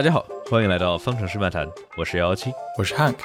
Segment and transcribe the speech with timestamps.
[0.00, 1.68] 大家好，欢迎来到方程式漫谈，
[1.98, 3.16] 我是幺幺七，我是 Hank。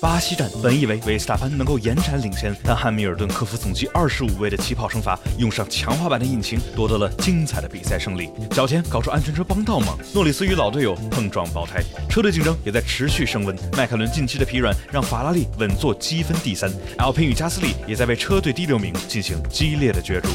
[0.00, 8.30] 巴西站本以为维斯塔潘能够延展领先，但汉密尔顿克服总计二十五位的起跑惩罚，用上强化版的引擎，夺得了精彩的比赛胜利。
[8.48, 13.54] 脚前搞出安全车帮倒忙，诺里斯与老队友碰撞爆胎，车队竞争也在持续升温。
[13.76, 20.30] 迈凯伦近期的疲软让法拉利稳坐积分第三，L 平与加斯利也在为车队第六名进行激烈的角逐。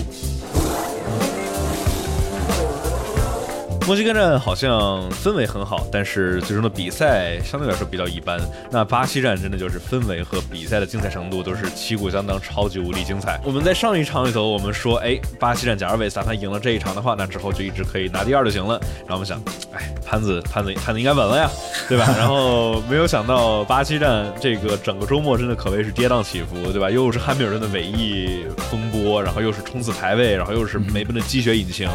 [3.88, 8.38] 墨西哥站好像氛围很好，但是最终的比赛相对来说比较一般。
[8.70, 13.40] 那巴西站真的就是氛围和比赛的精彩程度都是旗鼓相当，超级无敌精彩。
[13.46, 18.78] 我们在上一场里头，我们说，哎，巴西站假如维斯塔潘赢了这一场的话，那之后就一直可以拿第二就行了。
[19.08, 21.50] 然后我们想，哎，潘子潘子潘子应该稳了呀，
[21.88, 22.14] 对吧？
[22.18, 26.92] 然后没有想到巴西站这个整个周末真的可谓是跌宕起伏，对吧？
[26.92, 31.88] 又是汉密尔顿的尾翼风波，然后又是冲刺排位，然后又是梅奔的积雪引擎，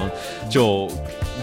[0.49, 0.89] 就。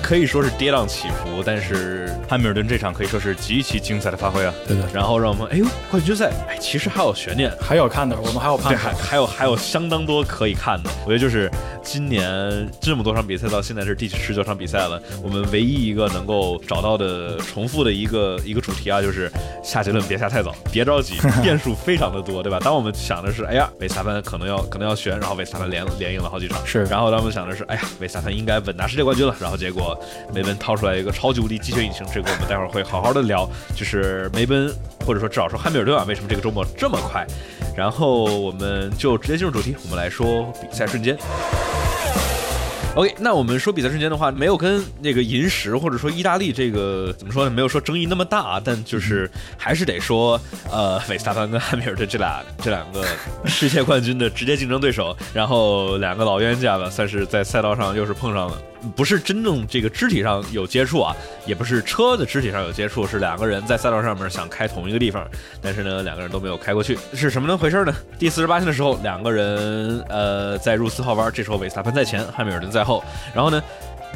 [0.02, 4.54] 可以说是跌宕起伏，但是汉密尔顿这场可以说是极其精彩的发挥啊！
[4.68, 10.90] 对的，然后让我们哎呦，冠军赛哎，其实还有悬念，还有看的，我们还有看，对，还还有还有相当多可以看的。
[11.06, 11.50] 我觉得就是
[11.84, 19.32] 今年这么多场比赛到现在是第十九场比赛了，我们唯一一个能够找到的重复的一个一个主题啊，就是
[19.64, 22.60] 下结论别下太早，别着急，变数非常的多，对吧？
[22.60, 29.89] 当我们想的是哎呀，维斯塔潘可能要可能要悬，然后维斯塔潘连连赢了好几场，是，然后当我们想的是哎呀，维斯塔潘应该稳拿世界冠军了，然后结果。
[30.34, 33.50] 梅奔掏出来一个超级无敌积雪引擎，这个我们待会儿会好好的聊。
[33.76, 34.74] 就是梅奔，
[35.06, 37.26] 或者说至少说汉密尔顿啊，为什么这个周末这么快？
[37.78, 41.18] 然后我们就直接进入主题，我们来说比赛瞬间。
[42.96, 47.52] OK，那我们说比赛瞬间的话，没有跟那个银石或者说意大利这个怎么说呢？
[47.52, 53.06] 没有说争议那么大，但就是还是得说，呃，维斯塔潘跟汉密尔顿这俩这两个
[53.46, 58.58] 世界冠军的直接竞争对手，然后两个老冤家吧，算是在赛道上又是碰上了。
[58.96, 65.28] 不是真正这个肢体上有接触啊，也不是车的肢体上有接触，是两个人在赛道上面想开同一个地方，
[65.62, 67.94] 但是呢，两个人都没有开过去，是什么呢回事呢？
[68.18, 73.04] 第四十八圈的时候，两个人呃在入四号弯，这时候韦斯塔潘在前，汉密尔顿在后，
[73.34, 73.62] 然后呢？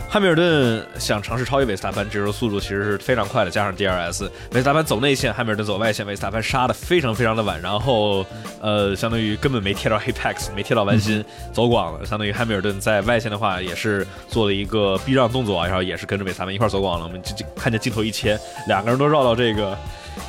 [0.10, 8.24] 汉密尔顿想尝试超越维斯塔潘，这时候速度其实是非常快的，加上 DRS，维斯塔潘走内线，汉密尔顿走外线，维斯塔潘杀的非常非常的晚，然后
[8.62, 19.76] 呃，相当于根本没贴到 Apex，没贴到弯心，走广了，相当于汉密尔顿在外线的话也是做了一个避让动作，然后也是跟着维斯塔潘一块走广了，我们就就看见镜头一切，两个人都绕到这个。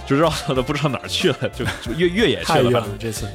[0.06, 2.54] 就绕到不知道哪儿去了，就就越越野去了。
[2.54, 3.28] 太远了这次。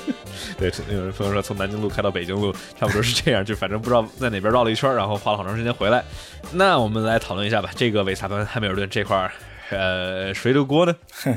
[0.58, 6.02] 对，有人朋友说从南京路开到北京路，差不多是这样，就反正不知道在哪边绕了一圈，然后花了好长时间回来。
[6.52, 9.32] 那我们来讨论一下吧，这个维斯塔潘、汉密尔顿这块儿，
[9.70, 10.94] 呃，谁的锅呢？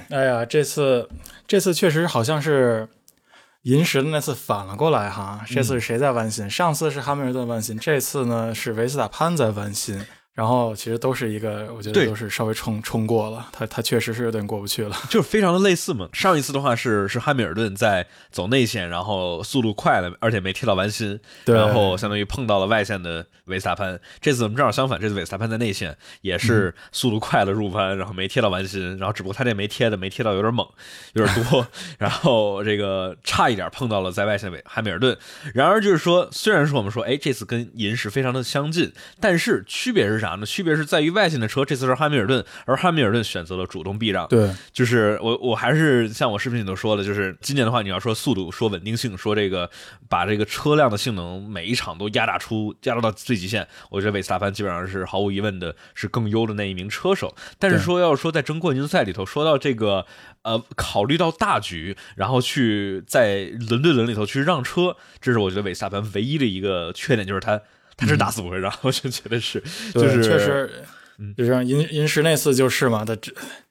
[0.10, 1.10] 哎呀，这次
[1.48, 2.88] 这次确实好像是
[3.64, 6.50] 银石的那次反了过来哈，这次是谁在弯心？
[6.50, 10.06] 上次是汉密尔顿弯心，这次呢是维斯塔潘在弯心。
[10.34, 16.08] 然后其实都是一个，我觉得都是稍微冲冲过了，他他确实是有点过不去了， 就是非常的类似嘛。
[16.14, 24.00] 上一次的话是是汉密尔顿在走内线，然后速度快了，而且没贴到完心，然后相当于碰到了外线的维斯塔潘。
[24.22, 30.66] 这次我们正好相反，这次维斯塔潘在内线也是速度快了入弯，然后没贴到完心，然后只不过他这没贴的没贴到有点猛，
[31.16, 31.68] 有点多，
[32.00, 35.18] 然后这个差一点碰到了在外线维汉密尔顿。
[35.54, 40.46] 然而就是说，虽然说我们说，哎，这次跟银石非常的相近，但是区别是啥呢？
[40.46, 44.28] 区别是在于外线的车，这次是汉密尔顿，而汉密尔顿选择了主动避让。
[44.28, 49.70] 对，就是我，我还是像我视频里头说的，就是今年的话，你要说速度，说稳定性，说这个
[50.10, 57.36] 把这个车辆的性能每一场都压榨出，压榨到最极限，我觉得维斯塔潘基本上是毫无疑问的是更优的那一名车手。
[57.58, 60.06] 但是说要说在争冠军赛里头，说到这个
[60.42, 67.62] 呃，考虑到大局，然后去在轮对轮里头去让车，这是我觉得维斯塔潘唯一的一个缺点，就是他。
[68.00, 69.62] 他是打死不会让，我就觉得是，
[69.94, 70.72] 就是确实，
[71.38, 73.16] 就像银银石那次就是嘛，他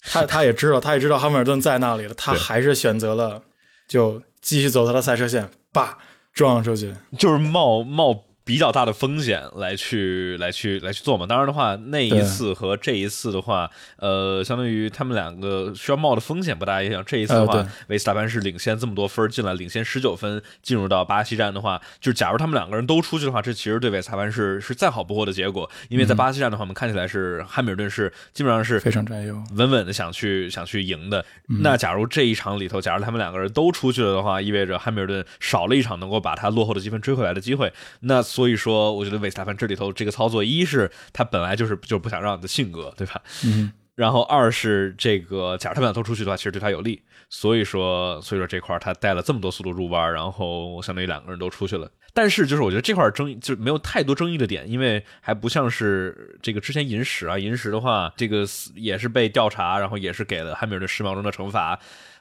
[0.02, 3.42] 他 他也知道，他也知道汉密尔顿在那里了，他还是选择了
[3.88, 5.96] 就继续走他的赛车线，叭
[6.32, 8.27] 撞出去，就是冒冒。
[8.48, 17.04] 比较大的风险来去来去来去做嘛，当然的话，那一次和这一次的话，呃，相当于他们两个需要冒的风险不大一样。
[17.04, 25.70] 这一次的话，维斯塔潘是领先这么多分进来，领先十九分进入到巴西站的话，就是假如他们两个人都出去的话，这其实对维斯塔潘是是再好不过的结果。
[25.90, 31.22] 因为在巴西站的话，我们看起来是汉密尔顿是基本上是非常占优，稳稳的想去想去赢的。
[31.60, 37.70] 那假如这一场里头，假如他们两个人都出去了的话，意味着汉密尔顿少了一场能够把他落后的积分追回来的机会。
[38.00, 43.20] 那所以说，我觉得韦斯塔潘这里头这个操作，一是他本来就是就是不想让你的性格，对吧？
[43.44, 43.72] 嗯。
[43.96, 47.02] 然后二是这个，假如他们俩都出去的话，其实对他有利。
[47.28, 51.90] 所以说，所以说这块他带了这么多速度入弯，然后相当于两个人都出去了。
[52.14, 58.46] 但是就是我觉得这块争议就没有太多争议的点，因为还不像是这个之前银石啊，银石的话，这个
[58.76, 61.76] 也是被调查，然后也是给了汉密尔顿十秒钟的惩罚。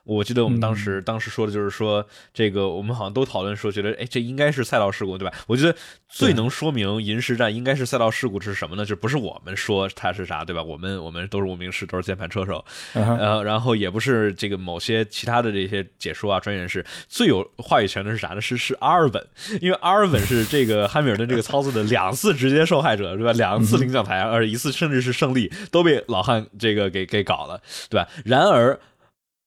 [0.08, 5.36] 我记得我们当时当时说的就是说，这个我们好像都讨论说，觉得哎，这应该是赛道事故，对吧？
[5.48, 5.76] 我觉得
[6.08, 8.86] 最能说明银石站应该是赛道事故是什么呢？
[8.86, 10.64] 就不是我们说它是啥，对吧？
[10.64, 12.64] 我们我们都是无名氏，都是键盘车手，
[12.94, 18.40] 呃，然后也不是这个某些其他的这些解说啊、专业人士，最有话语权的是啥呢？
[18.40, 19.28] 是是阿尔本，
[19.60, 23.34] 因为阿尔本是这个汉密尔顿这个操作的两次直接受害者，对吧？
[23.34, 28.08] 两次领奖台，而一次甚至是胜利都被老汉这个给给搞了，对吧？
[28.24, 28.80] 然而。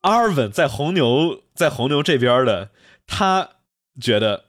[0.00, 2.70] 阿尔文在红牛，在红牛这边的，
[3.06, 3.48] 他
[4.00, 4.44] 觉得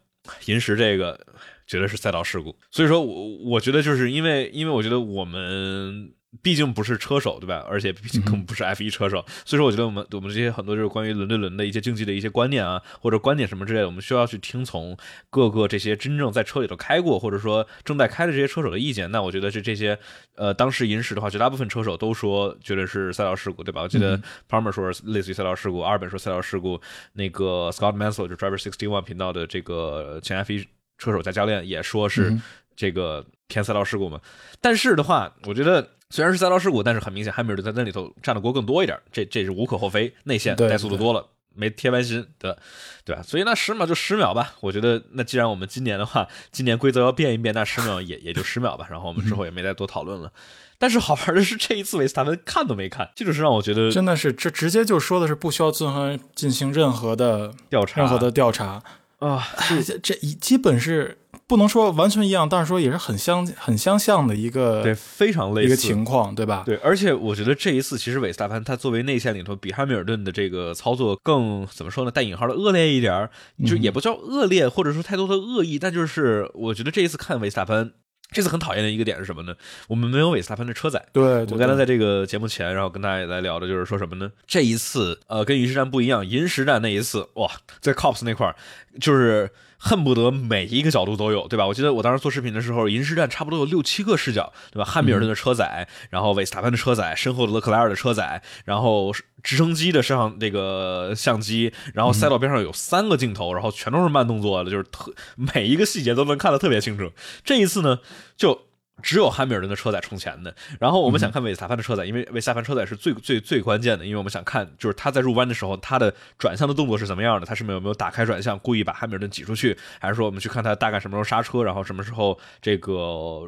[0.46, 1.26] 银石这个
[1.68, 6.14] 绝对是赛道事故，所以说，我我觉得就是因为，因为我觉得我们。
[6.42, 7.66] 毕竟不是车手，对吧？
[7.70, 14.96] 而且毕竟更不是 F 一车手，所以说我觉得我们我们这些很多就是关于轮对轮的一些竞技的一些观念啊，或者观点什么之类的，我们需要去听从
[15.30, 19.12] 各个这些真正在车里头开过或者说正在开的这些车手的意见。
[19.12, 20.00] 那我觉得是这些
[20.36, 23.82] 呃，当时银石的话，绝大部分车手都说觉得是赛道事故，对吧？
[23.82, 24.18] 我记得
[24.50, 26.80] Palmer 说类似于赛道事故，阿尔本说赛道事故，
[27.12, 30.66] 那个 Scott Mansell 就 Driver Sixty One 频道的这个前 F 一
[30.98, 32.34] 车手加教练也说是
[32.74, 34.22] 这个偏赛道事故嘛。
[34.62, 35.90] 但是的话，我觉得。
[36.12, 40.14] 虽然是赛道事故，但是很明显，汉密尔顿在那里头占的锅更多一点，这这是无可厚非。
[40.26, 41.26] 内线带速度多了，
[41.56, 42.58] 没贴完心的，
[43.06, 43.24] 对吧？
[43.24, 44.54] 所以那十秒就十秒吧。
[44.60, 48.86] 我觉得那既然我们今年的话，今年规则要变一变，那十秒也也就十秒吧。
[48.92, 50.32] 然后我们之后也没再多讨论了。
[50.78, 58.84] 但是好玩的是，这一次维斯塔潘看都没看，这就是让我觉得真的是这直接就说的是不需要进行进行任何的调查，任何的调查
[59.20, 59.48] 啊，
[59.84, 61.20] 这这一基本是。
[61.52, 66.64] 不能说完全一样，但是说也是很相很相像的一个对非常类似一个情况，对吧？
[66.66, 72.10] 对，而且我觉得这一次其实韦斯塔潘他作为内线里头比汉密尔顿的这个操作更怎么说呢？
[72.10, 73.30] 带引号的恶劣一点儿，
[73.66, 77.92] 就也不叫恶劣，或者说太多的恶意，但就是我觉得这一次看韦斯塔潘，
[78.32, 79.54] 这次很讨厌的一个点是什么呢？
[79.90, 81.06] 我们没有韦斯塔潘的车载。
[81.12, 84.32] 对，我刚才在这个节目前，然后跟大家也在聊的就是说什么呢？
[84.48, 87.52] 这一次呃，跟银石站不一样，银石站那一次哇，
[87.82, 88.56] 在 Cops 那块儿
[89.02, 89.52] 就是。
[89.84, 91.66] 恨不得每一个角度都有，对吧？
[91.66, 94.86] 我记得我当时做视频的时候，银石站差不多有六七个视角，对吧？
[94.86, 99.12] 汉密尔顿的车载，然后维斯塔潘的车载，身后的勒克莱尔的车载，然后
[99.42, 107.12] 直升机的摄像那个相机，然后赛道边上有三个镜头，然后全都是慢动作的，就是特每一个细节都能看得特别清楚。
[107.44, 108.00] 这一次呢，
[108.38, 108.71] 就。
[109.02, 122.94] 只有汉密尔顿的车载冲前的，然后我们想看维斯塔潘的车载，因为维斯塔潘车载是最最最关键的，因为我们想看就是他在入弯的时候，他的转向的动作是怎么样的，他是没有没有打开转向，故意把汉密尔顿挤出去，还是说我们去看他大概什么时候刹车，然后什么时候这个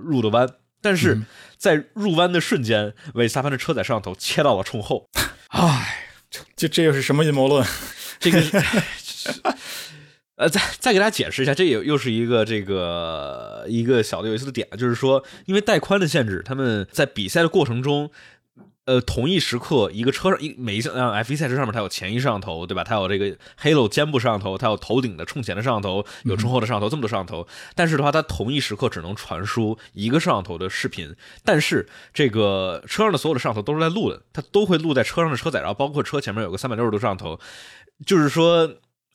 [0.03, 0.47] 入的弯？
[0.81, 1.21] 但是
[1.57, 5.09] 在入弯的瞬间，维斯塔潘的车载摄像头切到了冲后，
[5.47, 6.09] 唉，
[6.55, 7.65] 这这又是什么阴谋论？
[8.19, 8.41] 这个。
[10.43, 18.11] 呃，再再给大家解释一下，这也又是一个这个一个小的有意思的点，就是说，因为带宽的限制，他们在比赛的过程中，
[18.83, 22.83] 呃，同一时刻，一个车上一每一辆 F1 赛车上面，它有前一摄像头，对吧？
[22.83, 27.47] 它有这个 Halo 肩部摄像头，它有头顶的冲前的摄像头，有冲后的摄像头，这么多摄像头。
[27.73, 31.15] 但是的话，它同一时刻只能传输一个摄像头的视频。
[31.45, 37.39] 但是这个车上的所有的摄像头都是在录的，它都会录在车上的车载，然后包括车前面有个三百六十度摄像头，
[38.05, 38.69] 就是说。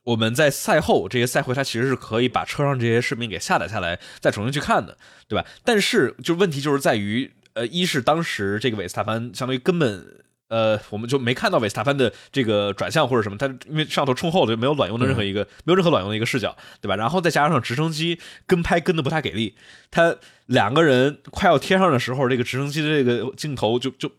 [0.05, 4.97] 我们在赛后这些赛会，它其实是可以把车上这些视频给下载下来，再重新去看的，
[5.29, 5.45] 对吧？
[5.65, 16.97] 但是就问题就是在于，呃，一是当时这个韦斯塔潘相当于根本，呃，我们就没看到韦斯塔潘的这个转向或者什么，他因为摄像头冲后就没有卵用的任何一个，没有任何卵用的一个视角，对吧？
[16.97, 19.57] 然后再加上直升机跟拍跟的不太给力，
[19.91, 24.11] 他两个人快要贴上的时候，这个直升机的这个镜头就就。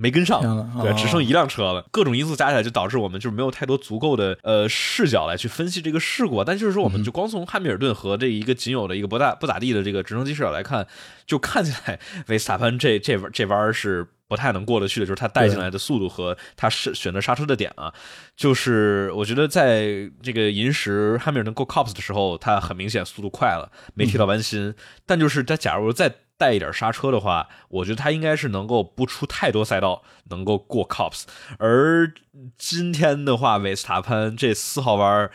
[0.00, 0.40] 没跟上，
[0.80, 1.84] 对，只剩一辆车了。
[1.90, 6.44] 各种因素加起来，就导致我们就是没有太多足够的呃视角来去分析这个事故。
[6.44, 10.86] 但就是说，我们就光从汉密尔顿和这一个仅有的一个不大不咋地的这个直升机视角来看，
[11.26, 15.06] 就看起来维斯塔潘这这这弯是不太能过得去的。
[15.06, 17.92] 就是他带进来的速度和他是选择刹车的点啊，
[18.36, 24.72] 就是我觉得在这个银石汉密尔顿过 Cops 的时候，他很明显速度快了，没提到弯心。
[25.04, 31.24] 但就是他假如在带一点刹车的话，我觉得他应该是能够不出太多赛道，能够过 Cops。
[31.58, 32.10] 而
[32.56, 35.30] 今天的话，维斯塔潘这四号弯，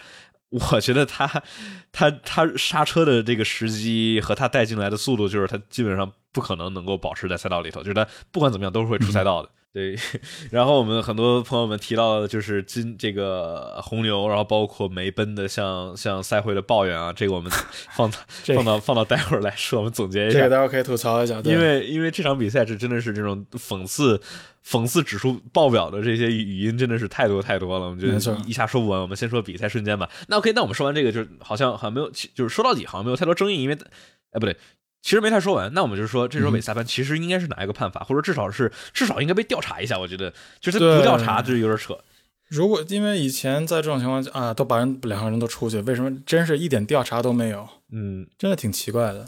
[0.50, 1.44] 我觉得他
[1.92, 9.50] 他他刹车的这个时机和他带进来的速度，就是他基本上不可能能够保持在赛道里头，就是他不管怎么样都是会出赛道的。
[9.74, 9.98] 对，
[10.52, 17.52] 然后我们很多朋友们提到的就是今这个红牛，然后包括梅奔的像像赛会的抱怨啊，这个我们
[17.90, 18.18] 放到
[18.56, 20.38] 放到放到待会儿来说，我们总结一下。
[20.38, 24.22] 这个待会儿可以吐槽一下，因为因为这场比赛是真的是这种讽刺
[24.64, 29.02] 讽刺指数爆表的这些语音真的是太多太多了，我们觉得一下说不完。
[29.02, 30.08] 我们先说比赛瞬间吧。
[30.28, 34.56] 那 OK，那我们说完这个，就是好像好像没有，就是说到底好像没有太多争议，因为哎不对。
[35.04, 40.00] 其实没太说完，那我们就说，这时候韦萨潘其实应该是哪一个判罚，或者至少是至少应该被调查一下。
[40.00, 42.00] 我觉得，就是不调查就有点扯。
[42.48, 47.68] 如果因为以前在这种情况下啊，都把人两个人都出去，为什么真是一点调查都没有？
[47.92, 49.28] 嗯，真的挺奇怪的。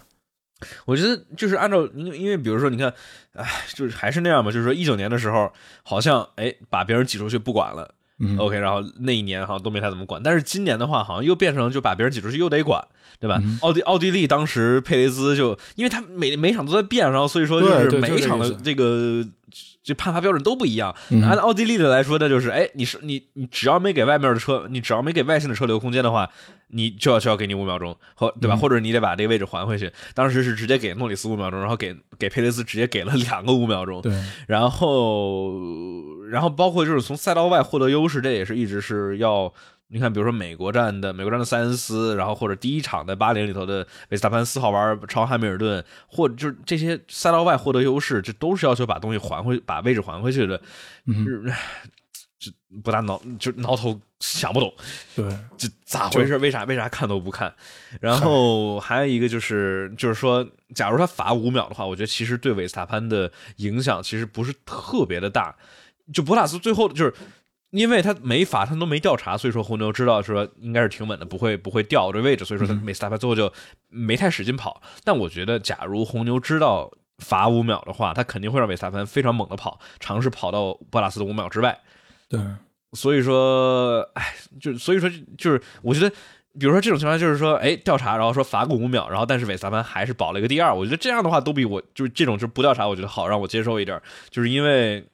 [0.86, 2.94] 我觉得就是按照，因为因为比如说，你看，
[3.34, 5.52] 哎，就是还是那样嘛，就是说一九年的时候，
[5.84, 7.94] 好像哎把别人挤出去不管了。
[8.38, 12.86] OK，然后那一年好像都没太怎么管，但是今年的话，好像又变成就把别人挤出去又得管，
[13.20, 13.42] 对吧？
[13.62, 19.26] 奥地奥地利当时佩雷兹就因为他每每场都在变，然后所以说就是每一场的这个。
[19.84, 20.96] 这判罚标准都不一样。
[21.24, 26.30] 按奥地利的来说，那就是，哎，你是你你只要没给外面的车，你只要没给外线的车留空间的话，
[26.70, 28.56] 你就要就要给你五秒钟，或对吧？
[28.56, 29.92] 或者你得把这个位置还回去。
[30.14, 34.02] 当时是直接给诺里斯五秒钟，然后给给佩雷斯直接给了两个五秒钟。
[34.02, 34.14] 对，
[34.48, 35.54] 然后
[36.30, 39.54] 然后包括就是从赛道外获得优势，这也是一直是要。
[39.88, 50.60] 你看，比如说美国站的美国站的塞恩斯，然后或者第一场的巴林里头的维斯塔潘四号弯超汉密尔顿，或者就是这些赛道外获得优势，这都是要求把东西还回，把位置还回去的。
[51.06, 51.46] 嗯，
[52.40, 52.52] 这
[52.84, 54.74] 不大挠，就挠头想不懂。
[55.16, 55.24] 对，
[55.56, 56.36] 这咋回事？
[56.40, 57.54] 为啥为啥看都不看？
[58.02, 65.56] 然后还有一个就是，就是说，假如他罚五秒的话，我觉得其实对维斯塔潘的影响其实不是特别的大。
[66.12, 67.14] 就博塔斯最后就是。
[67.76, 73.52] 因为他没罚，他都没调查，所以说红牛知道说应该是挺稳的，不会不会掉这位置，所以说他梅斯塔潘最后就
[73.90, 74.82] 没太使劲跑。
[75.04, 81.78] 但我觉得，假如红牛知道罚五秒的话，他肯定会让维斯塔潘非常猛的跑，尝试跑到博拉斯的五秒之外。
[82.30, 82.40] 对，
[82.94, 86.10] 所以说，哎，就所以说就是，我觉得，
[86.58, 95.06] 比如说这种情况，就是说，哎，调查，然后说罚个五秒，然后但是维斯塔潘还是保了一个第二，我觉得这样的话都比我就是这种就是不调查，我觉得好让我接受一点，就是因为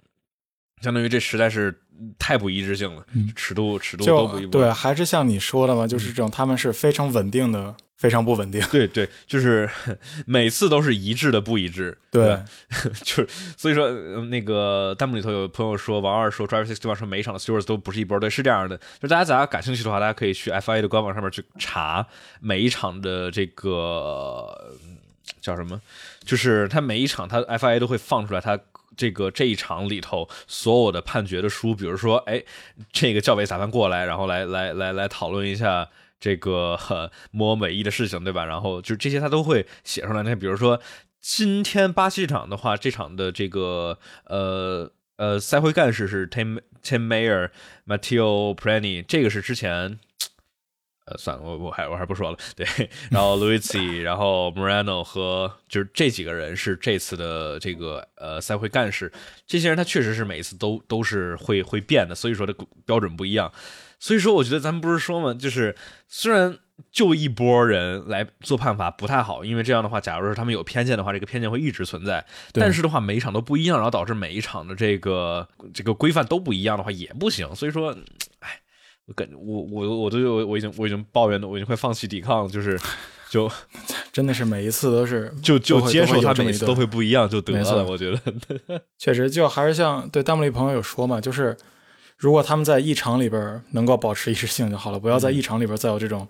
[0.82, 1.81] 相当于这实在是。
[2.18, 3.06] 太不一致性了，
[3.36, 4.46] 尺度尺度都不一。
[4.48, 8.60] 对，还是像你说的嘛，就是这种他们是非常稳定的，非常不稳定。
[8.72, 9.70] 对对，就是
[10.26, 11.96] 每次都是一致的不一致。
[12.10, 12.42] 对，
[13.04, 13.92] 就是所以说
[14.26, 16.96] 那个弹幕里头有朋友说，王二说，Driver Six 对吧？
[16.96, 18.80] 说每一场的 Stewards 都不是一波，对，是这样的。
[19.00, 22.08] 就大家大家感兴趣的话，大家可以去 FIA 的官网上面去查
[22.40, 24.48] 每一场的这个
[25.40, 25.80] 叫什么，
[26.26, 28.60] 就是他每一场他 FIA 都会放出来他。
[29.02, 32.44] 这个这一场里头所有的判决的书，比如说，哎，
[32.92, 35.90] 这个教委裁判过来，然后来来来来讨论一下
[36.20, 36.78] 这个
[37.34, 38.46] 摸美意的事情，对吧？
[38.46, 40.22] 然后就这些他都会写出来。
[40.22, 40.80] 那比如说
[41.20, 47.50] 今天巴西场的话，这场的这个呃呃赛会干事是 Tim Tim Mayer
[47.88, 50.00] Matteo Prani，这个是之前。
[51.12, 52.38] 呃，算了，我我还我还不说了。
[52.56, 52.66] 对，
[53.10, 59.12] 然后 Luigi， 然后 Morano 和就是这几个人是这次的这个呃赛会干事。
[59.46, 63.52] 这些人他确实是每一次都都是会会变的，所以说的标准不一样。
[64.00, 65.76] 所以说，我觉得咱们不是说嘛，就是
[66.08, 66.58] 虽然
[66.92, 72.26] 就一波人来做判罚不太好，因为这样的话，假如说他们有偏见的话，这个偏见会一直存在。
[72.54, 77.54] 但是的话，每一场都不一样，然后导致每一场的这个这个规范都不一样的话，也不行。
[77.54, 77.94] 所以说，
[78.40, 78.61] 哎。
[79.14, 82.80] 感我我我都有我已经我已经抱怨的我已经快放弃抵抗了，就是
[83.30, 83.50] 就
[84.12, 88.20] 真的是每一次都是 就就接受他每一次都会不一样就得了，我觉得
[89.00, 91.56] 确实就还是像对弹幕里朋友有说嘛，就是
[92.18, 96.28] 如果他们在一场里边能够保持一致性就好了，不要在一场里边再有这种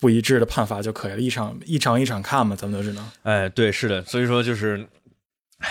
[0.00, 3.04] 不一致的判罚就可以了，一场一场一场看嘛，咱们都知道。
[3.22, 4.86] 哎，对，是的，所以说就是，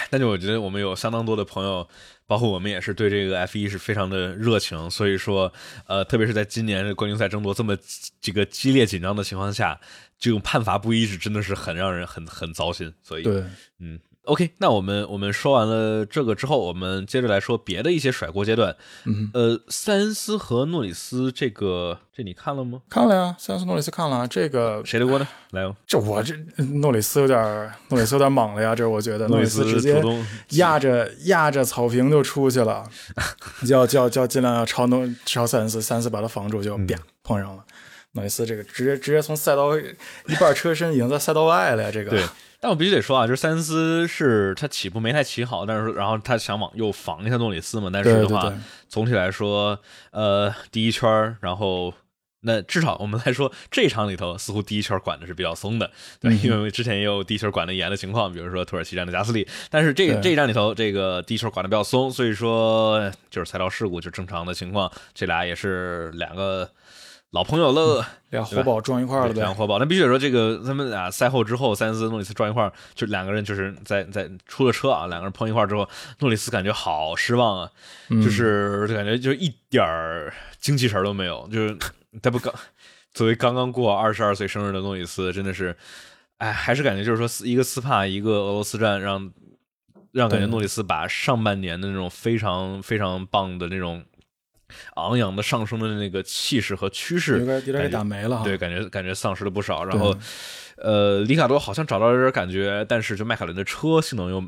[0.10, 1.88] 但是我觉得我们有相当多的朋友。
[2.28, 5.52] 包括我们也是对这个 F 一是非常的热情，所以说，
[5.88, 7.76] 呃，特别是在今年的冠军赛争夺这么
[8.22, 9.80] 这个激烈紧张的情况下，
[10.20, 12.94] 这种判罚不一致真的是很让人很很糟心。
[13.02, 13.44] 所以，对，
[13.80, 14.00] 嗯。
[14.28, 18.76] OK，那我们我们说完了这个之后，我们接着来说别的一些甩锅阶段。
[19.06, 22.82] 嗯，呃，塞恩斯和诺里斯这个，这你看了吗？
[22.90, 24.28] 看了呀，塞恩斯诺里斯看了。
[24.28, 25.26] 这个谁的锅呢？
[25.52, 26.36] 来哦，这我这
[26.82, 30.04] 诺里斯有点诺里斯有点莽了呀，这我觉得 诺里斯直接
[30.50, 32.84] 压着压着草坪就出去了，
[33.70, 37.64] 要要要尽量要超诺超塞恩斯，塞恩斯把他防住，就啪碰上了。
[38.12, 42.10] 诺里斯这个直接直接从赛道一半车身已经在赛道外了呀，这个。
[42.12, 42.22] 对。
[42.60, 48.52] 但我必须得说啊，就是塞恩斯是他起步没太起好，但是然后他想往右防一下诺里斯嘛，但是的话，
[48.90, 49.80] 总体来说，
[50.12, 51.94] 呃，第一圈然后
[52.42, 59.48] 那至少我们来说，这场里头似乎第一圈管的是比较松的，对，因为之前也有第一圈管的严的情况，比如说土耳其站的加斯利。
[59.70, 64.92] 但是这个这一站里头，这个第一圈管的比较松，所以说就是赛道事故就正常的情况。
[65.14, 66.70] 这俩也是两个
[67.32, 69.34] 老朋友了，俩活宝撞一块了呗。
[69.34, 75.88] 两活宝，那必须得说，这个他们俩赛后之后，塞恩斯、诺里斯撞一块就两个人就是在在出了车啊，两个人碰一块之后，
[76.20, 77.72] 诺里斯感觉好失望啊，
[78.10, 79.86] 就是感觉就一点
[80.60, 81.78] 精气神都没有，就是。
[82.24, 82.52] 他不刚
[83.14, 85.76] 作为刚刚过二十二岁生日的诺里斯，真的是，
[86.38, 89.32] 哎，还是感觉就是说，一个斯帕，一个俄罗斯站，让
[90.14, 94.04] 让感觉诺里斯把上半年的那种非常非常棒的那种
[94.96, 99.84] 昂扬的上升的那个气势和趋势，有点有点给打没了，对，感觉感觉丧失了不少。
[99.84, 100.16] 然后，
[100.78, 104.44] 呃，里卡多好像找到了点感觉，但是就迈凯伦的车性能又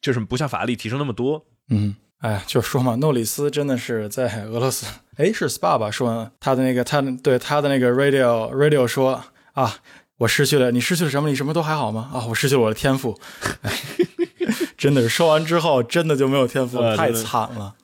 [0.00, 1.96] 就是不像法拉利提升那么多，嗯。
[2.20, 4.86] 哎，就说嘛，诺里斯真的是在俄罗斯，
[5.18, 5.90] 哎，是 SPA 吧？
[5.90, 9.76] 说他的那个，他对他的那个 radio radio 说啊，
[10.16, 11.28] 我失去了，你失去了什么？
[11.28, 12.10] 你什么都还好吗？
[12.14, 13.20] 啊，我失去了我的天赋。
[13.60, 13.70] 哎，
[14.78, 17.74] 真的是说完之后，真的就没有天赋， 太惨了。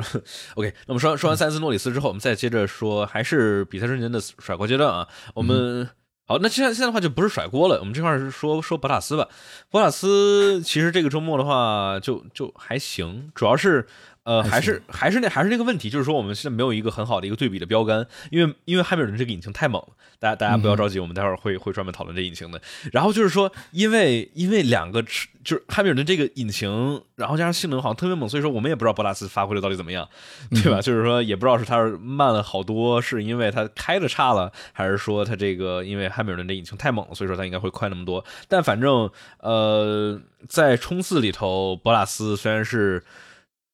[0.00, 0.22] 是
[0.54, 5.90] OK，那么说说完塞斯诺里斯之后，我们再接着说，还是比赛瞬间的甩锅阶段啊，我们。
[6.24, 9.28] 好，那现在现在的话就不是甩锅了，我们这块是说说博塔斯吧。
[9.68, 13.86] 博塔斯其实这个周末的话就就还行，主要是。
[14.24, 19.88] 呃，还是还是那还是那个问题，就是说我们现在没有一个很好的一个对比的标杆，因为因为汉密尔顿这个引擎太猛了，
[20.20, 22.62] 大家大家不要着急，我们待会儿会会专门讨论这引擎的。
[22.92, 30.08] 然后就是说，因为因为两个就是汉密尔顿这个引擎，然后加上性能好像特别猛，所以说我们也不知道博拉斯发挥的到底怎么样，
[30.50, 30.80] 对吧？
[30.80, 38.24] 就是说也不知道是他慢了好多，是因为他开的差了，还是说他这个因为汉密尔顿这引擎太猛了，所以说他应该会快那么多。
[38.46, 39.10] 但反正
[39.40, 43.02] 呃，在冲刺里头，博拉斯虽然是。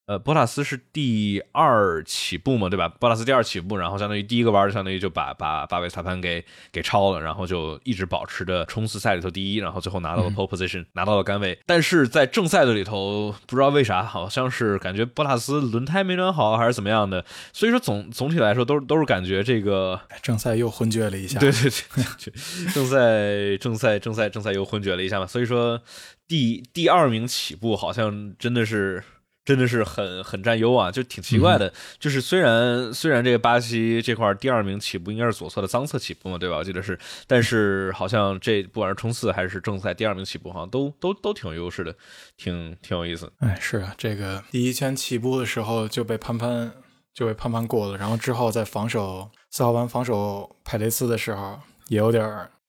[0.08, 2.88] 呃，博塔斯是第二起步嘛，对吧？
[2.88, 11.58] 博塔斯第二起步，然后相当于第一个弯，相当于就把把把维斯塔潘给给超了，然后就一直保持着冲刺赛里头第一，然后最后拿到了 pole position，拿到了杆位。
[11.66, 17.22] 但是在正赛的里头，不知道为啥，好像是感觉博塔斯轮胎没暖好，还是怎么样的，
[17.52, 21.38] 所以说总总体来说都都是感觉这个正赛又昏厥了一下。
[21.38, 25.82] 对对对，正赛正赛正赛正赛又昏厥了一下嘛，所以说
[26.26, 29.04] 第第二名起步好像真的是。
[29.48, 31.72] 真的是很很占优啊，就挺奇怪的。
[31.98, 36.58] 就是虽然虽然这个巴西这块第二名起步应该是左侧的脏侧起步嘛，对吧？
[36.58, 41.94] 我记得是，但是好像这不管是冲刺还是正赛第二名起步，好像都都都挺有优势的，
[42.36, 43.32] 挺挺有意思。
[43.38, 46.70] 哎，是啊，这个第一圈起步的时候就被潘潘
[47.14, 52.22] 就被潘潘过了，然后之后在防守四号弯防守佩雷斯的时候也有点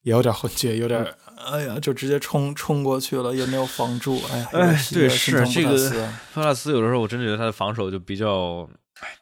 [0.10, 1.06] 也有点混血，有点。
[1.38, 4.20] 哎呀，就直接冲冲过去了，也没有防住。
[4.32, 5.78] 哎呀，哎，对，是这个
[6.34, 8.68] 弗拉斯，有的时候我真觉得他的防守就比较，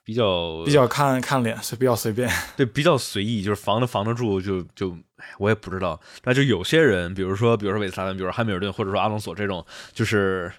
[0.03, 4.97] 比较比较看看脸，是比较随便， 对，比较随意，就是防的防得住，就就，
[5.37, 5.99] 我也不知道。
[6.23, 10.51] 那就有些人，比如说，比如说韦斯塔潘，比如说汉密尔顿，或者说阿隆索这种，就是。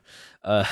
[0.42, 0.64] 呃，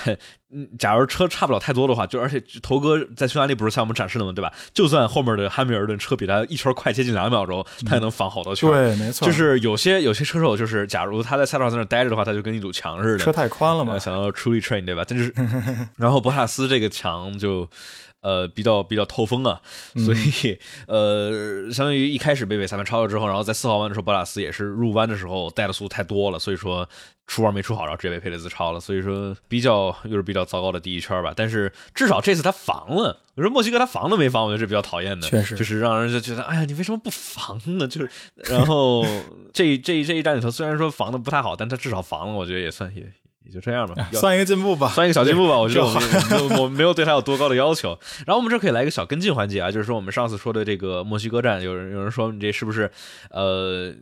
[0.51, 4.33] 嗯，假如车差不了太多的话，就而且头哥在匈牙利不是向我们展示了吗？
[4.33, 4.53] 对吧？
[4.73, 8.71] 就算后面的汉密尔顿车比他一圈快接近两秒钟，他也能防好多圈。
[8.71, 9.27] 对，没错。
[9.27, 13.25] 就是有些有些车手，就是假如他在赛道上在那待着的话，他就跟一堵墙似的。
[13.25, 15.05] 车太宽了嘛，想要 truly train 对吧？
[15.07, 15.35] 但是，
[15.97, 17.69] 然后博塔斯这个墙就。
[18.27, 19.61] 呃，比较比较透风啊，
[20.05, 20.59] 所以
[20.89, 26.89] 呃，相当于一开始被韦萨潘超了之后，然后在四号弯的时候，博拉斯也是入弯的时候带的速度太多了，所以说
[27.29, 31.33] 出弯没出好，然后直接被佩雷兹超了，所以说比较又是比较糟糕的第一圈吧。
[31.37, 37.87] 但是至少这次他防了，我说墨西哥他防都没防，我觉得是比较讨厌的，确实就是让人就觉得，哎呀，你为什么不防呢？
[37.87, 38.11] 就是
[38.51, 39.07] 然后
[39.53, 43.07] 这这这一站里头虽然说防的不太好，但他至少防了，我觉得也算也。
[43.47, 45.57] 也就这样吧，算一个进步吧，算一个小进步吧。
[45.57, 47.97] 我觉得我们我们没有对他有多高的要求。
[48.27, 52.91] 然后我们这可以来一个小跟进环节啊，就是说我们上次说的这个墨西哥站，有人有人说你这是不是
[53.31, 53.95] 呃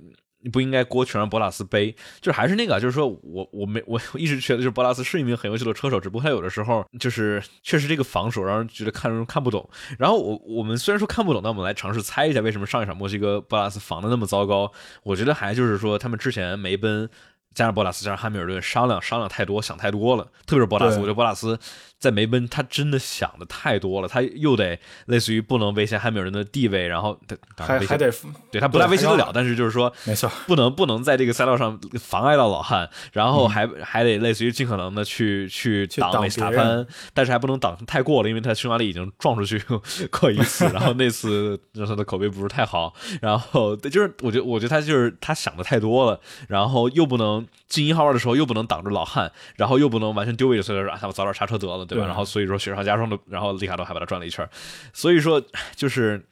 [0.52, 1.94] 不应该锅全让博拉斯背？
[2.20, 9.68] 就是还是那个，就是说我我没我一直觉得就是博拉斯是一名很优秀的车手，只不过他有的时候就是确实这个防守让人觉得看人看不懂。
[9.98, 14.70] 然后我我们虽然说看不懂，但我们来尝试猜一下为什么上一场墨西哥博拉斯防的那么糟糕。
[15.02, 17.10] 我觉得还就是说他们之前梅奔。
[17.54, 20.24] 加上博拉斯，加上汉密尔顿商量商量太多，想太多了。
[20.46, 21.58] 特别是博拉斯，我觉得博拉斯。
[22.04, 27.18] 在梅奔，他真的想的太多了，他又得类似于不能威胁汉密尔顿的地位，然后
[27.56, 28.12] 还还得
[28.50, 39.58] 对他不太威胁得了，但是就是说没错，不能不能在这个赛道上妨碍到老汉，然后还还得类似于尽可能的去去挡维斯塔潘，但是还不能挡太过了，因为他匈牙利已经撞出去
[40.12, 51.84] 过一次，然后那次让他的口碑不是太好，然后就是我觉得我觉得他就是他想的太多了，然后又不能进一号弯的时候又不能挡住老汉，然后又不能完全丢位置，所以说啊，我早点刹车得了。
[51.84, 52.06] 对吧？
[52.06, 54.48] 然后所以说雪上加霜的，然后里卡多还把他转了一圈，
[54.92, 55.42] 所以说
[55.74, 56.26] 就是，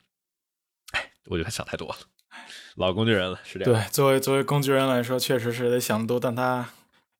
[1.26, 1.96] 我觉得他想太多了，
[2.76, 3.80] 老工具人了，是这样。
[3.80, 6.68] 对，作为作为工具人来说，确实是得想多，但他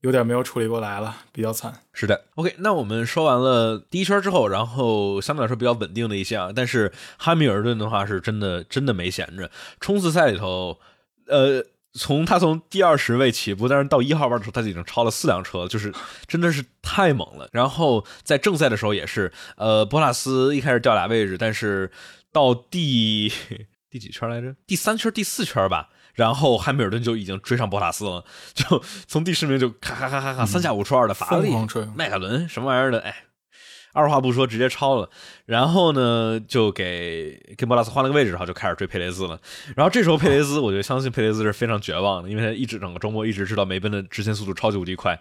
[0.01, 1.73] 有点没有处理过来了，比较惨。
[1.93, 9.51] 是的，OK，那我们说完了第一圈之后，然后相对来说比较稳定的一些啊，但是汉密尔顿的话是真的真的没闲着，
[9.81, 10.79] 冲刺赛里头，
[11.27, 11.65] 呃。
[11.95, 15.93] 从他从第二十位起步，但是到一号弯的时候，他已经超了四辆车，就是
[16.27, 17.49] 真的是太猛了。
[17.53, 21.91] 然后在正赛的时候也是，呃，博拉斯一开始掉俩位置，但是
[22.33, 23.33] 到第
[23.91, 24.55] 第几圈来着？
[24.67, 25.91] 第三圈、第四圈吧。
[26.15, 31.51] 然后汉密尔顿就已经追上博塔斯了，就从第十名就咔咔咔咔咔三下五除二的法拉利、
[31.97, 33.25] 迈凯伦什么玩意儿的，哎。
[33.93, 35.11] 二话不说直接超了，
[35.45, 39.39] 然后呢就给跟博拉斯换了个位置，然后就开始追佩雷兹了。
[39.77, 45.21] 然后这时候佩雷兹，我就相信佩雷兹是非常绝望的，因为他一直整个周末一直知道梅奔的直线速度超级无敌快。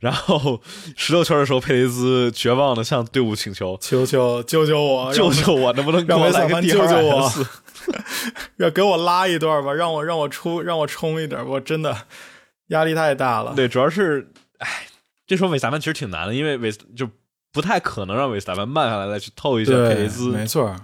[0.00, 0.62] 然后
[0.96, 7.30] 十六圈的时候，佩雷兹绝望的向队伍请求：“求求救救我，救救我，能不能给我来个救救我？
[8.58, 11.96] 要给我拉一段吧，让我让我出让我冲一点，我真的
[12.68, 14.86] 压力太大了。”对，主要是，哎，
[15.26, 17.08] 这时候韦萨曼其实挺难的，因为韦就。
[17.52, 20.74] 不太可能让维斯塔潘慢下来再去透一下佩雷兹，没错。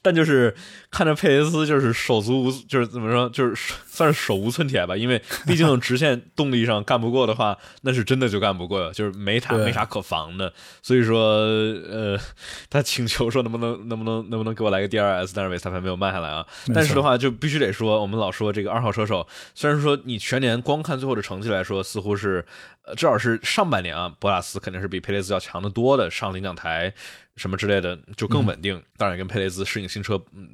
[0.00, 0.54] 但就是
[0.92, 4.94] 看着佩雷斯，就是手足无，就是怎么说，就是算是手无寸铁吧。
[4.94, 10.52] 因为毕竟直线动力上干不过的话，那是真的就干不过，就是没他没啥可防的。
[10.82, 12.20] 所以说，呃，
[12.68, 16.46] 他请求说能不能能不能能不能给我来个 DRS，但是维斯塔潘没有慢下来啊。
[16.74, 22.44] 但是的话，就必须得说，我们老说这个二号车手，虽然说你全年光看最后的成绩来说，似乎是
[22.84, 26.92] 呃至少是上半年啊，博拉斯肯定是比佩雷斯要强得多的，上领奖台。
[27.34, 30.46] 什么之类的就更稳定，当然跟佩雷兹适应新车，嗯，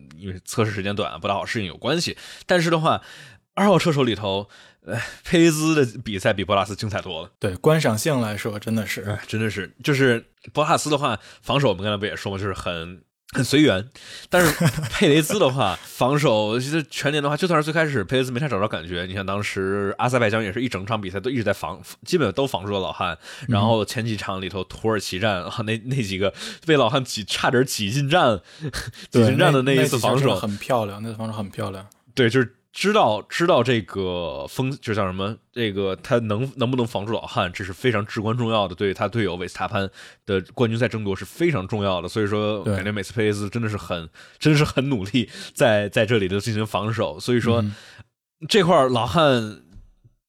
[0.45, 2.17] 测试时间短，不大好适应有关系。
[2.47, 3.03] 但是的话，
[3.55, 4.49] 二号车手里头，
[4.85, 7.31] 呃，佩雷兹的比赛比博拉斯精彩多了。
[7.39, 12.39] 对观赏性来说，真的是，真的是，就是博拉斯的话，防守我们刚才不也说嘛？
[12.39, 13.03] 就是很。
[13.35, 13.87] 很随缘，
[14.31, 14.51] 但是
[14.91, 19.05] 佩雷兹的话， 防守其实全年的话，就算是最开始佩雷兹没太找着感觉。
[19.07, 23.19] 你像当时阿塞拜疆也是一整场比赛都一直在防，基本都防住了老汉。
[23.49, 26.33] 然后前几场里头土耳其战啊，那那几个
[26.65, 28.41] 被老汉挤差点挤进站，
[29.11, 31.87] 挤进站的那一次防守很漂亮，那次防守很漂亮。
[32.15, 32.55] 对，就是。
[32.79, 35.37] 知道知道这个风就像什么？
[35.53, 38.75] 这个他能能不能防住老汉，这是非常至关重要的。
[38.77, 39.91] 对他队友韦斯塔潘
[40.25, 42.09] 的冠军赛争夺是非常重要的。
[42.09, 47.19] 所以说，感觉每次佩雷斯真的是很，真的是很努力在在这里的进行防守。
[47.19, 47.65] 所以说，
[48.49, 49.63] 这块老汉。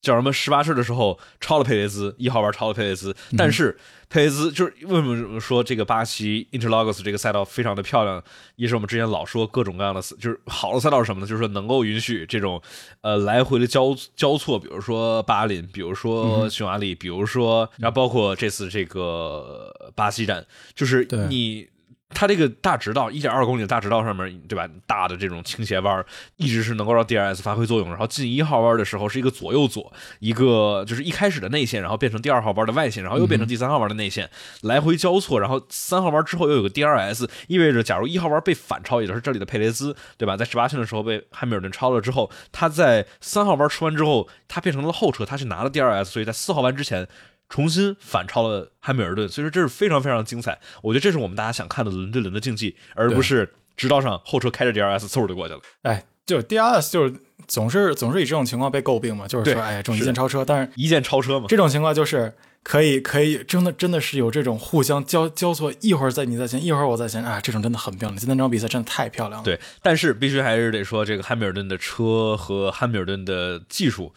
[0.00, 0.32] 叫什么？
[0.32, 3.14] 十八岁的时候超了佩雷兹，一号玩超了佩雷兹。
[3.36, 8.22] 但是佩雷兹就是为什么说这个巴西 Interlagos 这个赛道非常的漂亮？
[8.56, 11.26] 也是我们之前老说各种各样的，就是好的赛道是什么呢？
[11.26, 12.60] 就是说能够允许这种
[13.02, 21.68] 呃来回的交交错，比如说巴林，比如说匈牙利，比如说然后包括这次这个巴西站，就是你。
[22.12, 24.68] 它这个大直道一点二公里的大直道上面对吧？
[24.86, 26.04] 大的这种倾斜弯
[26.36, 27.88] 一直是能够让 DRS 发挥作用。
[27.88, 34.28] 然后进一号弯的时候是一个左右左，一个就是一开始的内线，然后变成第二号弯的外线，然后又变成第三号弯的内线，
[34.62, 35.40] 来回交错。
[35.40, 40.36] 然后三号弯之后又有个 DRS，意味着假如一号弯被反超，也就是这里的佩雷兹对吧？
[40.36, 47.06] 在十八圈的时候被汉密尔顿超了之后，他在三号弯出完之后，他变成了后车，他去拿了 DRS，所以在四号弯之前。
[47.50, 50.58] 重新反超了汉密尔顿，所以说这是非常非常精彩。
[50.82, 55.60] 我觉得这是我们大家想看的轮对轮的竞技，而不是直道上后车开着 DRS 嗖就过去了。
[55.82, 57.14] 哎，就 DRS 就是
[57.48, 62.32] 总是总是以这种情况被诟病嘛，就是说哎这种一键超车，但是一键超车嘛，这种情况就是
[62.62, 68.16] 可以可以真的真的是有这种互相交交错，一会儿在你在前，一会儿我在前，啊，这种真的很漂亮。
[68.16, 69.44] 今天这场比赛真的太漂亮了。
[69.44, 74.14] 对，但是必须还是得说这个汉密尔顿的车和汉密尔顿的技术。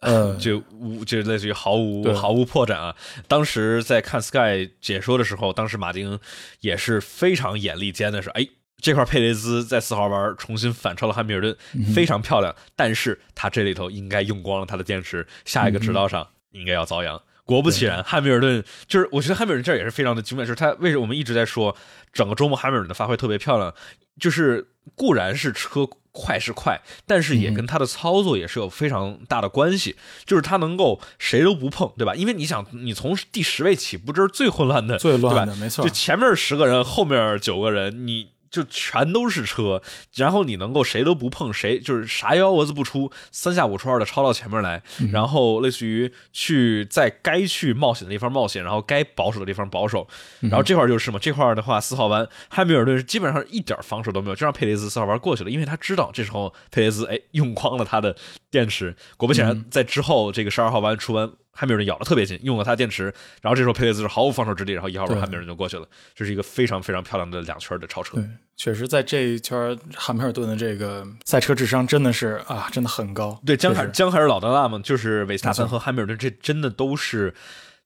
[0.00, 2.96] 呃，就无就类似于毫无毫无破绽啊！
[3.28, 6.18] 当时在看 Sky 解说的时候，当时马丁
[6.60, 11.54] 也是非常眼力尖的，是哎，这块佩雷兹在四号弯重新反超了汉密尔顿，
[11.94, 12.54] 非常漂亮。
[12.74, 17.20] 但是他这里头应该用光了他的电池，下一个直道上应该要遭殃。
[17.54, 21.76] 果不其然，汉密尔顿就是我觉得汉密尔顿这儿也是非常的精美，就是他为什么我们一直在说
[22.12, 23.74] 整个周末汉密尔顿的发挥特别漂亮，
[24.18, 25.88] 就是固然是车。
[26.12, 32.16] 快是快，但是也跟他的操作也是有非常大的关系，就是他能够谁都不碰，对吧？
[32.16, 35.84] 因为你想，你从第十位起步，这是最混乱的，最乱的，没错。
[35.84, 38.30] 就前面十个人，后面九个人，你。
[38.50, 39.80] 就全都是车，
[40.16, 44.82] 然后你能够谁都不碰谁，就是啥幺蛾子不出，三下五除二的超到前面来，
[45.12, 50.06] 然后类似于去在该去冒险的地方冒险，然后该保守的地方保守，
[50.40, 58.16] 然后这块就是嘛，这块的话四号弯汉密尔顿是基本上一点防守都没有，就让佩雷兹四号弯过去了，因为他知道这时候佩雷兹哎用光了他的
[58.50, 63.04] 电池，果不其然，在之后这个十二号弯出完汉密尔顿咬得特别紧，用了他电池，
[63.42, 68.16] 然后这时候佩雷兹是毫无防守之力，然后一号位对汉密尔顿就过去了，这是一个非常非常漂亮的两圈的超车。
[68.16, 68.24] 对，
[68.56, 73.40] 确实在这一圈，汉密尔顿的这个赛车智商真的是啊，真的很高。
[73.44, 77.34] 对，江海江海尔老德纳嘛，就是维斯塔潘和汉密尔顿，这真的都是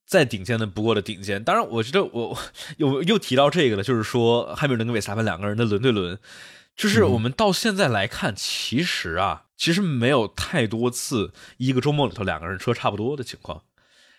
[0.07, 1.43] 再顶尖的不过的顶尖。
[1.43, 2.39] 当然，我觉得我
[2.77, 6.19] 又又提到这个了，就是说汉密尔顿跟维斯塔潘两个人的轮对轮，
[6.77, 13.63] 就是嗯我们到现在来看，其实啊，其实没有太多次一个周末里头两个人车差不多的情况，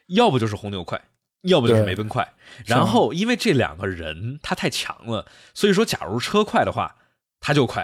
[0.08, 1.02] 要不就是红牛快。
[1.42, 2.34] 要不就是梅奔快，
[2.66, 6.96] 然后因为这两个人他太强了，所以说假如车快的话，
[7.40, 7.84] 他就快；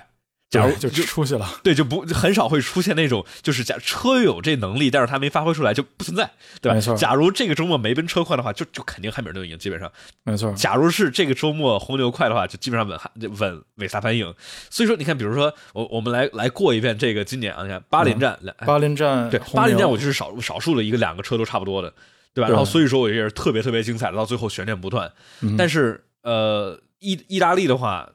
[0.51, 1.49] 假如就就出去了。
[1.63, 6.29] 对，就不很少会出现那种，就是假车有这能力，但是他没发挥出来就不存在，
[6.61, 6.75] 对吧？
[6.75, 9.89] 没错假如这个周末没奔车快的话，就就肯定汉密尔顿赢，基本上。
[10.23, 13.09] 没错，假如是这个周末红牛快的话，就基本上稳汉
[13.39, 14.31] 稳维萨潘赢。
[14.69, 21.89] 所以说，你看，比如说我我们来来过一遍这个今年啊，你看巴林站，两巴林站对巴林站，我就是少少数的一个两个车都差不多的，
[22.33, 22.47] 对吧？
[22.47, 25.09] 对然后所以说我也是特别特别精彩的，到最后悬念不断。
[25.39, 28.09] 嗯但是呃，意意大利的话，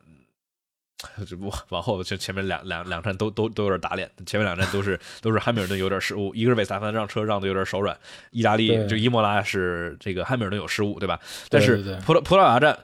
[1.29, 7.97] 这不往后就前面两两两站都都都有点打脸，前面两站都是都是汉密尔顿有点失误，一个是维斯塔潘让车让的有点手软，
[8.31, 11.21] 意大利对就伊莫拉是这个汉密尔顿有失误，对吧？
[11.51, 12.79] 但是葡萄葡萄牙站。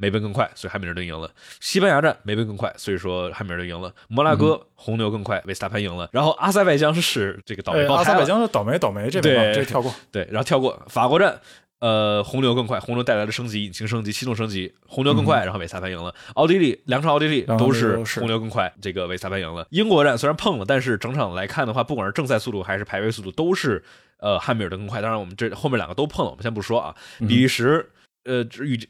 [0.00, 1.28] 梅奔更快，所以汉密尔顿赢了。
[1.58, 3.92] 西班牙站梅奔更快，所以说汉密尔顿赢了。
[4.06, 6.08] 摩纳哥、红牛更快，维斯塔潘赢了。
[6.12, 9.92] 然后阿塞拜疆是这个倒霉哎阿塞拜疆是倒霉倒霉，这边这跳过。
[10.12, 11.40] 对，然后跳过法国站，
[11.80, 16.14] 呃，红牛更快，红牛带来了升级，引擎升级，系统升级，红牛更快，然后维斯塔潘赢了。
[16.34, 19.66] 奥地利两场奥地利都是红牛更快，这个维斯塔潘赢了。
[19.70, 23.84] 英国站虽然碰了，但是整场来看的话，不管是正赛速度还是排位速度，都是
[24.18, 25.00] 呃汉密尔顿更快。
[25.00, 26.94] 当然，我们这后面两个都碰了，我们先不说啊。
[27.20, 27.90] 比利时，
[28.24, 28.88] 呃，预计。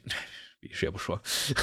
[0.61, 1.17] 比利时也不说，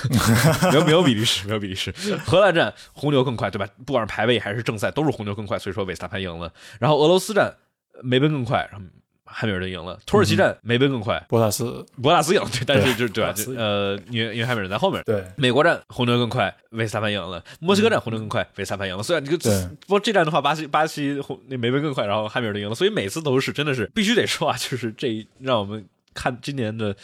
[0.72, 1.92] 没有没有比利时，没有比利时。
[2.24, 3.68] 荷兰站红牛更快，对吧？
[3.84, 6.50] 不管是排位还是正赛，都是红牛更快，所以说维斯塔潘赢了。
[6.80, 7.54] 然后俄罗斯站
[8.02, 8.86] 梅奔更快，然后
[9.26, 9.98] 汉密尔顿赢了。
[10.06, 13.34] 土耳其站梅奔更快，博塔斯博纳斯赢了，对，但是就是对吧？
[13.56, 15.02] 呃，因为因为汉密尔顿在后面。
[15.04, 19.02] 对美国站红牛更快，维斯塔潘赢了；墨西哥站红牛更快，维斯塔潘赢了。
[19.02, 26.96] 虽然这个对不过这站的话，巴西巴西红那梅奔更快，然后汉密尔顿赢了，所以每次都是真的是必须得说啊，就是这让我们看今年的。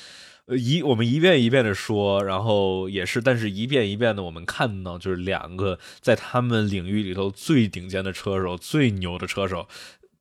[0.47, 9.69] 呃，一我们一遍一遍的说，然后也是，但是一遍一遍的我们看到，就是两个在他们领域里头最顶尖的车手、最牛的车手，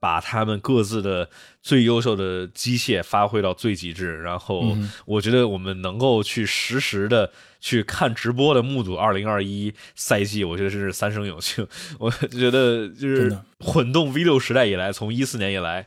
[0.01, 1.29] 把他们各自的
[1.61, 4.21] 最优秀的机械发挥到最极致。
[4.21, 11.65] 然后，嗯我觉得我们能够去实时的去看直播的目睹二零二一赛季，我觉得真是三生有幸。
[11.99, 15.85] 我觉得就是混动 V 六时代以来，从一四年以来。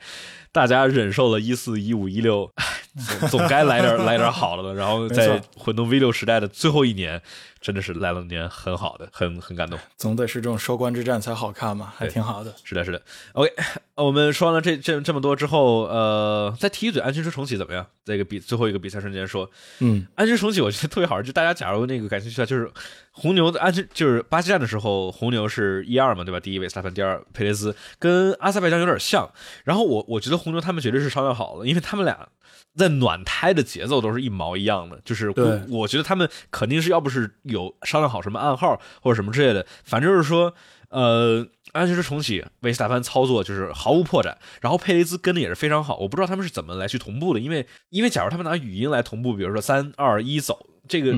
[0.53, 2.49] 大家忍受了一四一五一六，
[3.21, 4.73] 总总该来点来点好的了。
[4.73, 7.21] 然后在混动 V 六时代的最后一年，
[7.65, 9.79] 真的是来了年很好的，很很感动。
[9.97, 12.55] 总得是这种收官之战才好看嘛，还挺好的。
[12.63, 13.01] 是的，是的。
[13.33, 13.51] OK，
[13.95, 17.87] 我们说完了这这这么多之后，呃，再提一嘴安全车重启怎么样？
[18.05, 22.71] 这个比最后一个比赛瞬间说，嗯，安全重启我觉得特别好，就大家假如那个感兴趣的，就是
[23.13, 26.39] 红牛的安全，就是巴西站的时候，红牛是一二嘛，对吧？
[26.39, 29.27] 第一位斯塔潘，第二佩雷斯，跟阿塞拜疆有点像。
[29.65, 32.29] 然后我我觉得红牛他们绝对是商量好了，因为他们俩
[32.77, 40.55] 在暖胎的节奏都是一毛一样的，就是对我我觉得他们肯定是要不是有商量好什么暗号或者什么之类的，反正就是说，
[40.91, 41.47] 呃。
[41.73, 45.97] 安全车重启，维斯塔潘操作就是毫无破绽，然后佩雷兹跟的也是非常好。
[45.97, 51.13] 我不知道他们是怎么来去同步的，因为因为假如他们拿语音来同步，比如说三二一走，这个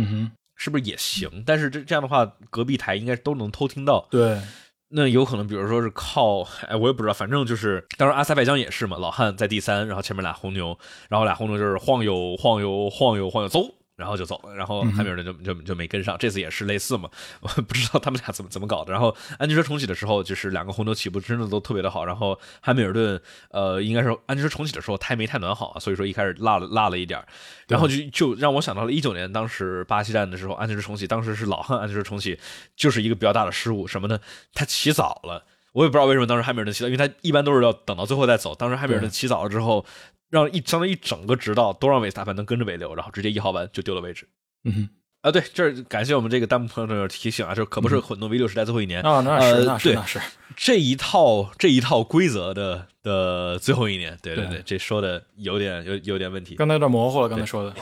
[0.54, 1.42] 是不是也行？
[1.44, 4.08] 但是这这样的话，隔壁台应该都能偷听到。
[4.10, 4.40] 对，
[4.88, 13.62] 那有可能，比如说是靠，哎，我也不知道，反正就是，当时阿塞拜疆也是嘛，老汉在第三，然后前面俩红牛，然后俩红牛就是晃悠晃悠晃悠晃悠走。
[13.96, 17.08] 然后就走了，然后汉密尔顿就就就没跟上，这次也是类似嘛，
[17.40, 18.92] 我不知道他们俩怎么怎么搞的。
[18.92, 27.26] 然后安全车重启的时候，就是两个红牛起步真的都特别的好，然后汉密尔顿呃应该是安全车重启的时候胎没太暖好啊，所以说一开始落了落了一点儿，
[27.68, 32.38] 然后就就让我想到了一九年当时巴西站的时候安全车重启，当时是老汉安全车重启，
[32.76, 34.20] 就是一个比较大的失误，什么呢？
[34.52, 35.44] 他起早了。
[35.76, 38.54] 我也不知道为什么当时汉密尔顿起早，因为他一般都是要等到最后再走。
[38.54, 39.84] 当时汉密尔顿起早了之后，
[40.30, 44.26] 让一相当于一整个直道都让维斯塔潘能跟着尾流，然后直接一号弯就丢了位置。
[44.64, 44.88] 嗯哼，
[45.20, 50.18] 啊，对，这儿感谢我们这个弹幕朋友的提醒啊，这可不是混动 V 六时代最后一年啊，那是呃那是那是，
[50.56, 56.54] 这一套这一套规则的的最后一年，对对对对，这说的有点有有点问题。
[56.54, 57.76] 刚才有点模糊了，刚才说的。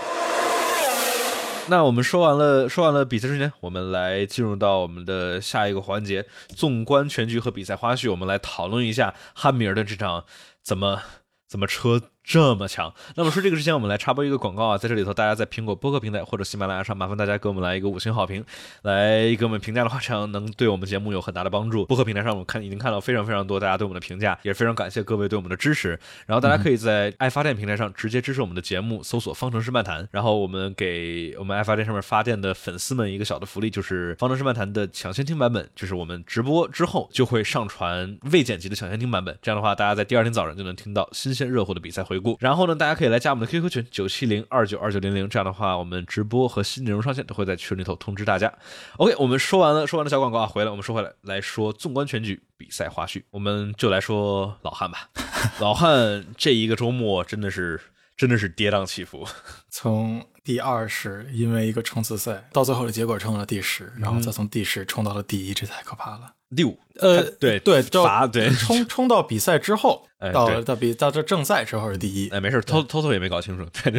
[1.68, 6.26] 那我们说完了，说完了比赛瞬间，我们来进入到我们的下一个环节。
[6.48, 10.26] 纵观全局和比赛花絮，我们来讨论一下汉米尔的这场
[10.62, 11.02] 怎么
[11.48, 12.92] 怎么车这么强。
[13.16, 18.42] 那么说这个之前，我们来插播一个广告啊，在这里头，大家在苹果播客平台或者喜马拉雅上，麻烦大家给我们来一个五星好评，
[18.82, 21.84] 来给我们评价的话，这样能对我们节目有很大的帮助。
[21.84, 25.98] 播客平台上，我们看已经看到非常非常多大家对我们的评价，也非常感谢各位对我们的支持。
[26.26, 39.36] 然后大家可以在爱发电平台上直接支持我们的节目，搜索“方程式漫谈”，然后我们给我们爱发电上面发电的粉丝们一个小的福利，就是“方程式漫谈”的抢先听版本，就是我们直播之后就会上传未剪辑的抢先听版本。
[39.42, 42.36] 这样的话，大家在第二天早上就能听到新鲜热乎的比赛回顾。
[42.40, 45.28] 然后呢，大家可以来加我们的 QQ 群九七零二九二九零零。
[45.28, 48.52] 这样的话，我们直播和新内容上线都会在群里头通知大家。
[48.96, 55.10] OK，我们说完了，说完了小广告啊，回来我们说回来来说纵观全局比赛花絮，我们就来说老汉吧。
[55.60, 57.80] 老汉这一个周末真的是
[58.16, 59.26] 真的是跌宕起伏，
[59.68, 66.34] 从第二十因为一个冲刺赛，到最后的结果冲了第十，然后再从第十冲到了第一，这太可怕了。
[66.54, 73.66] 第五，呃，对对，罚对冲冲到比赛之后， 哎到到比到这正赛之后是第一，哎，没事，偷偷偷也没搞清楚。
[73.82, 73.92] 对，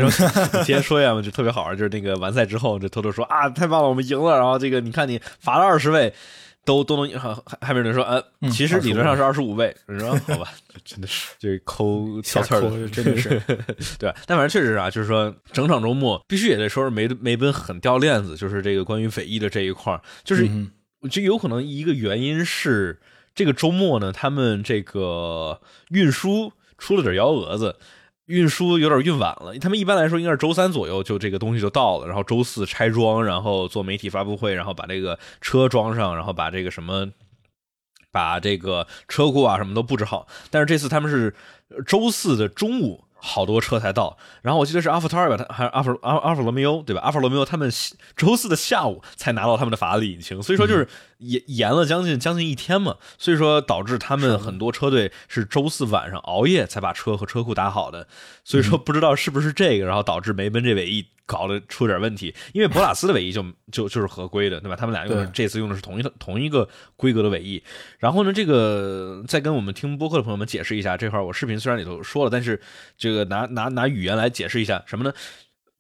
[0.63, 1.77] 提前说一下嘛，就特别好玩。
[1.77, 4.37] 就是那个完赛之后，就偷偷说啊，太棒了，我们赢了。
[4.37, 6.13] 然后这个你看你罚了二十位，
[6.63, 7.19] 都都能赢。
[7.19, 9.75] 汉汉密尔顿说，呃，嗯其实理论上是二十五位。
[9.87, 10.51] 你说 好吧，
[10.83, 13.29] 真的是这抠小刺儿瞎的真的是
[13.99, 20.71] 对，但反正确实啊，就是说整场周末必须也得说是梅梅奔很掉链子，就是这个关于匪翼的这一块儿，就是嗯
[21.05, 22.99] 我觉得有可能一个原因是
[23.33, 27.77] 这个周末呢，他们这个运输出了点幺蛾子。
[28.25, 37.11] 运输有点运晚了，他们一般来说应该是周三左右就这个东西就到了，然后周四拆装，然后做媒体发布会，然后把这个车装上，然后把这个什么，
[38.11, 40.27] 把这个车库啊什么都布置好。
[40.49, 41.35] 但是这次他们是
[41.85, 44.17] 周四的中午，好多车才到。
[44.41, 47.01] 然后我记得是阿弗特尔吧，他还是阿弗阿阿弗罗密欧对吧？
[47.01, 47.71] 阿弗罗密欧他们
[48.15, 52.97] 周四的下午才拿到他们的法拉利引擎，所以说就是延延了将近将近一天嘛。
[53.17, 58.07] 所以说导致他们很多车队是周四晚上熬夜才把车和车库打好的。
[58.43, 62.35] 所以说不知道是不是这个，然后导致梅奔这尾翼搞得出点问题。
[62.53, 64.75] 因为博拉斯的尾翼就就就是合规的，对吧？
[64.75, 67.63] 他们俩用的这次用的是同一同一个规格的尾翼。
[67.97, 72.61] 然后呢，这个再跟我们听播客的朋友们解释一下，这块我视频虽然里头说了，但是
[72.97, 75.13] 这个拿拿拿语言来解释一下什么呢？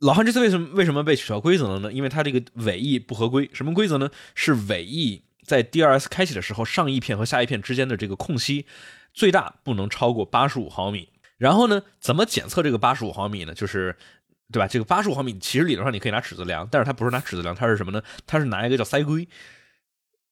[0.05, 1.91] 老汉这次为什么为什么被取消规则了呢？
[1.91, 3.49] 因为它这个尾翼不合规。
[3.53, 4.11] 什么规则呢？
[4.35, 8.67] 是尾翼在 DRS 开启的时候，上翼片和下翼片之间的这个空隙
[9.15, 11.09] 最大不能超过八十五毫米。
[11.39, 13.55] 然后呢，怎么检测这个八十五毫米呢？
[13.55, 13.95] 就是
[14.51, 14.67] 对吧？
[14.67, 18.03] 这个八十五毫米其实理论上你可以拿尺子量，但是它不是拿尺子量，它是什么呢？
[18.27, 19.27] 它是拿一个叫塞规，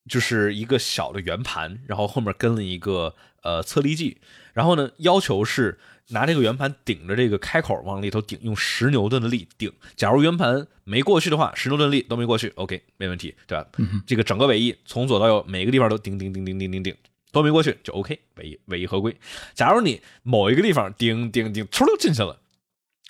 [0.08, 4.22] 就是一个小的圆盘，然后后面跟了一个呃测力计，
[4.54, 9.72] 然后呢要求是拿这个圆盘顶着这个开口往里头顶，用十牛顿的力顶。
[9.96, 13.66] 假如圆盘没过去的话，十牛顿力都没过去，OK 没问题，对吧？
[14.06, 16.96] 这个整个尾翼从左到右每个地方都顶顶顶顶顶顶顶。
[17.32, 19.18] 都没过去就 OK，尾翼尾翼合规。
[19.56, 22.40] 假如你某一个地方顶顶顶，嗖溜进去了，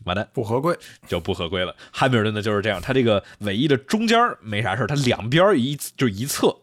[0.06, 0.73] 完蛋，不合规，
[1.10, 1.75] 就不合规了。
[1.91, 6.58] 汉密尔顿呢就是这样，他这个尾翼的中间没啥事儿，他两边一就一侧，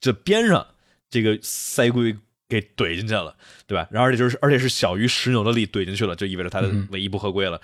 [0.00, 0.64] 这边上
[1.10, 2.16] 这个塞规
[2.60, 3.34] 给怼进去了，
[3.66, 3.88] 对吧？
[3.90, 7.60] 然后而且就是而且是小于十牛的力怼进去了，就意味着它的尾翼不合规了。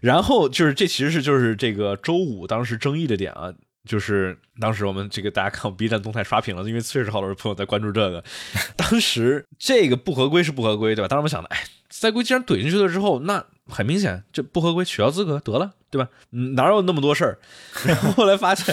[0.00, 3.52] 然后就是这其实是就是这个周五当时争议的点啊。
[3.84, 8.22] 就是当时我们这个大家看我 B 站动态刷屏了，因为确实好多朋友在关注这个。
[8.78, 11.08] 当时这个不合规是不合规，对吧？
[11.08, 16.08] 当时我们想的，哎，赛规既然怼进去了之后，那很明显这不合规，取消资格得了，对吧？
[16.30, 17.38] 嗯，哪有那么多事儿？
[17.84, 18.72] 然后后来发现，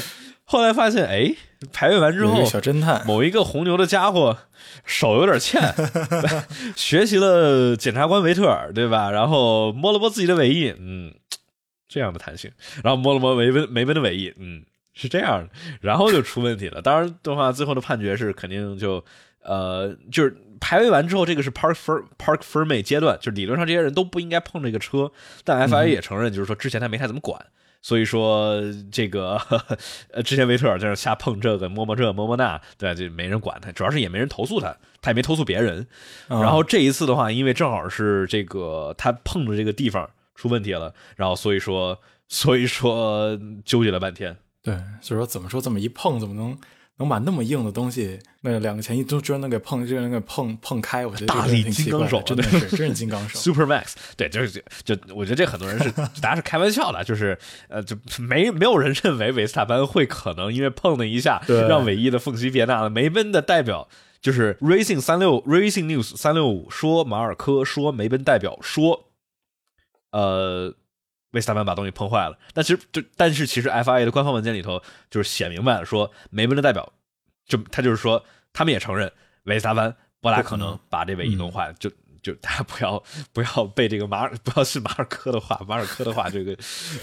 [0.52, 1.36] 后来发现，哎，
[1.72, 4.36] 排位完之后小侦探，某一个红牛的家伙
[4.84, 5.62] 手有点欠，
[6.76, 9.12] 学习了检察官维特尔，对吧？
[9.12, 11.14] 然后摸了摸自己的尾翼，嗯，
[11.88, 12.52] 这样的弹性，
[12.84, 15.50] 然后摸了摸梅奔梅奔的尾翼，嗯，是这样的，
[15.82, 16.82] 然后就出问题了。
[16.82, 19.06] 当然的话，最后的判决是肯定就
[19.44, 25.12] 呃，就是排位完之后，这个是 Park for Park for me 阶段，就理论上这些人都不应该碰这个车，
[25.44, 27.40] 但 FIA 也承认，就是说之前他没太怎么管。
[27.82, 28.62] 所以说，
[28.92, 29.38] 这个
[30.12, 32.94] 呃，之前维特尔在那瞎碰这个摸摸这摸摸那，对？
[32.94, 35.88] 就没人管他，主要是也没人投诉他，他也没投诉别人。
[36.28, 44.36] 啊然后这一次的话，因为正好是这个他碰的这个地方出问题了，然后所以说，所以说纠结了半天。
[44.62, 46.58] 对，所以说怎么说这么一碰，怎么能
[47.00, 51.06] 能把那么硬的东西，那两个前翼都居然能给碰，居然能给碰碰开？
[51.06, 53.40] 我觉得这个大力金刚手真的是真是金刚手。
[53.40, 55.90] Super Max，对，就是就我觉得这很多人是
[56.22, 62.90] 大家是开玩笑的，就是呃，就没没有人认为维斯塔潘会可能因为碰了一下对让尾翼的缝隙变大了。
[62.90, 63.88] 梅奔的代表
[64.22, 69.06] 就是 Racing 三六 Racing News 三六五说马尔科说梅奔代表说，
[70.12, 70.76] 呃。
[71.32, 76.92] 维斯塔潘把东西碰坏了，但其实就但是其实 FIA 的官方文件里头就是写明白了，说梅奔的代表
[77.46, 79.12] 就他就是说他们也承认
[79.44, 81.89] 维斯塔潘不大可能把这尾翼弄坏，就
[82.22, 86.54] 就大家不要不要被这个马尔不要信马尔科的话，马尔科的话，这个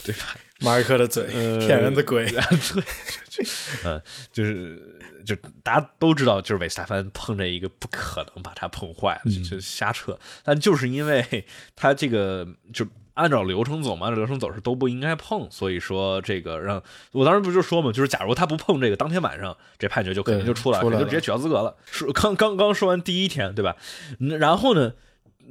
[0.04, 0.36] 对吧？
[0.60, 2.26] 马尔科的嘴，呃骗人的鬼。
[2.28, 3.46] 对，
[3.84, 10.18] 嗯，就是就大家都知道，就是维斯塔潘碰着一个不可能把它碰坏了，就就瞎扯。
[10.42, 12.86] 但就是因为他这个就
[13.16, 21.74] 按照流程走嘛，按照流程走是都不应该碰，所以说这个让我当时不就说嘛，就是假如他不碰这个，当天晚上这判决就肯定就出来了，对出来了肯定直接取消资格了。
[21.90, 23.76] 说刚刚刚说完第一天，对吧？
[24.20, 24.92] 嗯然后呢？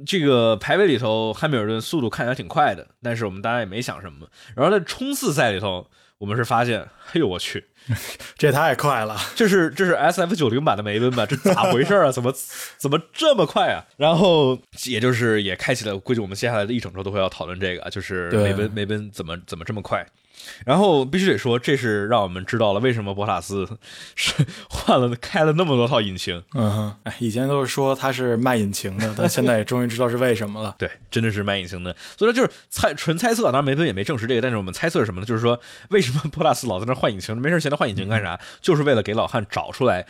[0.04, 4.26] 这个排位里头，汉密尔顿速度看起来挺快的，但是我们大家也没想什么。
[4.54, 5.88] 然后在冲刺赛里头，
[6.18, 7.64] 我们是发现，哎呦我去，
[8.38, 11.26] 这太快了，这是这是 S F 九零版的梅奔吧？
[11.26, 12.10] 这咋回事啊？
[12.10, 12.32] 怎么
[12.78, 13.84] 怎么这么快啊？
[13.96, 20.06] 然后也就是也开启了，估计我们接下来的一整周都会要讨论这个，就是梅奔梅奔怎么怎么这么快。
[20.64, 23.68] 然后必须得说，这是让我们知道了为什么博塔斯
[24.14, 24.32] 是
[24.68, 26.42] 换了开了那么多套引擎。
[26.54, 30.74] 嗯哼，哎，以前都是说他是卖引擎的，但现在也终于知道是为什么了。
[30.78, 35.26] 对，真的是卖引擎的，所以说就是猜纯猜测，当然梅奔也没证实这个，但是我们猜测是什么呢？
[35.26, 35.58] 就是说
[35.90, 37.36] 为什么博塔斯老在那换引擎？
[37.36, 38.38] 没事闲着换引擎干啥？
[38.60, 40.06] 就是为了给老汉找出来。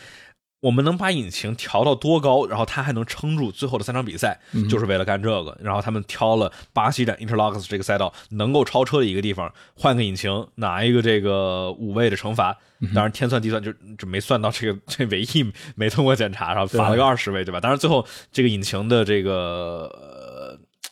[0.60, 5.56] 我们能把引擎调到多高，然后他还能撑住最后的三场比赛，就是为了干这个。
[5.62, 12.56] 然后他们挑了巴西站 Interlocks 这个赛道能够超车的一个地方，换个引擎，拿一个这个五位的惩罚。
[12.94, 17.60] 当然天算地算就就没算到这个这唯一没通过检查，然后罚了个二十位，对吧？
[17.60, 20.14] 当然最后这个引擎的这个。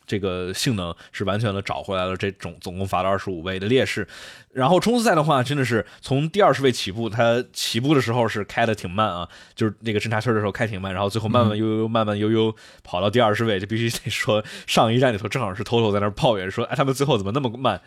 [0.05, 4.07] 呃这个性能是完全的找回来了，这总总共罚了二十五位的劣势。
[4.52, 17.80] 然后冲刺赛的话，真的是从第二十位起步，它起步的时候是开的挺慢啊，就是那个侦察车的时候开挺慢，然后最后慢慢悠悠慢慢悠悠跑到第二十位，就必须得说上一站里头正好是 Toto 在那儿抱怨说，哎，他们最后怎么那么慢？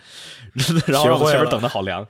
[0.88, 2.06] 然后让我前面等的好凉。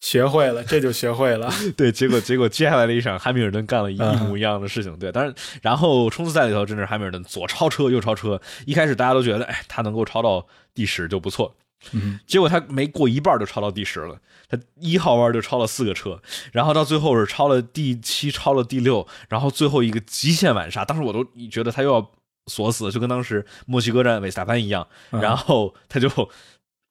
[0.00, 1.50] 学会了，这就学会了。
[1.76, 4.96] 对，结果结果接下来的一场，汉密尔顿干了一模一样的事情。
[4.96, 8.40] 对，但是，然后冲刺赛里头，真的是汉密尔顿左超车右超车。
[8.64, 11.52] 一开始大家都觉得，哎，他能够超到第十就不错。
[11.92, 16.20] 嗯，结果他没过一半就超到第十了，他一号弯就超了四个车，
[16.52, 22.10] 然后到最后是超了第七，超了第六，然后最后一个极限晚刹，当时我都觉得他又要
[22.46, 26.08] 锁死，就跟当时墨西哥站韦斯塔潘一样，然后他就。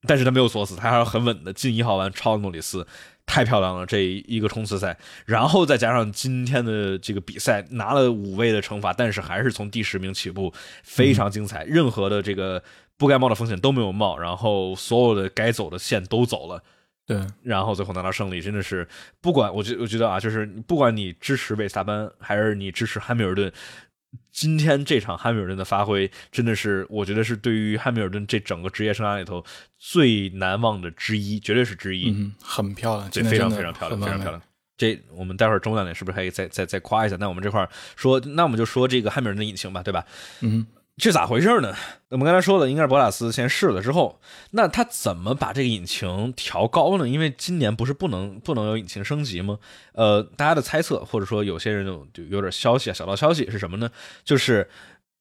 [0.07, 2.87] 但是他没有锁死，他还是很稳的进一号弯超了诺里斯，
[3.25, 10.53] 太漂亮了这一个冲刺赛，然后再加上今天的这个比赛拿了五位的惩罚，但是还是从第十名起步，
[10.83, 12.63] 非常精彩，任何的这个
[12.97, 16.63] 不该冒的风险都没有冒，然后所有的该走的线都走了。
[17.05, 18.85] 对，然后最后拿到胜利，真的是
[19.21, 23.51] 不管我觉我觉得啊，就是不管你支持维斯塔潘还是你支持汉密尔顿。
[24.31, 29.43] 今天这场汉密尔顿的发挥，真的是我觉得是对于汉密尔顿这整个职业生涯里头
[29.77, 32.11] 最难忘的之一，绝对是之一。
[32.11, 34.41] 嗯，很漂亮，对，非常非常漂亮，非常漂亮。
[34.77, 37.17] 这我们待会儿中两点是不是可以再再再夸一下？
[37.19, 40.05] 那我们这块儿说，那我们就说这个汉密尔顿的引擎吧，对吧？
[40.41, 40.65] 嗯。
[40.99, 41.75] 这咋回事呢？
[42.09, 44.19] 我们刚才说了，应该是博塔斯先试了之后，
[44.51, 47.07] 那他怎么把这个引擎调高呢？
[47.07, 49.59] 因为今年不是不能不能有引擎升级吗？
[49.93, 53.91] 呃，大家的猜测或者说有些人就就有点消息啊，小道消息是什么呢？
[54.23, 54.67] 就是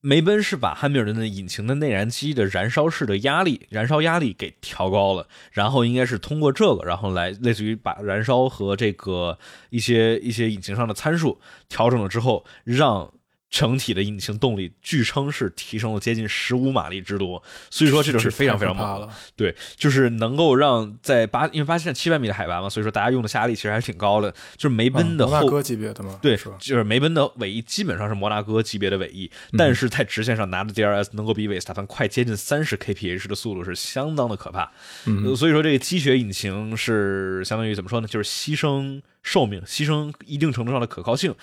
[0.01, 13.13] 梅奔是把汉密尔顿的引擎的内燃机的燃烧室的压力、燃烧压力给调高了，然后应该是通过这个，然后来类似于把燃烧和这个一些一些引擎上的参数调整了之后，让。
[13.59, 19.09] 整体的引擎动力据称是提升了接近十五马力之多，所以说这种是非常非常猛了。
[19.35, 24.31] 对，就是能够让在巴，因为巴西站七百米的海拔嘛，所以说大家用的下压力其实还是挺高的。
[24.59, 26.19] 就是梅奔的摩纳哥级别的嘛？
[26.21, 34.71] 对，就是梅奔的尾翼基本上是摩纳哥级别的尾翼，但是在直线上拿着 DRS 能够比韦斯塔潘快接近三十 kph 的速度是相当的可怕。
[35.07, 38.07] 嗯，所以说这个积雪引擎是相当于怎么说呢？
[38.07, 41.35] 就是牺牲寿命，牺牲一定程度上的可靠性。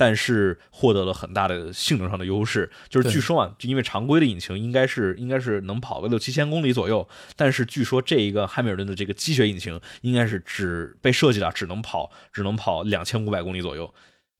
[0.00, 13.92] 但是获得了很大的性能上的优势，就是据说啊，就因为常规的引擎应该是应该是能跑个六七千公里左右，但是据说这一个汉密尔顿的这个积雪引擎应该是只被设计的只能跑只能跑两千五百公里左右，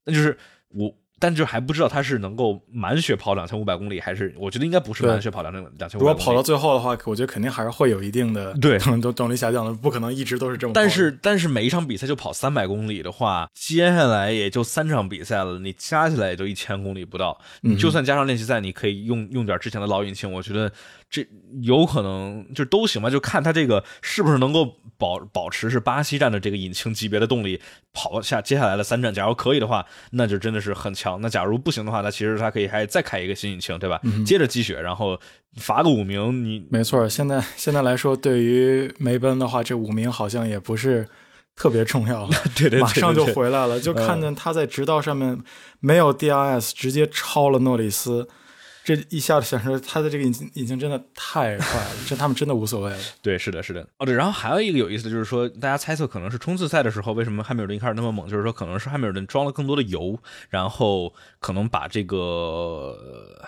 [0.06, 0.38] 那就是
[0.68, 0.94] 我。
[1.20, 6.14] 但就还不知道他是能够满血跑两千五百公里，还是我觉得应该不是满血跑两千两千五百公里。
[6.14, 10.72] 如果跑到最后的话，我觉得肯定还是会有一定的对可 能都动力下降的，不可能一直都是这么。
[10.72, 17.38] 但是但是每一场比赛就跑三百公里的话，接下来也就三场比赛了，你加起来也就一千公里不到。
[17.60, 20.72] 你就算加上练习赛，你可以用用点之前的老引擎，我觉得
[21.10, 21.26] 这
[21.62, 27.60] 有可能就都行吧，就看他这个是不是能够保保持是巴西站的这个引擎级别的动力
[27.92, 29.12] 跑下接下来的三站。
[29.12, 31.20] 假如可以的话，那就真的是很强。
[31.20, 34.00] 那假如不行的话，那其实他可以还再开一个新引擎，对吧？
[34.24, 35.18] 接着积雪，然后
[35.56, 36.44] 罚个五名。
[36.44, 41.08] 你没错，现在现在来说，对于梅奔的话，这五名好像也不是
[41.56, 42.30] 特别重要了。
[42.54, 45.36] 对对，马上就回来了，就看见他在直道上面
[45.80, 48.28] 没有 DRS，直接超了诺里斯。
[48.82, 52.98] 这一下显示他的这个引擎引擎真的太快了，这他们真的无所谓了。
[53.20, 53.86] 对，是的，是的。
[53.98, 60.18] 哦，对，然后还有一个有意思的就是说，大家猜测可能是冲刺赛的时候，为什么汉密尔顿一开始那么猛，就是说可能是汉密尔顿装了更多的油，
[60.48, 63.46] 然后可能把这个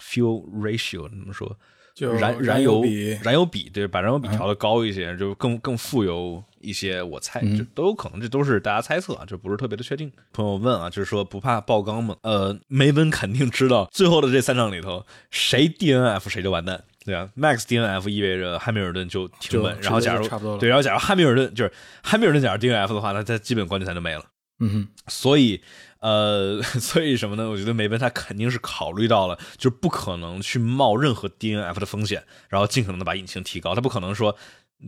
[0.00, 1.56] fuel ratio 怎么说？
[2.00, 7.02] 就燃燃油比燃油比，对，把燃油比调的高一些，就更更富有一些。
[7.02, 10.10] 我猜这都有可能，这都是大家猜测啊，这不是特别的确定。
[10.32, 12.16] 朋友问啊，就是说不怕爆缸吗？
[12.22, 16.82] 呃，梅奔肯定知道，最后的这三场里头，谁 DNF 谁就完蛋。
[17.04, 20.26] 对啊，Max DNF 意味着汉密尔顿就停稳，然后假如
[20.58, 21.72] 对，然后假如汉密尔顿就是
[22.02, 24.24] 汉密尔顿假如 DNF 的话，那他基本冠军赛就没了。
[24.62, 25.62] 嗯哼，所以，
[26.00, 27.48] 呃， 所以什么呢？
[27.48, 33.74] 我觉得梅奔他肯定是考虑到了，就是不可能去冒任何 DNF 的风险，然后尽可能的把引擎提高。
[33.74, 34.34] 他不可能说，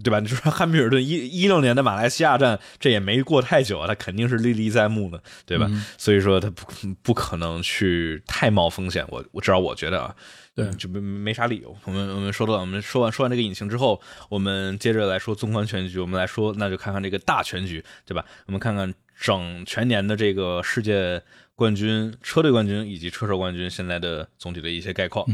[0.02, 0.20] 对吧？
[0.20, 5.70] 你说汉密尔顿一一六年的马来西亚站，这也没过太久啊，他肯定是历历在目的，对吧？
[5.98, 6.64] 所以说他不
[7.02, 9.04] 不可能去太冒风险。
[9.10, 10.16] 我我至少我觉得啊，
[10.54, 11.76] 对就没没啥理由。
[11.84, 14.00] 我们我们说到我们说完说完这个引擎之后，
[14.30, 15.98] 我们接着来说纵观全局。
[15.98, 18.24] 我们来说，那就看看这个大全局，对吧？
[18.46, 21.22] 我们看看整全年的这个世界
[21.54, 25.24] 冠军、车队冠军以及车手冠军现在的总体的一些概况。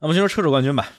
[0.00, 0.90] 那么先说车手冠军吧。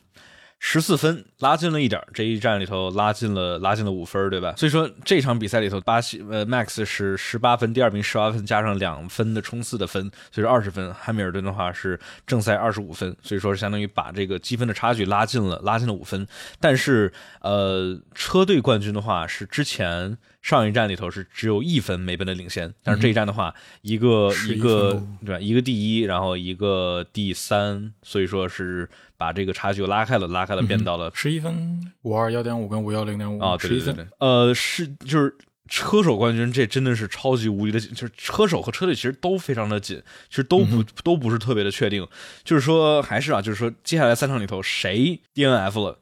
[0.60, 4.54] 十四分拉近了一点儿，这一战里头拉近了拉近了五分，对吧？
[4.58, 10.92] 所以说这场比赛里头，巴西呃 Max 是十八分，第二名十八分，加上两分的冲刺的分，所以说二十分。
[10.94, 16.28] 汉密尔顿的话是正赛二十五分，所以说是相当于把这个积分的差距拉近了，拉近了五分。
[16.60, 25.40] 但是呃，车队冠军的话是之前上一站里头是只有一分梅奔的领先，但是这一站的话，一个11一个对吧？
[25.40, 33.96] 一个第一，然后一个第三，所以说是把这个差距拉开了，拉开了，变到了十一分，五二幺点五跟五幺零点五啊，对十一分。
[33.96, 35.36] 对对对，呃，是就是
[35.68, 42.08] 车手冠军，这真的是超级无敌的紧，就是车手和车队其实都非常的紧，其实都不、都不是特别的确定，
[42.44, 46.00] 就是说还是啊，就是说接下来三场里头谁 DNF 了，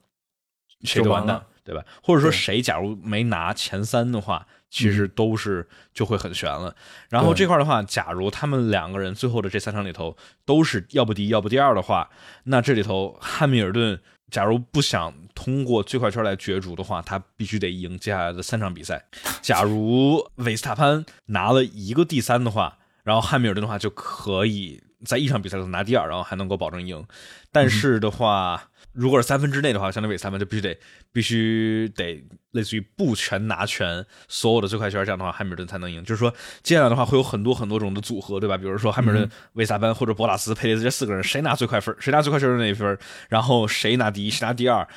[0.84, 1.84] 谁就完蛋对吧？
[2.04, 4.46] 或者说谁假如没拿前三的话。
[4.76, 6.76] 其实都是就会很悬了，
[7.08, 12.10] 然后这块的话，假如他们两个人最后的这三场里头都是要不第一要不第二的话，
[12.44, 13.98] 那这里头汉密尔顿
[14.30, 19.06] 假如不想通过最快圈来角逐的话，他必须得赢接下来的三场比赛。
[19.42, 27.02] 假如维斯塔潘拿了一个第三的话，然后汉密尔顿的话就可以在一场比赛里头拿第二，然后还能够保证赢。
[27.50, 30.78] 但是的话，如果是三分之内的话，相当于维斯塔潘就必须得
[31.12, 36.02] 必须得类似于不全拿全所有的最快圈，这样的话汉密尔顿才能赢。
[36.04, 36.34] 就是说，
[36.64, 38.58] 接下来的话会有很多很多种的组合，对吧？
[38.58, 44.88] 比如说汉密尔顿、维萨班或者博拉斯、佩雷斯这四个人，谁拿最快分，谁拿最快圈的那一分，然后谁拿第一，谁拿第二，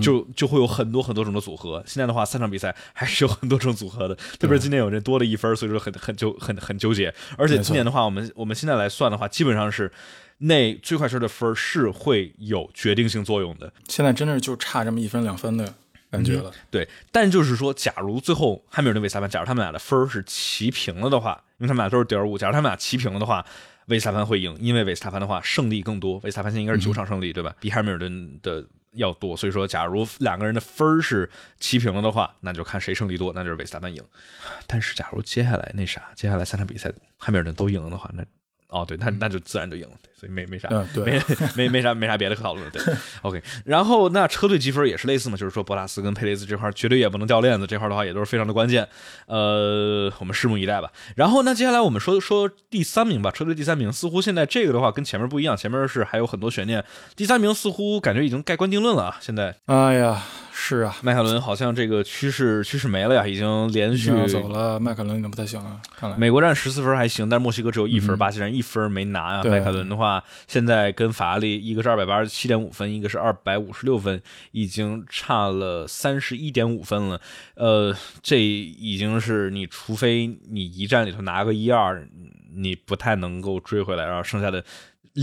[0.00, 1.82] 就就会有很多很多种的组合。
[1.84, 7.12] 现在的话，三场比赛还是有很多种组合的，特别是今年有这多了一分，所以说很很纠很很纠结。
[7.36, 9.90] 而且今年的话，我们我们现在来算的话，基本上是
[10.38, 13.72] 那最快圈的分是会有决定性作用的。
[13.88, 15.74] 现在真的就差这么一分两分的
[16.10, 16.52] 感觉了。
[16.70, 23.44] 对，但就是说，假如最后汉密尔顿、维斯塔潘，假如他们俩的分儿是齐平了的话，因为他们俩都是点五，假如他们俩齐平了的话，
[23.86, 27.54] 维斯塔潘会赢，因为维斯塔潘的话胜利更多，维斯塔潘现在应该是九场胜利，对吧？
[27.58, 31.28] 比汉密尔顿的要多，所以说，假如两个人的分儿是
[31.58, 34.02] 齐平了的话，那就看谁胜利多，那就是维斯塔潘赢。
[34.66, 38.24] 但是假如接下来那啥，接下来三场比赛汉密尔顿都赢了的话，那
[38.68, 41.22] 哦对，那那就自然就赢了，对，所以没没啥，嗯对没
[41.56, 43.42] 没没啥没啥别的可讨论的，对，OK。
[43.64, 48.86] 然后那车队积分也是类似嘛，就是说博拉斯跟佩雷斯这块绝对也不能掉链子，这块的话也都是非常的关键，
[49.26, 50.92] 呃，我们拭目以待吧。
[51.16, 56.84] 然后那接下来我们说说第三名吧，车队第三名似乎现在这个的话跟前面不一样，前面是还有很多悬念，
[57.16, 60.22] 第三名似乎感觉已经盖棺定论了啊，现在哎呀，
[60.60, 66.16] 是啊，迈凯伦好像这个趋势趋势没了呀，已经连续要走了，迈凯伦已经不太行了，看来。
[66.18, 69.44] 美国站十四分还行，但是墨西哥只有一分，巴西站一分没拿啊。
[69.44, 77.20] 迈凯伦的话，现在跟法拉利一个是二百八十七点五分，一个是二百五十六分，已经差了三十一点五分了。
[77.54, 82.06] 呃，这已经是你除非你一站里头拿个一二，
[82.54, 84.62] 你不太能够追回来，然后剩下的。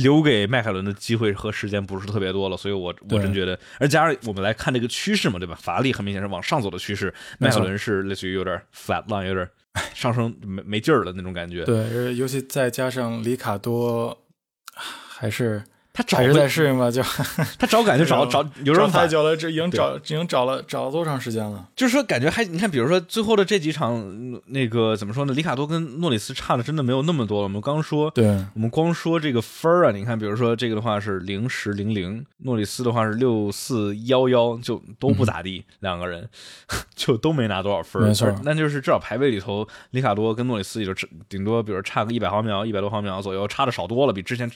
[0.01, 5.55] 留给迈凯伦的机会和时间不是特别多了，所以我我真觉得，而加上我们来看这个趋势嘛，对吧？
[5.55, 9.49] 法拉利很明显是往上走的趋势，迈凯伦是类似于有点 flat line，有点
[9.93, 11.63] 上升没没劲儿了那种感觉。
[11.63, 14.25] 对，尤其再加上里卡多，
[14.73, 15.63] 还是
[15.95, 17.01] 他找不在适应吧，就
[17.57, 21.65] 他找感觉找找有找人反，太久了，这已经找已经找了找了多长时间了？
[21.73, 25.33] 就是说感觉还你看，比如说最后的这几场，嗯那个怎么说呢？
[25.33, 27.43] 里卡多跟诺里斯差的真的没有那么多了。
[27.43, 28.11] 我们刚说。
[28.11, 36.27] 对，我们光说这个分儿啊，你看，比如说这个的话是零十零零，诺里斯的话是六四幺幺，就都不咋地，两个人
[36.93, 38.07] 就都没拿多少分儿。
[38.07, 40.93] 没错而那就是至少排位里头，里卡多跟诺里斯也就
[41.29, 44.49] 顶多，比如差个一百毫秒、一百多毫秒左右，差的少多了，比之前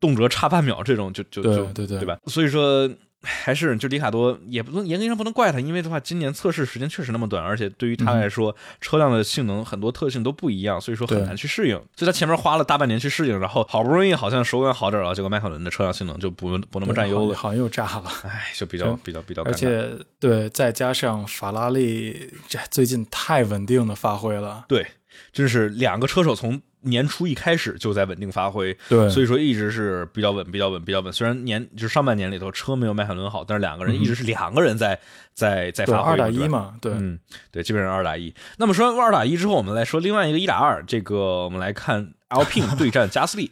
[0.00, 2.18] 动辄差半秒这种，就就就对对对吧？
[2.26, 2.90] 所以说。
[3.26, 11.74] 还是就里卡多也不能严格上不能怪他，因为的话，今年测试时间确实那么短，而且对于他来说，车辆的性能很多特性都不一样，所以说很难去适应。
[11.96, 18.12] 所以他前面花了大半年去适应，然后好不容易好像手感好点了，结果迈凯伦的车辆性能就不不那么占优了，好像又炸了。
[18.24, 19.42] 哎，就比较比较比较。
[19.44, 19.90] 而且
[20.20, 24.86] 对，再加上法拉利这最近太稳定的发挥了，对，
[25.32, 31.12] 真是两个车手从年初一开始就在稳定发挥，对，所以说一直是比较稳，比较稳，比较稳。
[31.12, 34.98] 虽然年就是上半年里头车没有迈凯伦好，但是两个人一直是两个人在
[35.34, 37.18] 在在发挥，二打一嘛，对，嗯，
[37.50, 38.32] 对，基本上二打一。
[38.58, 40.84] 那么说完二打一之后，我们来说另外一个一打二。
[40.86, 43.50] 这个我们来看 Alpine 对战加斯利，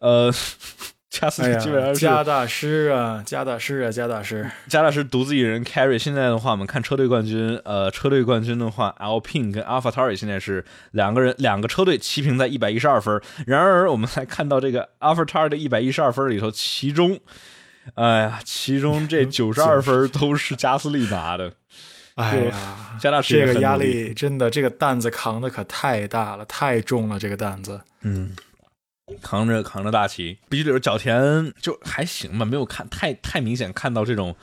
[0.00, 0.32] 呃，
[1.14, 5.96] 加斯基本上，是加大师啊，加大师啊，加大师，加大师独自一人 carry。
[5.96, 13.22] 现在的话，我们看车队冠军，呃，车队冠军的话，Alpine 跟 AlphaTauri 现在是两个人两个车队齐平在一百一十二分。
[13.46, 17.20] 然而，我们来看到这个 AlphaTauri 的一百一十二分里头，其中，
[17.94, 21.52] 哎呀，其中这 九十二分都是加斯利拿的。
[22.16, 27.80] 哎呀，加大师这个压力真的，这个担子扛的可太大了，太重了，这个担子。
[28.02, 28.34] 嗯，
[29.22, 34.34] 扛着扛着大旗，必须得说角田就还行吧，没有看太太明显看到这种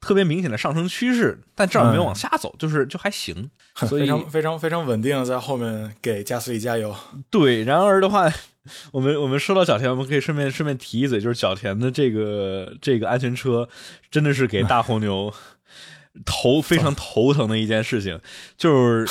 [0.00, 3.50] 特别明显的上升趋势，但至少没有往下走，就是就还行。
[3.88, 6.94] 所以非常非常非常稳定的在后面给加斯利加油。
[7.30, 8.30] 对，然而的话，
[8.92, 13.68] 我们我们说到角田，我们可以顺便顺便提一嘴，就是角田的这个这个安全车，
[14.10, 15.32] 真的是给大红牛
[16.26, 18.20] 头非常头疼的一件事情，
[18.58, 18.70] 就
[19.06, 19.08] 是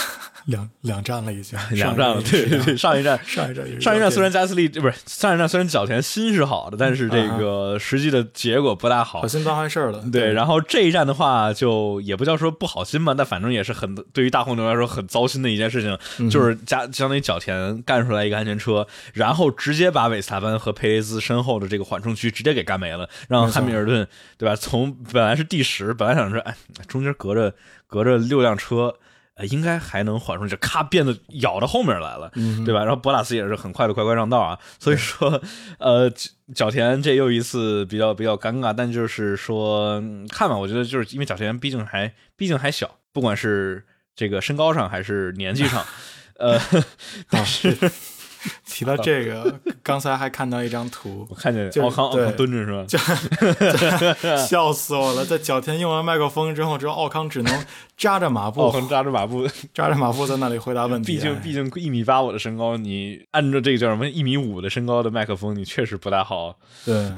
[0.50, 9.28] 两两站了已经， 两站了，对对对，上一站上一站上一站虽然加斯利不是上一站虽然角田心是好的，但是这个实际的结果不大好好。
[9.28, 24.56] 心办坏事了，对，然后这一站的话，就也不叫说不好心吧，但反正也是很对于大红牛来说很糟心的一件事情，嗯就是加相当于角田干出来一个安全车，然后直接把韦斯塔潘和佩雷兹身后的这个缓冲区直接给干没了，让汉密尔顿对吧？
[24.56, 26.56] 从本来是第十，本来想着哎
[26.88, 27.54] 中间隔着
[27.86, 28.96] 隔着六辆车。
[29.40, 32.82] 呃，应该还能缓冲，就咔变得咬到后面来了，嗯对吧？
[32.82, 35.42] 然后博拉斯也是很快的乖乖让道啊，所以说，
[35.80, 36.12] 呃，
[36.54, 45.86] 角田这又一次比较比较尴尬，但就是说嗯看吧，我觉得就是因为角田毕竟还毕竟还小，不管是这个身高上还是年纪上，
[46.38, 46.60] 呃，
[47.32, 47.74] 但是
[48.66, 54.36] 提到这个，刚才还看到一张图 我，看见就奥康奥康蹲着是吧？
[54.48, 55.26] 笑死我了！
[55.26, 57.66] 在角田用完麦克风之后，之后奥康只能
[57.98, 61.14] 扎着马奥步，康扎着马步，扎着马步在那里回答问题。
[61.14, 66.58] 哎毕竟毕竟一米八五的身高，你按照这个叫什么一米五的身高的麦克风，你确实不大好。
[66.86, 67.12] 对，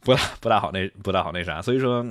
[0.00, 2.04] 不大不大好那不大好那啥，所以说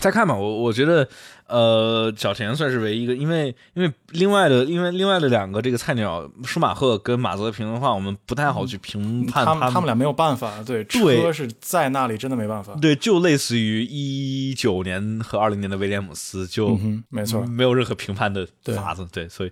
[0.00, 1.08] 再看吧，我我觉得
[1.48, 12.74] 呃，小田算是唯一一个，因为因为另外的因为另外的两个这个菜鸟舒马赫跟马泽平的话，我们不太好去评判他们们他们俩没有办法，对，对车是在那里，真的没办法。
[12.80, 19.50] 对，就类似于一九年和二零年的威廉姆斯，就嗯，没错，没有任何评判的法子，对，所以，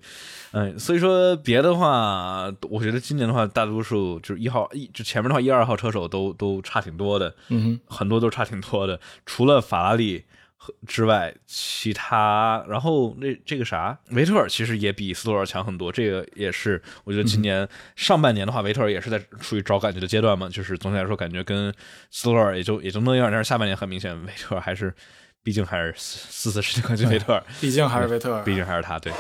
[0.53, 10.44] 嗯，所以说别的话，我觉得今年的话，大多数就是一号一就前面的话，一二号车手都都差挺多的，嗯很多都差挺多的，除了法拉利和
[10.87, 21.73] 之外，其他然后那这个啥，维特尔其实也比斯托尔强很多，这个也是我觉得今年上半年的话，维特尔也是在处于找感觉的阶段嘛，就是总体来说感觉跟
[22.11, 24.95] 斯托尔也就也就那样，但是下半年很明显，维特尔还是
[25.43, 28.45] 毕竟还是四四次世界冠军维特尔，毕竟还是维特尔。
[28.45, 29.13] 毕竟还是他对。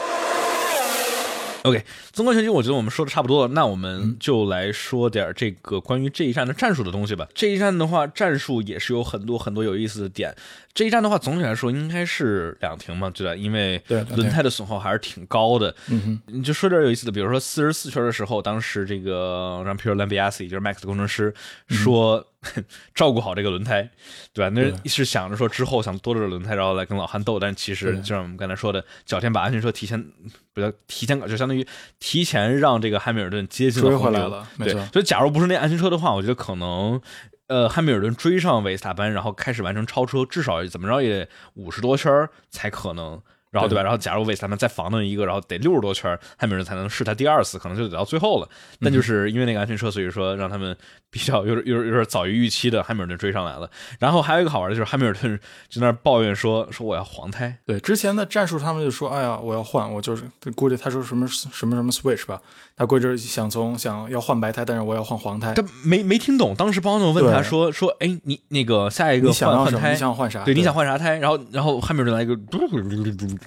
[1.64, 1.82] OK，
[2.12, 7.26] 纵观全局，我觉得我们说的差不多了，那我们就来说点这个关于这一站的战术的东西吧。
[7.32, 10.34] 这一站的话，战术也是有很多很多有意思的点。
[10.74, 13.36] 这一站的话，总体来说应该是两停嘛，对吧？
[13.36, 13.80] 因为
[14.16, 15.72] 轮胎的损耗还是挺高的。
[15.88, 21.32] 嗯哼，你就说点有意思的，比如说四十四圈的时候，当时这个让 Pierre Lambiasi 就是 Max 的工程师
[21.68, 22.26] 说、
[22.92, 23.88] 照顾好这个轮胎，
[24.32, 24.48] 对吧？
[24.48, 30.04] 那对是想着说之后想多着轮胎，然后来跟老汉斗，但其实就像我们刚才说的，脚天把安全车提前
[30.52, 31.64] 不要提前搞，就相当于
[32.00, 34.84] 提前让这个汉密尔顿接近了红牛回来了，对错，。
[34.92, 37.00] 所以假如不是那安全车的话，我觉得可能。
[37.48, 43.20] 呃，汉密尔顿追上维斯塔潘，然后开始完成超车，至少怎么着也得五十多圈儿才可能。
[43.50, 43.84] 然后对吧？
[43.84, 48.48] 然后假如维斯塔潘再防那一个，然后得六十多圈，汉密尔顿才能试他第二次，可能就得到最后了。
[48.80, 50.76] 但就是因为那个安全车，所以说让他们
[51.08, 53.70] 比较有点有点有点早于预期的汉密尔顿追上来了。
[54.00, 55.38] 然后还有一个好玩的就是汉密尔顿
[55.68, 60.24] 就那抱怨说说我要黄胎，对，之前的战术他们就说，哎呀，我要换，我就是
[60.56, 62.42] 估计他说什么什么什么 switch 吧，
[62.76, 65.54] 他估计想从想要换白胎，但是我要换黄胎。
[65.54, 66.54] 他没没听懂。
[66.54, 69.64] 当时邦诺问他说说，哎，你那个下一个你想要？
[69.64, 70.42] 换换胎你，想换啥？
[70.44, 71.18] 对，你想换啥胎？
[71.18, 73.38] 然后然后汉密尔顿来一个嘟嘟嘟嘟嘟嘟，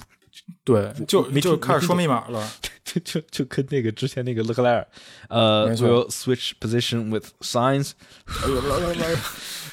[0.64, 2.48] 对，就没听就开始说密码了。
[2.88, 4.88] 就就就跟那个之前那个勒克莱尔，
[5.28, 7.92] 呃 switch position with signs，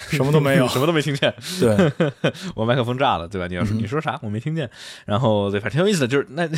[0.16, 1.92] 什么都没有什么都没听见，对，
[2.54, 3.46] 我麦克风炸了，对吧？
[3.46, 4.68] 你要说、嗯你说啥，我没听见。
[5.06, 6.48] 然后对，反正挺有意思的，就是 那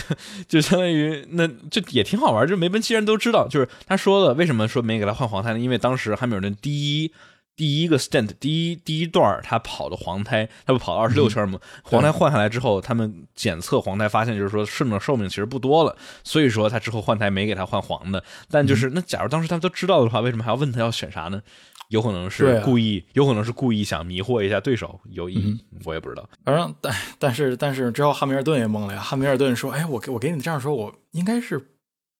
[0.48, 2.46] 就相当于那就也挺好玩。
[2.46, 5.58] 就是梅奔既然都知道，就是他说了为什么说没给他换黄胎呢？
[5.58, 7.12] 因为当时汉密尔顿第一。
[7.58, 11.58] 第一个 stint，第一第一段他跑的黄胎，他不跑了二十六圈吗？
[11.84, 18.22] 黄胎换下来之后，他们检测黄胎发现，就是说剩的寿命其实不多了，所以说他之后换胎没给他换黄的。
[18.50, 21.40] 但就是那假如当时他们都知道的话，为什么还要问他要选啥呢？
[21.88, 26.28] 有可能是啊故意，有可能是故意想迷惑一下对手，有意义，我也不知道。
[26.44, 29.00] 反正但但是但是之后汉密尔顿也懵了呀。
[29.00, 31.70] 汉密尔顿说：“哎，我给我给你这样说，我应该是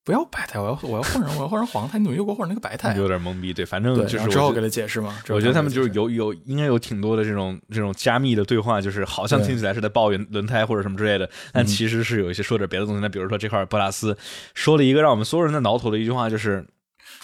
[0.05, 5.19] 不要白胎，我要我要换成我要换成黄胎，你怎么又给我换成那个白 胎啊？”有点懵逼，对，反正，就是之后给他解释嘛。
[5.31, 13.01] 我觉得他们就是有有应该有挺多的这种这种加密的对话，就是好像听起来是在抱怨轮胎或者什么之类的，但嗯其实是有一些说点别的东西。
[13.01, 14.17] 那比如说这块儿博拉斯
[14.55, 16.65] 说了一个让我们所有人在挠头的一句话，就是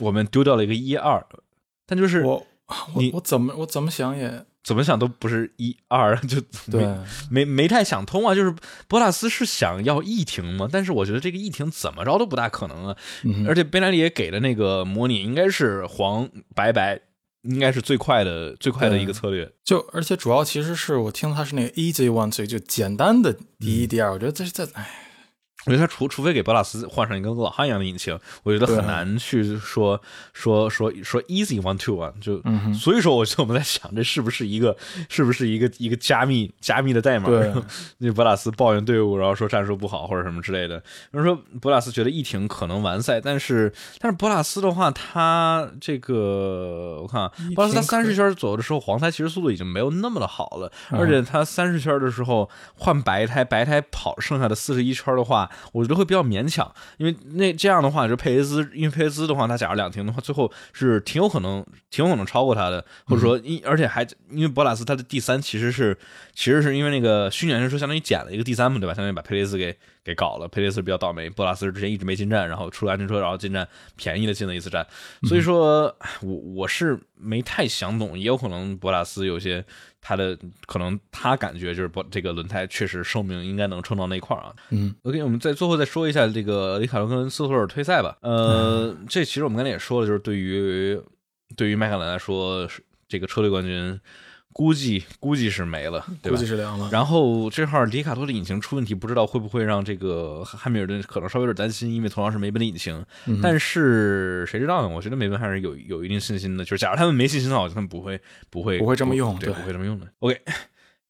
[0.01, 1.24] 我们丢掉了一个一二，
[1.93, 2.47] 但就是我
[2.97, 6.40] 你我我怎么我怎么想也怎么想都不是一二，就
[6.70, 6.82] 对
[7.30, 8.34] 没没没太想通啊。
[8.34, 8.55] 就是
[8.88, 10.66] 博拉斯是想要一停吗？
[10.72, 12.97] 但是我觉得这个一停怎么着都不大可能啊。
[13.24, 16.99] 嗯而且贝莱利也给的那个模拟应该是黄白白，
[17.43, 19.53] 应该是最快的最快的一个策略。
[19.62, 24.88] 就而且主要其实是我听他是那个 easy one two，就简单的第一、第二，我觉得这这哎，
[25.67, 30.01] 我觉得他除除非给博拉斯换上一个跟老汉一样的引擎，我觉得很难去说
[30.33, 34.77] 说说说 easy one two 啊，就、嗯所以说我就我们在想，这是不是一个
[35.09, 37.27] 是不是一个一个加密加密的代码？
[37.27, 37.53] 对
[37.99, 40.83] 那博拉斯抱怨队伍，然后说战术不好或者什么之类的。
[41.13, 65.96] 有人说博拉斯觉得一停可能完赛，但是但是博拉斯的话，他这个我看啊博拉斯他可三十圈左右的时候，黄胎其实速度已经没有那么的好了，嗯而且他三十圈的时候换白胎，白胎跑剩下的四十一圈的话，我觉得会比较勉强，因为那这样的话，就佩雷兹，因为佩雷兹的话，他假如两停的话，最后是挺有可能挺有可能超过他的，或者说因而且还因为博拉斯他的第三其实是
[66.34, 68.94] 其实是因为那个虚拟人说相当于捡了一个第三嘛，对吧？
[68.94, 74.86] 相当于把佩雷兹给给搞了，佩雷斯比较倒霉，博拉斯之前一直没进站，然后出了安全车，然后进站便宜的进了一次站，
[75.28, 79.64] 所以说我我是没太想懂，也有可能博拉斯有些
[80.05, 80.36] 他的
[80.66, 84.53] 可能他感觉就是不这个轮胎确实寿命应该能撑到那块儿啊。
[84.70, 88.18] 嗯 OK，我们再最后再说一下这个里卡罗跟斯托尔退赛吧。
[88.20, 91.00] 呃，这其实我们刚才也说了，就是对于
[91.57, 93.98] 对于麦凯伦来说，是这个车队冠军
[94.53, 96.46] 估计估计是没了，对吧估计？
[96.46, 96.88] 是凉了。
[96.92, 103.05] 然后这号里卡多的引擎出问题，不知道会不会让这个汉密尔顿可能稍微有点担心，因为同样是梅奔的引擎。
[103.26, 104.88] 嗯但是谁知道呢？
[104.88, 106.64] 我觉得梅奔还是有有一定信心的。
[106.64, 110.07] 就是假如他们没信心的话，他们不会不会不会这么用对，对不会这么用的。
[110.20, 110.40] OK。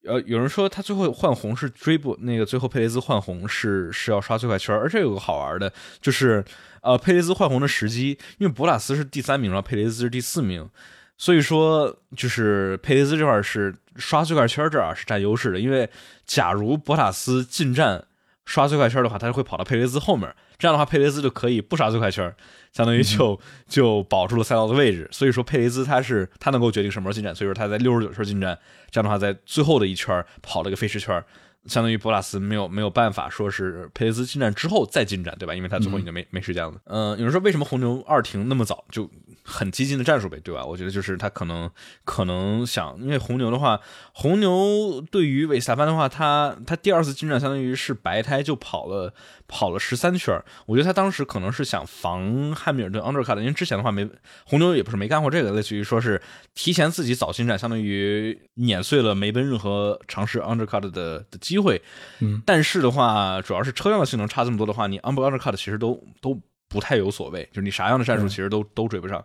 [0.05, 5.71] 呃，有人说他最后换红是追不那个最后佩雷兹换红是是要刷最快圈，而且有个好玩的，
[6.01, 6.43] 就是
[6.81, 10.69] 呃佩雷兹换红的时机，因为博拉斯是第三名，然后佩雷兹是第四名，
[11.17, 15.89] 所以说就是佩雷兹这块是刷最快圈这儿是占优势的，因为
[16.25, 18.05] 假如博塔斯进站
[18.45, 22.33] 刷最快圈的话，他就会跑到佩雷兹后面，这样的话佩雷兹就可以不刷最快圈，
[22.73, 25.07] 相当于就、就保住了赛道的位置。
[25.11, 28.57] 所以说佩雷兹他是他能够决定什么时候进站，所以说他在六十九圈进站，
[28.89, 31.23] 这样的话在最后的一圈跑了个飞驰圈。
[31.65, 35.55] 相当于博拉斯没有没有办法说是佩雷兹进站之后再进站，对吧？
[35.55, 36.73] 因为他最后已经没、没时间了。
[36.87, 39.09] 嗯、有人说为什么红牛二停那么早就
[39.43, 40.63] 很激进的战术呗，对吧？
[40.65, 41.69] 我觉得就是他可能
[42.05, 43.79] 可能想，因为红牛的话，
[44.13, 49.13] 红牛对于韦斯塔潘的话，他他第二次进站相当于是白胎就跑了
[49.47, 54.09] 跑了十三圈，我觉得他当时可能是想防汉密尔顿 undercut 的，因为之前的话没
[54.45, 56.21] 红牛也不是没干过这个，类似于说是
[56.53, 61.81] 提前自己早进站，相当于碾碎了梅奔任何尝试 undercut 的的机会。
[62.19, 66.39] 嗯，但是的话，主要是车辆的性能差这么多的话，你 under undercut 其实都都
[66.73, 69.23] 不太有所谓，就是你啥样的战术其实都、都追不上。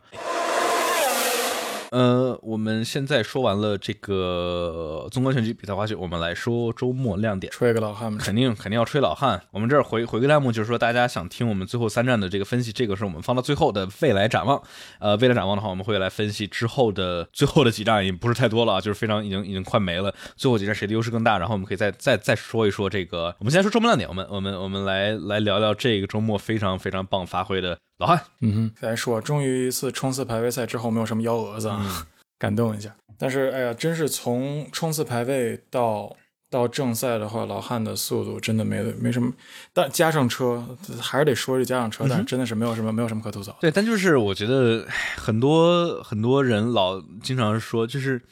[1.91, 7.51] 呃，我们现在说完了这个纵观全局比赛花絮，我们来说周末亮点。
[7.51, 9.41] 吹个老汉们，肯定肯定要吹老汉。
[9.51, 14.63] 我们这儿回回个弹幕，就是说大家想听我们最后三站的这个分析，这个是我们放到最后的未来展望。
[14.99, 20.15] 呃，未来展望的话，我们会来分析之后的最后的几站，也不是太多了啊，就是非常已经已经快没了。
[20.37, 21.39] 最后几站谁的优势更大？
[21.39, 23.35] 然后我们可以再再再说一说这个。
[23.39, 28.21] 我们先说周末亮点，我们我们我们来来聊聊这个周末非常非常棒发挥的老汉。
[28.41, 32.07] 嗯哼，来说，终于一次冲刺排位赛之后没有什么幺蛾子啊，
[32.39, 32.95] 感动一下。
[33.19, 36.17] 但是哎呀，真是从冲刺排位到
[36.49, 39.33] 到正赛的话，老汉的速度真的没没什么，
[39.73, 40.65] 但加上车
[41.01, 43.57] 还是得说这加上车，但是真的是没有什么没有什么可吐槽。
[43.61, 44.87] 对，但就是我觉得
[45.17, 48.23] 很多很多人老经常说，就是，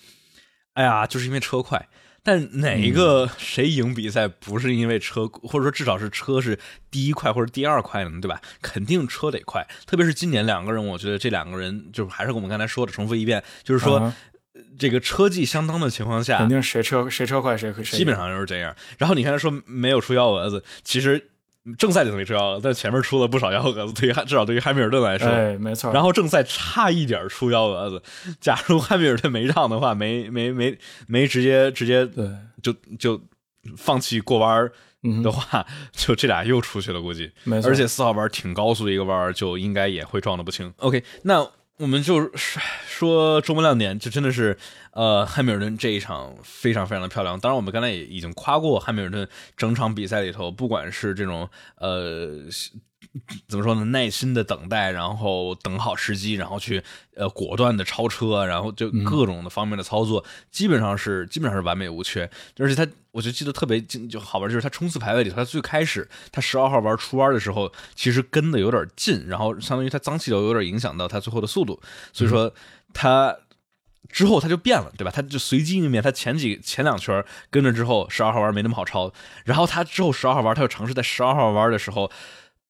[0.74, 1.88] 哎呀，就是因为车快。
[2.26, 6.58] 但哪一个谁赢比赛不是因为车，或者说至少是车是
[6.90, 8.10] 第一快或者第二快呢？
[8.20, 8.42] 对吧？
[8.60, 14.12] 肯定车得快，特别是今年两个人，我觉得这两个人就是还是我们刚才说的，重复一遍，就是说
[14.76, 18.74] 这个车技相当的情况下，肯定谁车谁车快谁基本上就是这样。
[18.98, 21.30] 然后你看他说没有出幺蛾子，其实。
[21.78, 23.92] 正赛里头没出幺蛾子，但前面出了不少幺蛾子。
[23.92, 25.92] 对于至少对于汉密尔顿来说，哎，没错。
[25.92, 28.02] 然后正赛差一点出幺蛾子，
[28.40, 32.28] 假如汉密尔顿没让的话，没 没没没直接直接对，
[32.62, 33.20] 就就
[33.76, 34.70] 放弃过弯
[35.22, 37.32] 的话， 就这俩又出去了，估计。
[37.44, 37.70] 没错。
[37.70, 40.72] 而且四号弯挺高速的一个弯，就应该也会撞的不轻。
[40.78, 41.48] OK，那。
[41.78, 44.56] 我们就说周末亮点，就真的是，
[44.96, 47.38] 呃，汉密尔顿这一场非常非常的漂亮。
[47.38, 52.46] 当然，我们刚才也已经夸过汉密尔顿整场比赛里头，不管是这种呃。
[53.48, 53.82] 怎么说呢？
[53.86, 56.82] 耐心的等待，然后等好时机，然后去
[57.14, 62.28] 呃果断的超车，然后就各种的方面的操作，基本上是基本上是完美无缺。
[62.58, 71.80] 而且他，我就记得特别就好玩，就是他冲刺排位里头，他最开始他十二号玩出弯的时候，其实跟的有点近，然后相当于他脏气流有点影响到他最后的速度，
[72.12, 72.52] 所以说
[72.92, 73.34] 他
[74.08, 75.10] 之后他就变了，对吧？
[75.10, 79.12] 他就随机应变，他前几前两圈跟着之后，十二号弯没那么好超，
[79.44, 82.10] 然后他之后十二号弯，他又尝试在十二号弯的时候。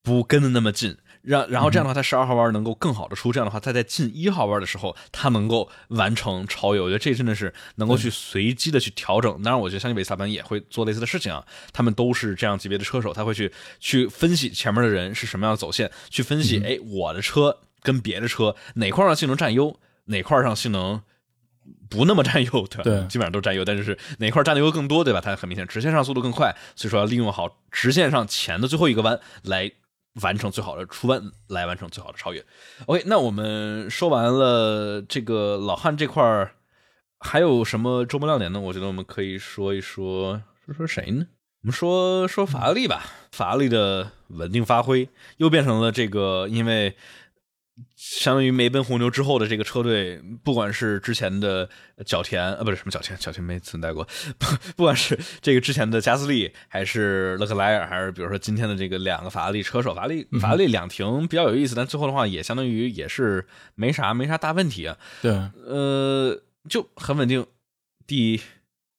[0.02, 3.32] 不跟的那么近，让然后这样的话，他十二号弯能够更好的出。
[3.32, 6.80] 这样的话，他在进一号弯的时候，他能够完成超越。
[6.80, 9.42] 我觉得这真的是能够去随机的去调整。
[9.42, 11.44] 当然，我觉得相信维斯塔潘也会做类似的事情啊。
[11.72, 21.02] 他们都是这样级别的车手，他会去去分析前面的人是什么样的走线，去分析哎，我的车跟别的车哪块上性能占优，哪块上性能
[21.88, 22.82] 不那么占优，对吧？
[22.82, 25.20] 对， 基本上都占优，但是哪块占的优更多，对吧？
[25.20, 29.72] 它很明显，直线上速度更快，所以说要利用好直线上前的最后一个弯来。
[30.22, 32.42] 完成最好的出弯，来完成最好的超越。
[32.86, 36.52] OK，那我们说完了这个老汉这块儿，
[37.18, 38.58] 还有什么周末亮点呢？
[38.58, 41.26] 我觉得我们可以说一说，说说谁呢？
[41.60, 43.04] 我们说说法拉利吧。
[43.30, 45.06] 法拉利的稳定发挥
[45.36, 46.96] 又变成了这个，因为。
[47.94, 51.68] 相当于梅奔红牛之后的这个车队，不管是之前的
[52.06, 54.06] 角田啊，不是什么角田，角田没存在过。
[54.38, 54.46] 不，
[54.76, 64.96] 不管是这个之前的加斯利，还是勒克莱尔，还是比如说今天的这个两个法拉利车手，法拉利法拉利两停比较有意思，但最后的话也相当于也是没啥没啥大问题啊。
[65.20, 67.46] 对，呃，就很稳定，
[68.06, 68.40] 第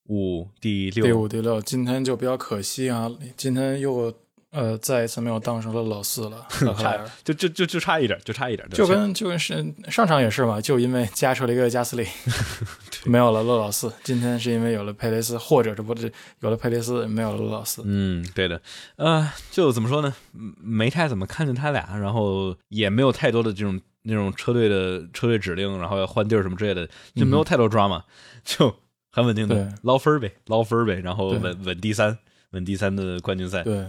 [0.05, 4.13] 五、第六、第五、第六，今天就比较可惜啊，今天又。
[4.51, 6.47] 呃，再一次没有当上了老四了，
[6.79, 12.07] 差 就就就就差一点，就差一点，就跟就跟是上场也是嘛，就因为加出了一个加斯利，
[13.05, 13.91] 没有了勒老四。
[14.03, 17.83] 今天是因为有了佩雷斯，或者这不是有了佩雷斯，没有了勒老四。
[17.85, 18.61] 嗯，对的，
[18.95, 28.05] 呃，就怎么说呢，没太怎么看见他俩，然后也没有太多的这种那种车队的车队指令，然后要换地儿什么之类的，就没有太多抓嘛，
[28.45, 28.73] 就
[29.11, 32.17] 很稳定的捞分呗，捞分呗，然后稳稳第三，
[32.51, 33.61] 稳第三的冠军赛。
[33.63, 33.85] 对。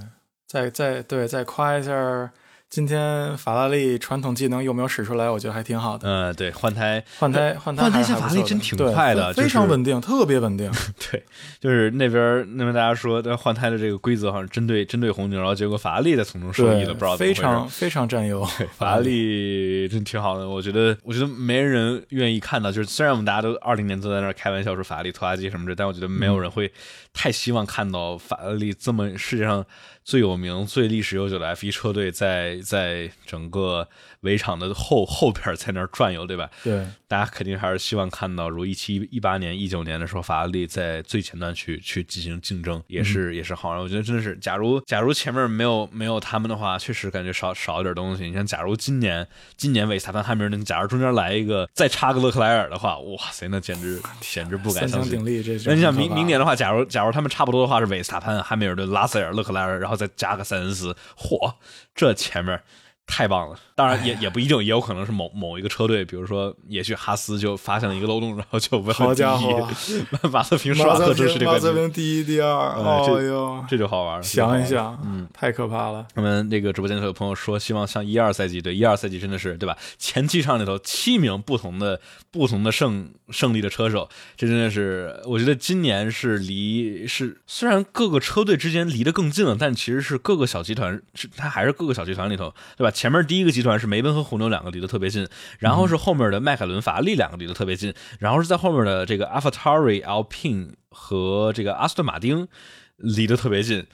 [0.48, 2.30] 再再对再夸一下，
[2.70, 5.28] 今天法拉利传统技能有没有使出来？
[5.28, 6.08] 我觉得还挺好的。
[6.08, 10.72] 嗯，对，换胎换胎换胎换胎，法拉利真挺快的，非常稳定，特别稳定。
[11.12, 11.22] 对，
[11.60, 18.42] 就是那边那边大家说，换胎的这个规则好像针对针对红牛，然后结果法拉利在从中受益了，不知道非常非常占优。
[18.78, 26.72] 法拉利真挺好的，我觉得我觉得没人愿意看到，就是虽然我们大家都二零年都在那开玩笑说法拉利拖拉机什么的，但我觉得没有人会
[27.12, 29.62] 太希望看到法拉利这么世界上。
[30.08, 33.86] 最有名、最历史悠久的 F1 车队，在在整个
[34.20, 36.48] 围场的后后边在那儿转悠，对吧？
[36.64, 43.78] 对，大家肯定还是希望看到，如一七一八年、一九年的时候，法拉利在最前端去去进行竞争，也是也是好。
[43.82, 48.24] 我觉得真的是，假如假如前面没有没有他们的话，确实感觉少少一点东西。
[48.24, 49.28] 你像，假如今年
[49.58, 55.22] 今年维斯塔潘、汉密尔顿，假如中间来一个再插个勒克莱尔的话，哇塞，那简直简直不敢相信。
[55.66, 59.97] 那你想明明年的话，假如假如他们差不多的话，是维斯塔潘、汉密尔顿、拉塞尔、勒克莱尔，然后。
[59.98, 61.56] 再加个三十四，嚯，
[61.94, 62.62] 这前面。
[63.08, 69.66] 太棒了，当然也也不一定，也有可能是某某一个车队，比如说，也许哈斯就发现了一个漏洞，然后就问好家伙，
[70.30, 74.22] 马瑟平刷个正式的冠马瑟平第一、第二，哎呦，这就好玩了。
[74.22, 76.06] 想一想，嗯，太可怕了。
[76.16, 79.76] 我们那个直播间里有朋友说，希望像一二赛季，对一二赛季真的是对吧？
[79.96, 81.98] 前七场里头七名不同的
[82.30, 92.90] 不同的胜胜利的车手，这真的是，我觉得今年是离是虽然各个车队之间离得更近了，但其实是各个小集团是它还是各个小集团里头，对吧？
[92.98, 95.28] 前面第一个集团是梅奔和红牛两个离得特别近，
[95.60, 102.48] 然后是后面的迈凯伦、法拉利两个离得特别近，然后是在后面的这个 AlphaTauri、Alpine 和这个阿斯顿马丁
[102.96, 103.86] 离得特别近，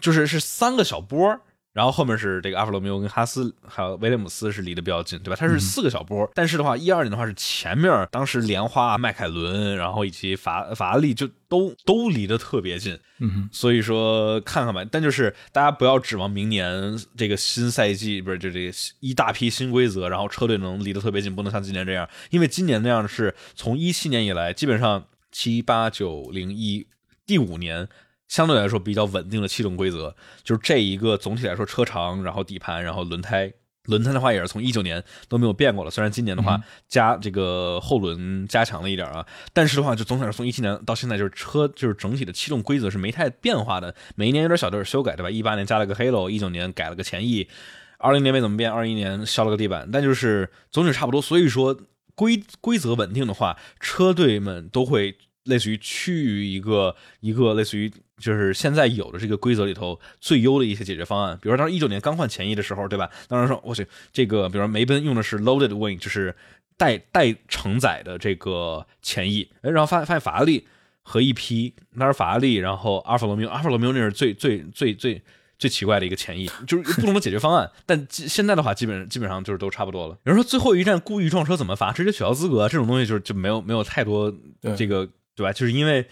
[0.00, 1.40] 就是是三个小波。
[1.78, 5.36] 然后后面是这个阿弗罗缪跟哈斯还有威廉姆斯是离得比较近，对吧？
[5.38, 14.84] 它是四个小波，但是的话，一二年的话是前面当时莲花、迈凯伦，然后以及法法拉利就都都离得特别近，嗯所以说看看吧。
[14.90, 26.88] 但就是大家不要指望明年这个新赛季不是就这个一大批新规则，然后车队能离得特别近，不能像今年这样，因为今年那样是从一七年以来，基本上七八九零一
[27.24, 27.88] 第五年。
[28.28, 30.14] 相对来说比较稳定的气动规则，
[30.44, 33.52] 就是这一个总体来说车长，然后底盘，然后轮胎，
[33.84, 35.90] 轮胎的话也是从一九年都没有变过了。
[35.90, 45.30] 虽然今年的话加这个后轮加强了一点啊，但是的话就总体来说从一七年到现在就是车就是整体的气动规则是没太变化的，每一年有点小点修改，对吧？
[45.30, 47.48] 一八年加了个 Halo，一九年改了个前翼，
[47.96, 51.22] 二零年没怎么变，二一年削了个地板，但就是总体差不多。
[51.22, 51.74] 所以说
[52.14, 57.90] 规规则稳定的话，车队们都会类似于趋于一个一个类似于。
[58.18, 63.08] 就是现在有的这个规则里头最优的一些解决方案，比如说当时一九年刚换前翼的时候，对吧？
[63.28, 66.34] 当时说我去这个，比如说梅奔用的是 loaded wing，就是
[66.76, 70.66] 带带承载的这个前翼，哎，然后发现发现法拉利
[71.02, 75.22] 和一批，那是法拉利，然后阿尔法罗密欧，阿尔法罗密欧那是最最最最
[75.58, 77.70] 最奇怪的一个前翼，就是不同的解决方案。
[77.86, 80.18] 但现在的话，基本基本上就是都差不多了。
[80.24, 81.92] 有人说最后一站故意撞车怎么罚？
[81.92, 84.34] 直接取消资格，这种东西就是就没有没有太多
[84.76, 85.52] 这个对吧？
[85.52, 86.04] 就是因为。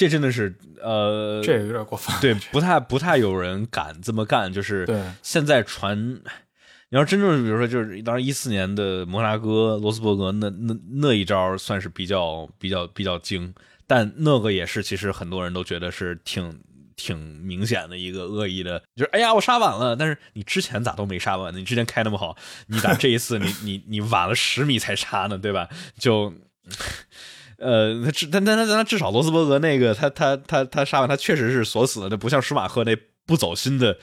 [0.00, 2.18] 这真的是，呃，这有点过分。
[2.22, 4.50] 对，不太不太有人敢这么干。
[4.50, 4.86] 就是
[5.22, 5.94] 现在传，
[6.88, 13.52] 你要真正比如说，就是当然一四年的摩纳哥、罗斯伯格那那那一招算是比较比较比较精，
[13.86, 16.58] 但那个也是其实很多人都觉得是挺
[16.96, 21.58] 挺明显的一个恶意的，就是哎呀我杀晚了，但是你之前咋都没杀晚呢？
[21.58, 22.34] 你之前开那么好，
[22.68, 25.36] 你咋这一次你 你你晚了十米才杀呢？
[25.36, 25.68] 对吧？
[25.98, 26.32] 就。
[27.60, 32.96] 呃，他至但但他他至少罗斯伯格那个他他他他杀完他确实是锁死了，那不像舒马赫那
[33.26, 33.96] 不走心的，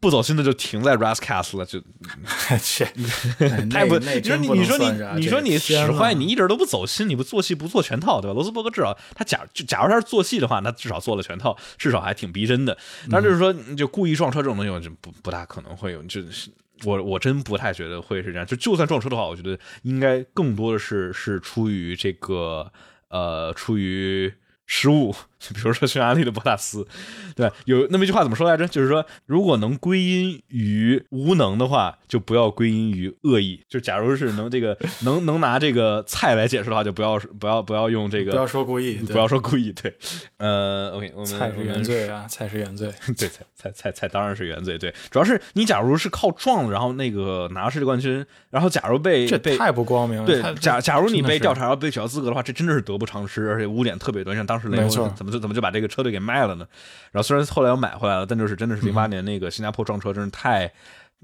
[0.00, 1.78] 不走心的就停在 Rascas 了，就
[2.60, 2.84] 切，
[3.70, 8.34] 太不，你说你你说你你说你使坏，你一点都不走心，你不做戏不做全套，对吧？
[8.34, 12.76] 罗斯伯格至少他假就假如他是做戏的话，那至少做了全套，至少还挺逼真的。
[13.08, 16.50] 但就是说，就故意撞车这种东西，就不不大可能会有，就是
[16.84, 18.44] 我我真不太觉得会是这样。
[18.44, 22.72] 就就算撞车的话，我觉得应该更多的是是出于这个。
[23.12, 24.32] 呃，出于
[24.66, 25.14] 失误，
[25.54, 26.86] 比如说匈牙利的博塔斯，
[27.34, 28.66] 对，有那么一句话怎么说来着？
[28.68, 33.60] 就是说，如果能归因于无能的话，就不要归因于恶意。
[33.68, 39.72] 就假如是能这个能能拿这个菜来解释的话，就不要不要不要用这个，不要说故意，不要说故意。
[39.72, 39.92] 对，
[40.38, 42.92] 呃，OK，我们菜是原罪啊，菜是原罪。
[43.18, 44.78] 对，菜菜菜菜当然是原罪。
[44.78, 50.26] 对，主要是你假如是靠撞，然后那个拿世界冠军，然后假如被这太不光明了。
[50.26, 54.34] 对，假假如你被调查要被取消资格的话，这真的是得不偿失，而且污点特别多。
[54.34, 56.68] 像当时雷蒙怎么就怎么就把这个车队给卖了呢？
[57.10, 60.70] 然后虽然后来又买回来了，但就是真的是零八年那个新加坡撞车，真是太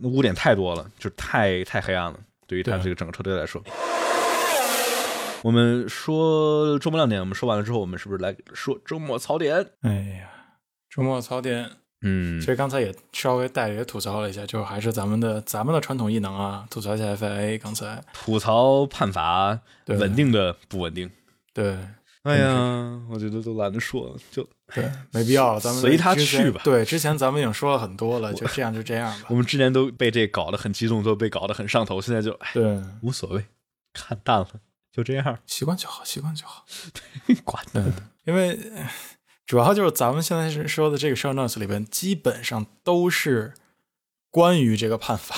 [0.02, 2.18] 污点太多了，就是太太黑暗了。
[2.46, 3.62] 对于他这个整个车队来说，
[5.42, 9.66] 我们说周末亮点，我们说完了之后，我们是不是来说周末槽点？
[9.82, 10.30] 哎呀，
[10.88, 17.60] 周末槽点，嗯，其实刚才也稍微带也吐槽了一下，就还是咱们的咱们的传统异能啊，吐槽一下 FIA。
[17.60, 21.10] 刚才吐槽判罚稳定的不稳定，
[21.52, 21.76] 对。
[22.24, 26.60] 哎呀，我觉得都懒得说了，就对，没必要了，咱们随他去吧。
[26.64, 29.26] 对，之前咱们已经说了很多了，就这样就这样吧。
[29.30, 33.46] 我们之前都被这搞得很激动，都被搞得很上头，现在就对无所谓，
[33.94, 34.48] 看淡了，
[34.92, 36.66] 就这样， 习惯就好，习惯就好。
[37.26, 37.92] 对，管的，
[38.24, 38.58] 因为
[39.46, 43.54] 主要就是咱们现在是说的这个 show notes 里边，基本上都是
[44.30, 45.34] 关于这个判罚。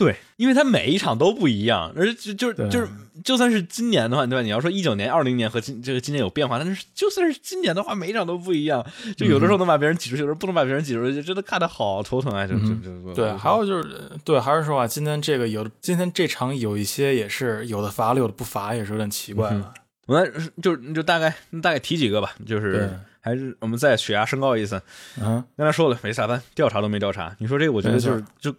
[0.00, 2.88] 对，因为它每一场都不一样，而就就就是，
[3.22, 4.40] 就算是今年的话，对吧？
[4.40, 8.82] 你要说一九年、二零年和今这个今年有变化，但是就算是今年的话，每一场都不一样。
[9.14, 12.46] 就有的时候能把别人挤出去，有时候不能把别人挤出去，就真的看的好头疼啊！
[12.46, 19.74] 就就就对，还有就是对，还是说啊，今天这个有的，今天这场有一些也是有的罚了，有的不罚，也是有点奇怪了。
[20.06, 20.28] 我来
[20.62, 21.28] 就就大概
[21.62, 24.80] 大概提几个吧，就是还是我们再血压升高一次。
[25.20, 27.34] 嗯，刚才说了，没下班，调查都没调查。
[27.38, 28.54] 你说这个，我觉得就是就。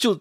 [0.00, 0.18] 就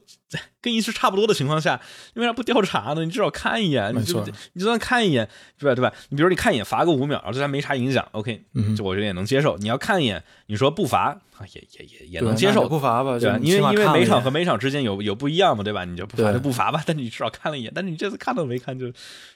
[0.60, 1.80] 跟一次差不多的情况下，
[2.14, 3.06] 你为啥不调查呢？
[3.06, 5.26] 你至少看一眼，你就你就算看一眼，
[5.58, 5.74] 对吧？
[5.74, 5.94] 对吧？
[6.10, 8.44] 你比如你看一眼，罚个五秒，对他没啥影响，OK，
[8.76, 9.58] 就我觉得也能接受。
[9.60, 11.18] 你要看一眼，你说不罚，
[11.54, 13.18] 也也也也能接受，不罚吧？
[13.18, 13.40] 对吧？
[13.42, 15.86] 因为因为每场和每场之间有有不一样嘛，对吧？
[15.86, 16.84] 你就不罚就不罚吧。
[16.86, 18.92] 但你至少看了一眼，但是你这次看都没看就。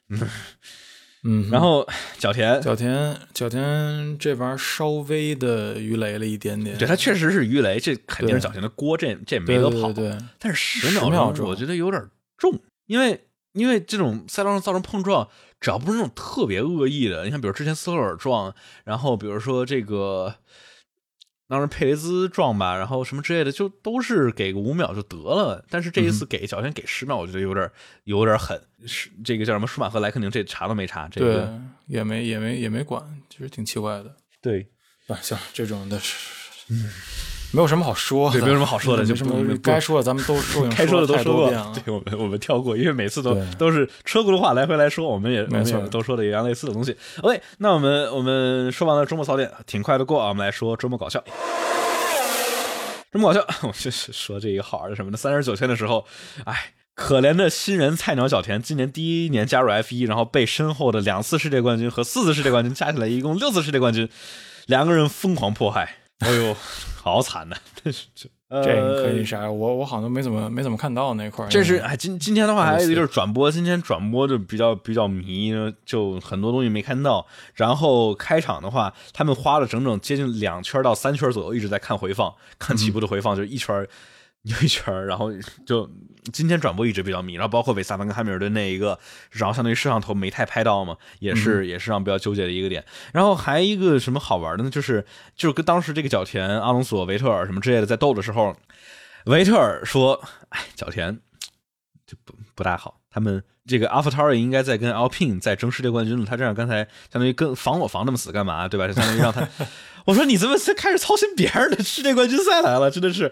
[0.09, 0.19] 嗯，
[1.49, 6.77] 然后角田，角田，角田这玩意儿稍微的鱼雷了一点点。
[6.77, 9.93] 对他确实是鱼雷，这肯定是角田的锅，这这没得跑。
[9.93, 12.03] 对，但是十秒钟我觉得有点
[12.37, 15.27] 重，因为因为这种赛道上造成碰撞，
[15.59, 18.53] 只要不是那种特别恶意的，你看，比如之前斯洛尔撞，
[18.83, 20.35] 然后比如说这个。
[21.53, 25.63] 当时佩雷兹撞吧，然后什么之类的，就都是给个五秒就得了。
[25.69, 27.69] 但是这一次给小天给十秒，我觉得有点
[28.05, 28.59] 有点狠。
[28.87, 34.15] 是这个叫什么舒马赫莱克宁，这查都没查，这对个，也没也没也没管，其实挺奇怪的。
[34.41, 34.67] 对
[35.05, 36.65] 啊，像，这种的是，
[37.53, 41.49] 没有什么好说的，对，没有什么好说的，就没什么不不该说的咱们都说，该说的都说过。
[41.49, 46.97] 对我们我们跳过，因为每次都都是车轱辘话来回来说，我们也我们没错都说的一样类似的东西。
[47.21, 51.23] OK，那我们我们说完了周末槽点，挺快的过啊，我们来说周末搞笑。
[53.13, 55.17] 周末搞笑， 我就是说这个好玩的什么呢？
[55.17, 56.03] 三十九天的时候，
[56.45, 64.09] 哎，可怜的新人菜鸟小田，今年第一年加入 F 一，然后被身后的两次世界冠军和四次世界冠军加起来一共六次世界冠军，
[64.65, 66.55] 两个人疯狂迫害，哎呦，
[67.01, 67.55] 好惨呐！
[67.83, 68.29] 这是这。
[68.49, 69.49] 这呃可以啥？
[69.49, 71.49] 我我好像没怎么没怎么看到那块儿。
[71.49, 75.51] 这是哎，今今天的话还有一个就是转播，今天转播就比较比较迷，
[75.83, 77.25] 就很多东西没看到。
[77.55, 83.87] 然后开场的话，他们花了整整接近两圈到三圈左右，一直在看回放，看起步的回放，就一圈
[84.43, 85.31] 儿 又一圈儿，然后
[85.65, 85.89] 就
[86.31, 87.33] 今天转播一直比较迷。
[87.35, 88.99] 然后包括维斯塔潘跟汉密尔顿那一个，
[89.31, 92.83] 然后相当于摄像头没太拍到嘛，也是、也是让比较纠结的一个点。
[93.13, 94.69] 然后还一个什么好玩的呢？
[94.69, 98.55] 就是就是跟当时这个角田、阿隆索、维特尔什么之类的在斗的时候，
[99.25, 101.19] 维特尔说：“哎，角田。”
[102.05, 102.99] 就不不大好。
[103.09, 106.79] 他们这个 AlphaTauri 应该在跟 Alpine 在争世界冠军了，他这样刚才
[107.09, 108.87] 相当于跟防我防那么死干嘛，对吧？
[108.87, 109.47] 就相当于让他，
[110.05, 112.91] 我说你怎么开始操心别人的世界冠军赛来了？
[112.91, 113.31] 真的是，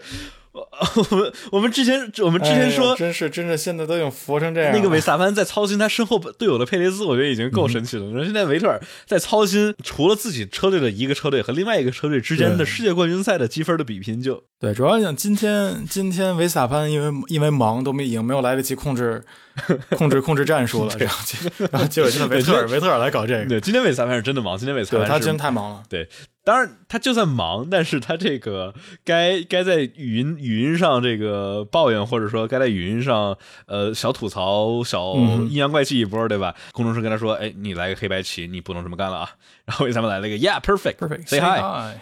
[0.52, 0.68] 我
[1.10, 4.72] 我们我们之前我们之前说、哎真是真是现在都已经佛成这样。
[4.74, 8.04] 那个维萨潘在操心他身后队友的佩雷兹，我觉得已经够神奇了。
[8.04, 19.24] 你说、嗯现在维特尔在操心除了自己车队的一个车队和另外一个车队之间的世界冠军赛的积分的比拼就，对，主要讲今天今天维萨潘因为因为忙都没已经没有来得及控制
[19.96, 25.82] 控制控制战术了，然后结然后结果现在维特尔维特尔来搞这个，对，今天维萨潘是真的忙，今天维萨对他真太忙了。
[25.88, 26.08] 对，
[26.44, 28.74] 当然他就算忙， 但是他这个
[29.04, 33.36] 该该在语音语音上这个抱怨，或者说该在语音上
[33.66, 36.54] 呃小吐槽、小嗯阴阳怪气一波，对吧？
[36.72, 39.30] 工程师跟他说：“哎，你来个黑白棋，你不能这么干了啊！”
[39.66, 41.98] 然后他们来了一个 Yeah perfect Perfect say hi，hi，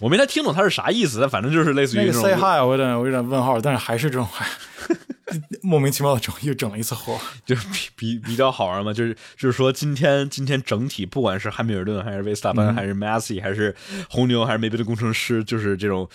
[0.00, 4.26] 我没太听懂他是啥意思，但反正就是类似于那个这种 say hi 我有点我有点问号，但是还是这种
[5.62, 7.18] 莫名其妙的整又整了一次活。
[7.46, 13.74] 就比比比较好玩嘛，就是就是说今天今天整体不管是汉密尔顿还是维斯塔潘、嗯还是 Massey 还是
[14.08, 16.08] 红牛还是梅奔的工程师，就是这种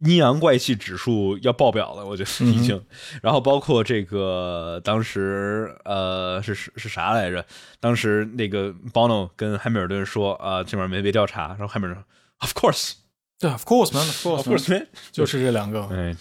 [0.00, 2.82] 阴阳怪气指数要爆表了，我觉得已经。
[3.22, 7.44] 然后包括这个当时呃是是是啥来着？
[7.80, 12.04] 当时那个 Bono 跟汉密尔顿说啊、这边没被调查，然后汉密尔顿说
[12.38, 12.92] Of course,
[13.38, 14.86] 对，of course man，of course course, man。
[15.12, 15.86] 就是这两个。
[15.86, 16.14] 哎，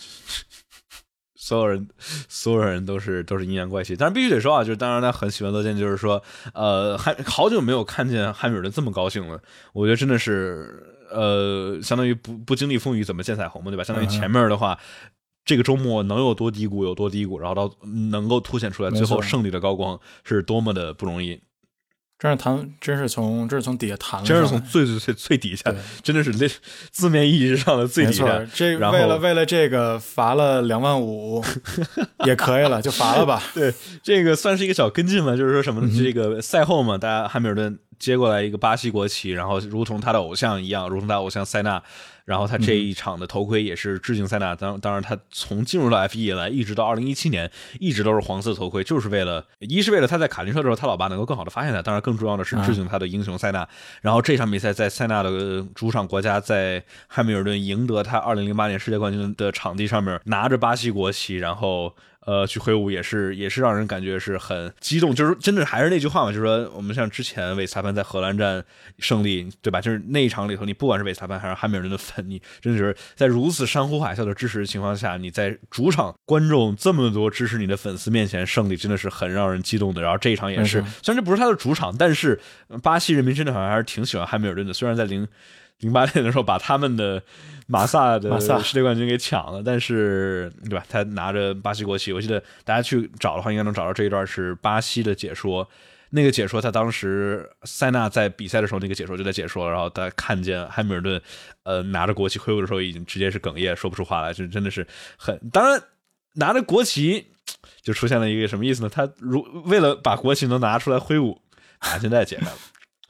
[1.45, 1.87] 所有人，
[2.27, 3.95] 所有人都是都是阴阳怪气。
[3.95, 6.21] 但是必须得说啊，就是当然他很喜欢乐见，就是说，
[6.55, 9.39] 呃，还好久没有看见汉密尔顿这么高兴了。
[9.73, 13.83] 我觉得真的是，呃，相当于不不经历风雨怎么见彩虹嘛，对吧？
[13.83, 14.79] 相当于前面的话。
[15.47, 17.71] 这个周末能有多低谷有多低谷，然后到
[18.09, 21.39] 能够凸显出来最后胜利的高光是多么的不容易，
[22.17, 26.47] 真是弹，真是从真是从底下弹了真，是从最最最最底下对，真的是那
[26.91, 31.43] 字面意义上的最底下。，这为了为了这个罚了两万五
[32.25, 33.43] 也可以了，就罚了吧。
[33.53, 35.85] 对，这个算是一个小跟进嘛，就是说什么？
[35.95, 41.81] 这个赛后嘛，大家汉密尔顿接过来一个巴西国旗，然后如同他的偶像一样，如同他偶像塞纳，
[42.25, 44.55] 然后他这一场的头盔也是致敬塞纳。
[44.55, 53.67] 当当然，他从进入到 F 1来，一直到二零一七年，一直都是黄色头盔，就是为了一是为了他在卡丁车的时候，他老爸能够更好的发现他，当然更重要的是致敬他的英雄塞纳。
[54.01, 61.93] 然后这场比赛在塞纳的主场国家，在汉密尔顿赢得他二零零八年世界冠军的场地上面，拿着巴西国旗，然后。
[62.25, 68.63] 呃，去挥舞也是也是让人感觉是很激动，就是真的还是那句话嘛，就是说我们像之前韦斯塔潘在荷兰站
[68.99, 69.79] 胜利，对吧？
[69.79, 80.01] 就是那一场里头，你不管是韦斯塔潘还是汉密尔顿的粉，你真的是在如此山呼海啸的支持的情况下，你在主场观众这么多支持你的粉丝面前胜利，真的是很让人激动的。
[80.01, 82.39] 然后这一场也是，虽然这不是他的主场，但是
[82.81, 85.27] 巴西人民真的好像还是挺喜欢汉密尔顿的，虽然在零。
[85.79, 87.21] 零八年的时候，把他们的
[87.67, 90.85] 马萨的世界冠军给抢了，但是对吧？
[90.89, 95.67] 他拿着巴西国旗，我记得大家去找的话，应该能找到这一段是巴西的解说。
[96.11, 101.21] 那个解说，他当时塞纳在比赛的时候，那个解说就在解说，然后他看见汉密尔顿，
[101.63, 105.37] 呃，拿着国旗挥舞的时候，已经直接是哽咽，说不出话来，就真的是很。
[105.51, 105.81] 当然，
[106.35, 107.25] 拿着国旗
[107.81, 108.89] 就出现了一个什么意思呢？
[108.89, 111.41] 他如为了把国旗能拿出来挥舞，
[111.81, 112.57] 把现在解开了。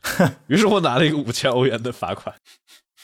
[0.48, 2.36] 于是我拿了一个五千欧元的罚款。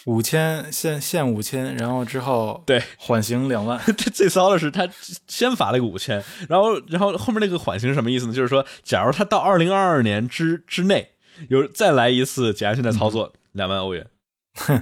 [0.05, 3.79] 五千限限五千，然后之后对缓刑两万。
[3.85, 4.89] 这最骚的是，他
[5.27, 8.33] 先罚了一个五千，然后然后后面那个缓刑是什么意思呢？
[8.33, 11.11] 就是说，假如他到二零二二年之之内
[11.49, 14.07] 有再来一次检验性的操作，两、万欧元。
[14.55, 14.81] 哼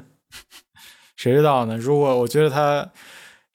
[1.18, 1.76] 谁知道呢？
[1.76, 2.90] 如果我觉得他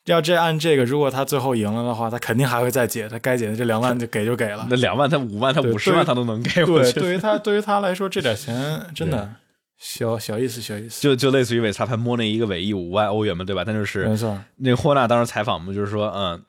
[0.07, 4.67] 要这按这个，如果他最后赢了的话，他肯定还会再解，他该解的这两万就给就给了。
[4.69, 6.63] 那两万，他五万，他五十万，他都能给。
[6.65, 9.35] 我对，对于他对于他来说，这点钱真的
[9.79, 11.01] 小小意思，小意思。
[11.01, 13.65] 就就类似于韦斯塔潘摸那一个尾翼五万欧元嘛，对吧？
[13.65, 16.43] 但就是没错，那个霍纳当时采访嘛，就是说，嗯，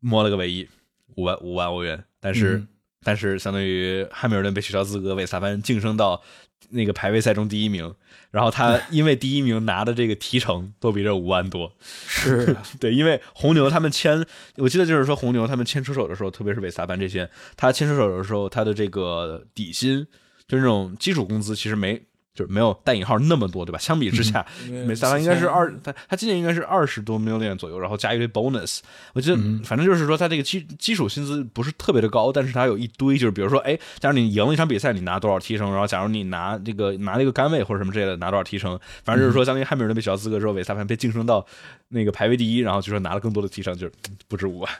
[0.00, 0.68] 摸了个尾翼
[1.16, 2.68] 五万五万欧元，但是、嗯
[3.02, 6.20] 但是相当于汉密尔顿被取消资格，韦斯塔潘晋升到
[6.68, 7.94] 那个排位赛中第一名，
[8.30, 11.72] 然后他 因为第一名拿的这个提成都比这五万多。
[12.06, 14.24] 是啊对，因为红牛他们签，
[14.56, 20.06] 我记得就是说红牛他们签出手的时候，特别是韦萨班这些，他签出手的时候，他的这个底薪
[20.46, 22.00] 就是那种基础工资，其实没
[22.32, 23.78] 就是没有带引号那么多，对吧？
[23.78, 28.80] 相比之下，因为韦斯塔潘应该是二，他他今年应该是二十多 million 左右，然后加一堆 bonus。
[29.12, 41.44] 我记得嗯反正就是说他这个基基础薪资不是特别的高，但是他有一堆，就是比如说，哎，假如你赢了一场比赛，你拿多少提成，然后假如你拿这个拿了一个杆位或者什么之类的，拿多少提成，反正就是说，相当于汉密尔顿被取消资格之后，韦斯塔潘被晋升到
[41.88, 44.72] 那个排位第一，然后就说拿了更多的提成，就是嗯不止五万。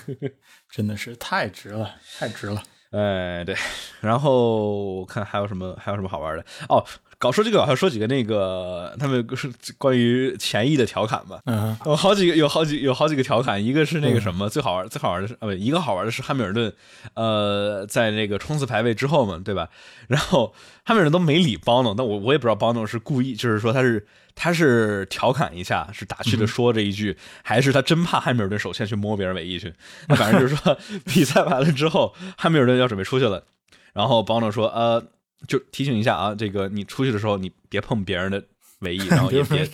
[0.70, 2.62] 真的是太值了，太值了。
[2.92, 3.56] 哎，对，
[4.00, 6.84] 然后我看还有什么还有什么好玩的哦。
[7.22, 11.38] 搞说这个，我还要说几个那个他们是关于前翼的调侃吧。
[11.46, 16.72] 嗯，有好几个，有好几有好几个调侃，一个是那个什么、最好玩最好玩的是啊，不，一个好玩的是汉密尔顿，
[17.14, 19.68] 呃，在那个冲刺排位之后嘛，对吧？
[20.08, 20.52] 然后
[20.84, 24.04] 汉密尔顿都没理邦诺，但我我也不知道邦诺是故意，就是说他是
[24.34, 29.72] 他是调侃一下，是打趣的说这一句，还是他真怕汉密尔顿首先去摸别人尾翼去？
[30.08, 30.76] 那反正就是说
[31.06, 33.44] 比赛完了之后，汉密尔顿要准备出去了，
[33.92, 35.04] 然后邦诺说呃。
[35.46, 38.42] 就提醒一下啊，这个你出去的时候，你别碰别人的
[38.80, 39.68] 尾翼， 然后也别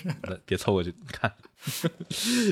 [0.44, 1.32] 别凑过去看。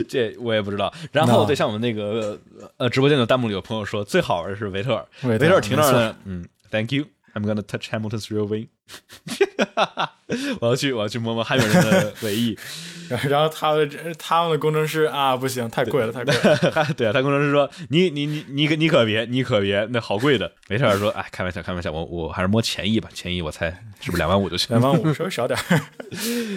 [0.08, 0.92] 这我也不知道。
[1.12, 2.38] 然后对，像我们那个
[2.76, 7.06] 呃直播间的弹幕里有朋友说，最好玩的是维特尔，维维特尔停那儿没了，嗯，Thank you。
[7.34, 8.68] I'm gonna touch Hamilton's real wing。
[10.58, 12.58] 我要去，我要去摸摸汉密尔顿的尾翼。
[13.08, 16.86] 然后然后他们他们的工程师啊，不行，太贵了，太贵了。
[16.96, 23.70] 对啊，他工程师说：“你你你你可你可别，你可别，那好贵的。”维特尔说：“哎，开玩笑，开玩笑，我我还是摸前翼吧，前翼我猜
[24.00, 24.78] 是不是两万五就行？
[24.78, 25.80] 两万五 稍微少点儿。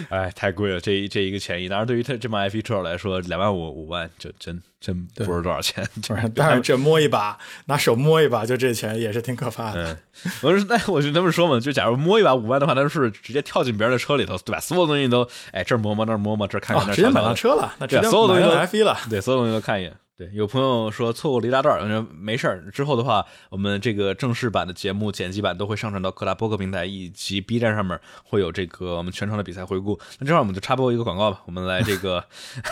[0.08, 5.86] 哎，太贵了，这一这一个前翼，当然对于他这么爱飞车手来说，两万五五万就真真不是多少钱。
[6.02, 9.92] 就是，但是这摸一把，拿手摸一把，就这钱也是挺可怕的。
[9.92, 14.58] 嗯，我说那我就这么说嘛，就假如摸一把五万的话，那是直接跳进别人的车里头，对吧？
[14.58, 18.96] 所有东西都哎这儿摸摸那儿摸摸，这儿看看直接买瞧瞧上车了，那直对接啊所有东西都 F 一了。
[19.10, 19.94] 对，所有东西都看一眼。
[20.20, 22.70] 对，有朋友说错过了一大段没事儿。
[22.70, 29.98] 之后的话，我们这个正式版的节目剪辑版都会上传到各大播客平台以及 B 站上面，会有这个我们全程的比赛回顾。
[30.18, 32.22] 那这块我们就插播一个广告吧，我们来这个，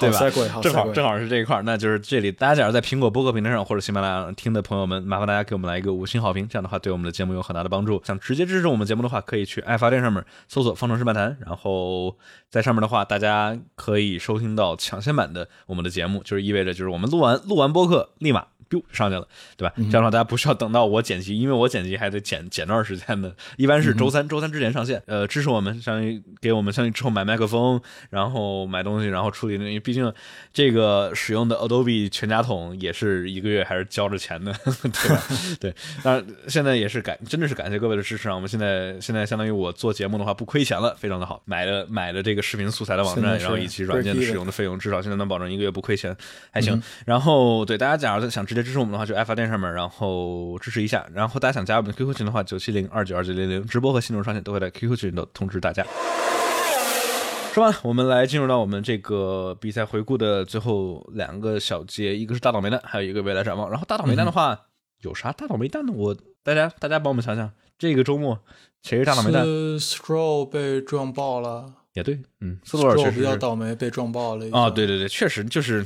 [0.00, 0.30] 对吧？
[0.62, 0.72] 正。
[0.72, 8.00] 好正好是这一块儿，那就是这里，大家假如在苹果播客平台上或者喜马拉雅听的朋友们，麻烦大家给我们来一个五星好评，这样的话对我们的节目有很大的帮助。
[8.06, 12.16] 想直接支持我们节目的话，可以去爱发电上面搜索“方程式漫谈”，然后
[12.48, 18.46] 在上面的话，大家可以收听到抢先版的我们的节目，就是意味着就是我们录完录完播客立马。
[18.70, 19.26] biu 上去了，
[19.56, 19.72] 对吧？
[19.76, 25.02] 这样的话，大家不需要等到我剪辑，因为我剪辑还得剪剪段时间的，一般是周三、周三之前上线。
[25.06, 27.80] 呃，支持我们，相当于给我们相当于之后买麦克风，
[28.10, 30.12] 然后买东西，然后处理那，因为毕竟
[30.52, 34.52] 这个使用的 Adobe 全家桶也是一个月还是交着钱的，
[34.82, 35.22] 对吧？
[35.58, 38.34] 对，当然现在也是感，真的是感谢各位的支持啊！
[38.34, 41.40] 我们现在现在相当于我做节目的话不亏钱了，非常的好。
[41.46, 46.14] 买了买了这个视频素材的网站，然后以及软件的使用的费用，至少现在能保证一个月不亏钱，
[46.50, 46.67] 还行。
[47.04, 51.06] 然后对大家假如想直接支持我们的话，就爱发电上面，然后支持一下。
[51.12, 55.84] 然后大家想加入我们的 QQ 群的话，九七零二九二九零零，直播和新内容上线都会在 QQ 群里头通知大家。
[57.52, 63.68] 说完了，我们来进入到我们这个比赛回顾的最后两个小节，一个是大倒霉蛋，还有一个未来展望。
[63.70, 64.66] 然后大倒霉蛋的话，
[65.00, 65.92] 有啥大倒霉蛋呢？
[65.96, 68.38] 我大家大家帮我们想想，这个周末
[68.82, 69.44] 谁是大倒霉蛋？
[69.44, 74.46] 是 Stroll 被撞爆了也对，嗯，斯洛尔确，Stroll 比较倒霉，被撞爆了。
[74.56, 75.84] 啊，对，对对，确实就是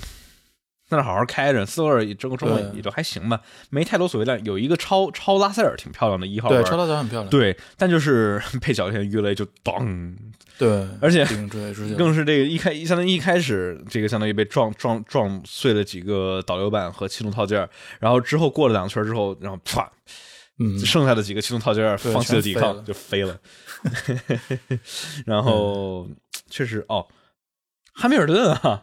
[0.92, 3.40] 在那好好开着，斯托尔这个周末对也就还行吧，
[3.70, 4.38] 没太多所谓的。
[4.40, 7.30] 有一个超超拉塞尔挺漂亮的一号对，超拉塞尔很漂亮。
[7.30, 10.14] 对，但就是 被小天鱼雷就当，
[10.58, 11.24] 对，而且
[11.96, 17.66] 更是这个一开相当于一开始这个相当于被撞撞撞碎了几个导流板和气动套件，
[17.98, 19.90] 然后之后过了两圈之后，然后啪，
[20.58, 23.40] 嗯，剩下的几个气动套件放弃了抵抗就飞了，
[25.24, 26.06] 然后
[26.50, 27.06] 确实哦，
[27.94, 28.82] 汉密尔顿啊。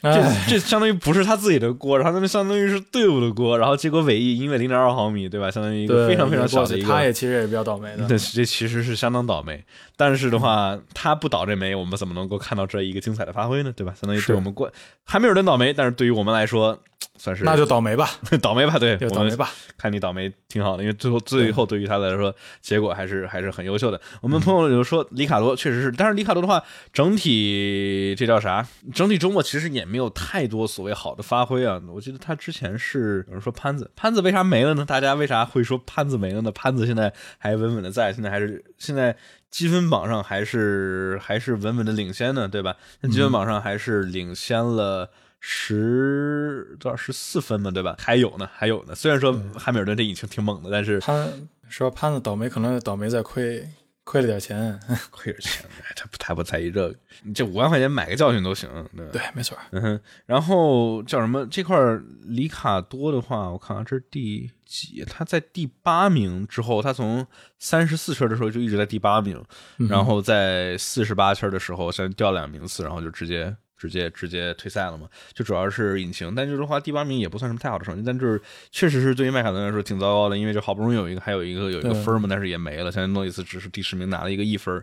[0.00, 5.50] 这哎这相当于不是他自己的锅，然后那相当于是队伍的锅，然后结果尾翼因为零点二毫米，对吧？
[5.50, 8.06] 相当于一个非常非常小的一个，他也其实也比较倒霉的。
[8.06, 9.64] 对，这其实是相当倒霉。
[9.96, 13.72] 但是的话，他不倒这霉，我们怎么能够看到这一个精彩的发挥呢？
[13.74, 13.92] 对吧？
[14.00, 14.70] 相当于对我们过
[15.04, 16.78] 汉密尔顿倒霉，但是对于我们来说，
[17.18, 18.08] 算是那就倒霉吧，
[18.40, 19.50] 倒霉吧，对，就倒霉吧。
[19.76, 24.00] 看你倒霉挺好的，因为最后最后对于他来说，结果还是还是很优秀的。
[24.22, 26.62] 我们朋友有说里卡多确实是，但是里卡多的话，
[26.92, 28.66] 整体这叫啥？
[28.94, 31.80] 整体周末其实也没有太多所谓好的发挥啊。
[31.88, 34.84] 我记得他之前是有人说潘子，潘子为啥没了呢？
[34.84, 36.52] 大家为啥会说潘子没了呢？
[36.52, 39.16] 潘子现在还稳稳的在，现在还是现在
[39.50, 42.76] 积分榜上还是还是稳稳的领先呢，对吧？
[43.00, 45.10] 那积分榜上还是领先了。
[45.40, 47.96] 十多少十四分嘛，对吧？
[47.98, 48.94] 还有呢，还有呢。
[48.94, 51.28] 虽然说汉密尔顿这引擎挺猛的，但是他
[51.68, 53.66] 说潘子倒霉，可能倒霉在亏
[54.04, 54.78] 亏了点钱，
[55.10, 56.94] 亏点钱，他不他不在意这个，
[57.34, 58.68] 这五万块钱买个教训都行，
[59.12, 59.56] 对，没错。
[59.70, 61.46] 嗯哼，然后叫什么？
[61.46, 61.78] 这块
[62.24, 65.04] 里卡多的话，我看看这是第几？
[65.08, 67.26] 他在第八名之后，他从
[67.58, 69.40] 三十四圈的时候就一直在第八名，
[69.88, 73.54] 然后在四十八圈的时候先掉两名次，然后就直接。
[73.78, 75.08] 直接直接退赛了嘛？
[75.32, 78.40] 就主要是引擎，但就是话第八名也不算什么太好的成绩，但就是
[78.72, 82.90] 确实是对于迈凯伦来说挺糟糕的，因为就好不容易有一个还有一个有一个分嘛，但是也没了。
[82.90, 84.82] 现在诺里斯只是第十名拿了一个一分，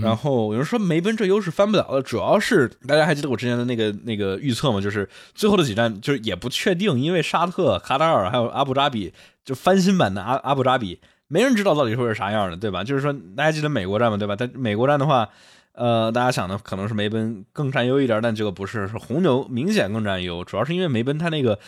[0.00, 4.80] 然后有人说梅奔这优势翻不了了，主要是大家还记得我之前的那个那个预测嘛？
[4.80, 9.12] 就是最后的几站就是也不确定，因为沙特、卡塔尔还有阿布扎比
[9.44, 10.98] 就翻新版的阿阿布扎比，
[11.28, 12.82] 没人知道到底会是啥样的，对吧？
[12.82, 14.34] 就是说大家记得美国站嘛，对吧？
[14.34, 15.28] 但美国站的话。
[15.74, 21.58] 呃，大家想的可能是梅奔更占优一点，但这个不是，是红牛明显更占优，主要是因为梅奔它那个，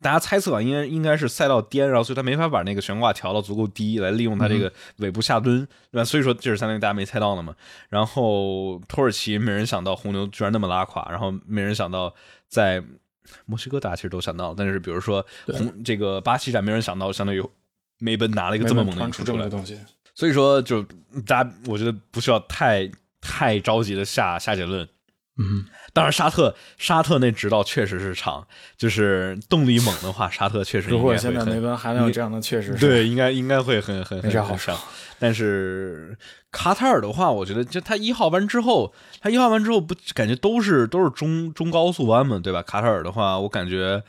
[0.00, 6.04] 大家猜测啊，应该应该是赛道颠，然后所以它没法把那个悬挂调到足够低，来利用它这个尾部下蹲，对吧？
[6.04, 7.54] 所以说这是相当于大家没猜到的嘛。
[7.88, 12.12] 然后土耳其没人想到红牛居然那么拉垮，然后没人想到
[12.48, 12.82] 在
[13.46, 17.40] 墨西哥大家其实都想到，但是比如说红这个巴西站没人想到，相当于
[18.00, 19.78] 梅奔拿了一个这么猛的出出来东西，
[20.12, 20.82] 所以说就
[21.24, 22.90] 大家我觉得不需要太。
[23.22, 24.86] 太着急的下下结论，
[25.38, 28.46] 嗯，当然沙特沙特那直道确实是长，
[28.76, 34.76] 就是动力猛的话，沙特确实如果现在梅奔还能有这样的，确实对，应该应该会很很很好上。
[35.18, 36.18] 但是
[36.50, 42.60] 卡塔尔的话，我觉得就他一号弯之后，他一号弯之后不感觉都是都是中中高速弯嘛，对吧？
[42.60, 44.02] 卡塔尔的话，我感觉。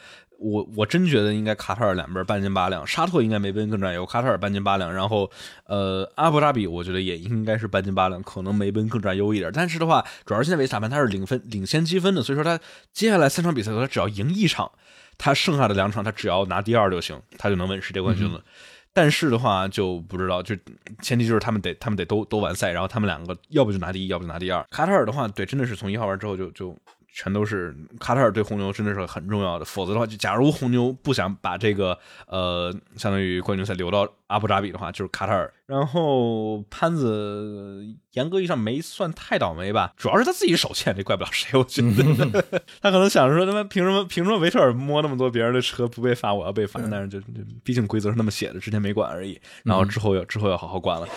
[0.44, 5.32] 我我真觉得应该卡塔尔两边半斤八两，沙特应该梅奔更占优，卡塔尔半斤八两，然后
[5.68, 9.50] 呃阿布扎比我觉得也应该是半斤八两，可能梅奔更占优一点。
[9.54, 12.60] 但是的话，主要是现在维斯塔潘他是领分领先积分的，所以说他
[12.92, 14.70] 接下来三场比赛他只要赢一场，
[15.18, 18.44] 他剩下的两场他只要拿第二就行，他就能稳世界冠军了。
[18.92, 20.54] 但是的话就不知道，就
[21.02, 24.62] 前提就是他们得他们得都都完赛，然后他们两个要不就拿第一，要不就拿第二。
[24.70, 26.78] 卡塔尔的话，对，真的是从一号玩之后就就。
[27.16, 35.54] 全都是卡塔尔对红牛真的是很重要的，否则的话，就假如红牛不想把这个呃，相当于冠军赛留到阿布扎比的话，就是卡塔尔。
[35.68, 41.58] 然后潘子严格意义上没算太倒霉吧，主要是他自己手欠，这怪不了谁。
[41.58, 42.44] 我觉得
[42.82, 46.82] 他可能想着说，他妈凭什么凭什么维特尔摸那么多别人的车不被罚，我要被罚？
[46.92, 47.22] 但是就
[47.64, 49.40] 毕竟规则是那么写的，之前没管而已。
[49.64, 51.08] 然后之后要之后要好好管了。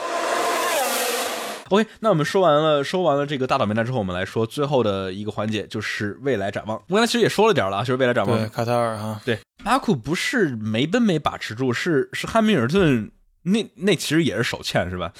[1.71, 6.81] OK，那我们说完了，说完了这个大倒霉蛋之后，我们来说最后的一个环节，就是未来展望。
[6.89, 8.39] 我刚才其实也说了点了啊，就是未来展望。
[8.39, 13.11] 对，卡塔尔哈，对，巴库不是梅奔没把持住，是是汉密尔顿
[13.43, 15.13] 那那其实也是手欠是吧？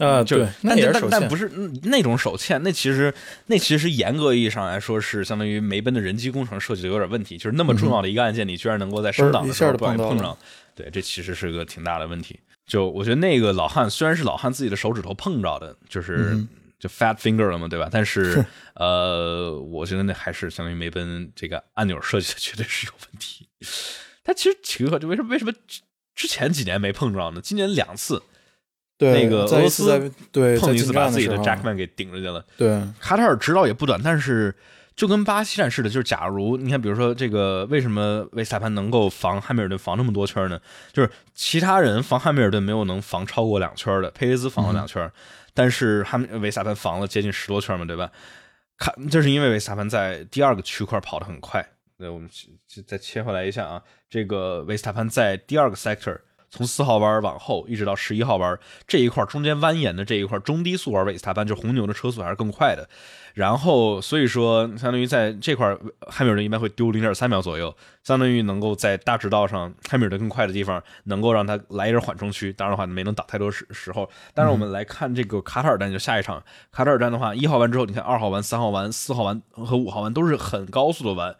[0.00, 1.48] 呃，就那也是手欠，但不是
[1.84, 3.14] 那种手欠，那其实
[3.46, 10.36] 那其实严格意义上来说是相当于梅奔的人机工程设计的有点问题，就是那么重要的一个案件，你居然能够在升档的时候不碰上，
[10.74, 12.40] 对，这其实是个挺大的问题。
[12.66, 16.36] 就我觉得那个老汉虽然是老汉自己的手指头碰着的，就是
[16.78, 17.88] 就 fat finger 了嘛，对吧？
[17.90, 23.46] 但是呃，我觉得那还是相当于梅奔这个按钮设计的 绝对是有问题。
[24.22, 25.52] 他其实奇怪，就为什么为什么
[26.14, 27.40] 之前几年没碰着呢？
[27.42, 28.22] 今年两次，
[28.98, 32.44] 那个俄罗斯对碰一次把自己的 Jackman 给顶出去了。
[32.56, 34.54] 对，卡塔尔指导也不短，但是。
[34.96, 40.60] 就跟巴西站似的，就是假如你看，比如说这个，为什么维斯塔潘能够防汉密尔顿防那么多圈呢？
[40.92, 45.10] 就是其他人防汉密尔顿没有能防超过两圈的，佩雷兹防了两圈，
[45.52, 48.10] 但是汉维斯塔潘防了接近十多圈嘛，对吧？
[48.78, 51.66] 看，这是因为维斯塔潘在第二个区块跑得很快。
[51.96, 52.28] 那我们
[52.86, 56.20] 再切回来一下啊，这个维斯塔潘在第二个 sector。
[56.50, 58.56] 从四号弯往后一直到十一号弯
[58.86, 62.88] 这一块中间蜿蜒的这一块中低速弯，维斯塔潘就是红牛的车速还是更快的。
[63.34, 67.74] 然后所以说，相当于在这块汉密尔顿一般会丢零点三秒左右，
[68.04, 72.52] 相当于能够在大直道上汉密尔顿更快的地方，能够让他来一点缓冲区。
[72.52, 74.08] 当然的话，没能打太多时时候。
[74.32, 76.40] 但是我们来看这个卡塔尔站，就下一场
[76.70, 81.34] 卡塔尔站的话，一号弯之后，你看二号弯、三号弯、四号弯和五号弯都是很高速的弯。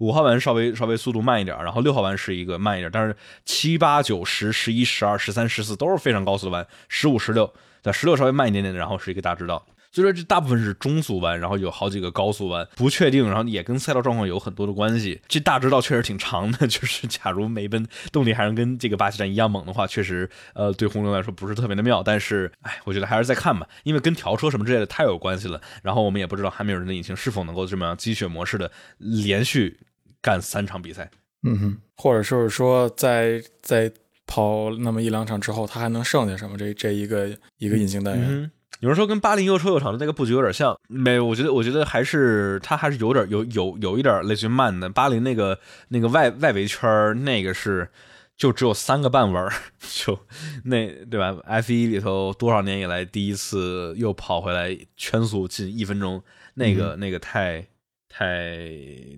[0.00, 3.16] 五号弯稍微稍微速度慢一点，然后六号弯是一个慢一点，但是
[3.46, 7.50] 七八九十十一十二十三十四都是非常高速的弯，十五十六，
[7.82, 9.64] 对，十六稍微慢一点点，然后是一个大直道。
[9.90, 15.20] 所以说这大部分是中速弯，然后有好几个高速弯，不确定，然后也跟赛道状况有很多的关系。
[15.26, 22.02] 这大直道确实挺长的， 就是假如梅奔动力还能跟这个巴西站一样猛的话，确实呃对红牛来说不是特别的妙。
[22.02, 25.60] 但是哎，我觉得还是再看吧，因为跟调车什么之类的太有关系了。
[25.82, 29.78] 然后我们也不知道汉密尔顿的引擎是否能够这么样积雪模式的连续
[30.20, 31.10] 干三场比赛。
[31.44, 33.90] 嗯哼，或者就是说在在
[34.26, 36.58] 跑那么一两场之后，他还能剩下什么？
[36.58, 38.50] 这这一个一个隐形单元。
[38.80, 41.18] 有人说跟巴林又臭又长的那个布局有点像，没？
[41.18, 44.88] 我觉得，我觉得还是它还是有点有有有一点类似于慢的。
[44.88, 47.88] 巴林那个那个外外围圈那个是
[48.36, 49.52] 就只有三个半弯
[49.82, 50.16] 就
[50.64, 56.22] 那对吧？F 一里头多少年以来第一次又跑回来圈速近一分钟，
[56.54, 57.66] 那个那个太
[58.08, 58.70] 太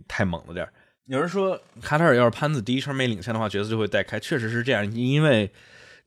[0.08, 0.66] 太猛了点
[1.04, 5.50] 有人说卡塔尔要是潘子第一圈没领先的话，角色就会带开，确实是这样，因为。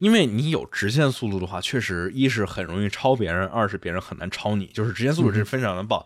[0.04, 4.66] 因为你有直线速度的话，确实一是很容易超别人，二是别人很难超你。
[4.66, 6.06] 就是直线速度是非常难报，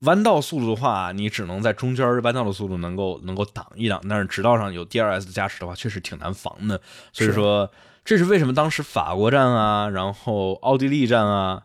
[0.00, 4.00] 弯道速度的话，你只能在中间弯道的速度能够能够挡一挡。
[4.08, 6.80] 但是直道上有 DRS 的加持的话，确实挺难防的。
[7.12, 7.70] 所以说，
[8.02, 11.64] 这是为什么当时法国站啊，然后奥地利站啊，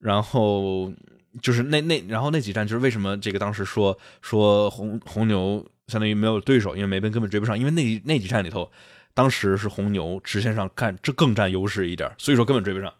[0.00, 0.92] 然后
[1.40, 8.68] 就是那那然后那几站，就是为什么这个当时说说红红牛相当于没有对手，因为梅奔根本追不上，因为那那几站里头。
[9.14, 12.92] 当时是红牛直线上干这更占优势一点，所以说根本追不上。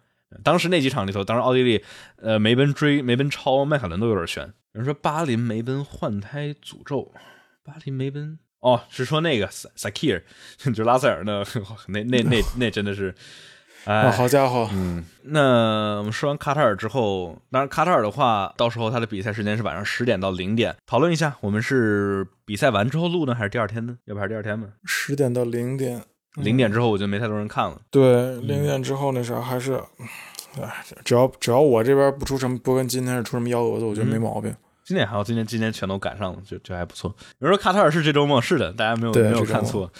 [0.42, 1.84] 当时那几场里头，当时奥地利
[2.16, 4.44] 呃梅奔追梅奔超迈凯伦都有点悬。
[4.72, 7.12] 有人说巴林梅奔换胎诅咒，
[7.64, 10.22] 巴林梅奔哦是说那个萨萨基尔
[10.74, 11.44] 就拉塞尔 那
[11.88, 13.14] 那那那那真的是。
[13.84, 14.68] 哎，好家伙！
[14.72, 20.76] 嗯，那我们说完卡塔尔之后，当然卡塔尔的话，到时候他的比赛时间是晚上十点到零点。
[20.86, 23.96] 讨论一下，我们是比赛完之后录呢，还是第二天呢？
[24.04, 24.68] 要不还是第二天吧？
[24.84, 26.02] 十点到零点，
[26.36, 27.80] 零点之后我觉得没太多人看了。
[27.90, 29.80] 对，零点之后那啥还是，
[30.60, 34.54] 哎，只要只要我这边不出什么，不跟今天是出什么幺蛾子，我觉得没毛病。
[34.84, 37.14] 今天还好今天今天全都赶上了，就就还不错。
[37.38, 39.90] 有人说卡塔尔是这周末，是的，大家没有没有看错。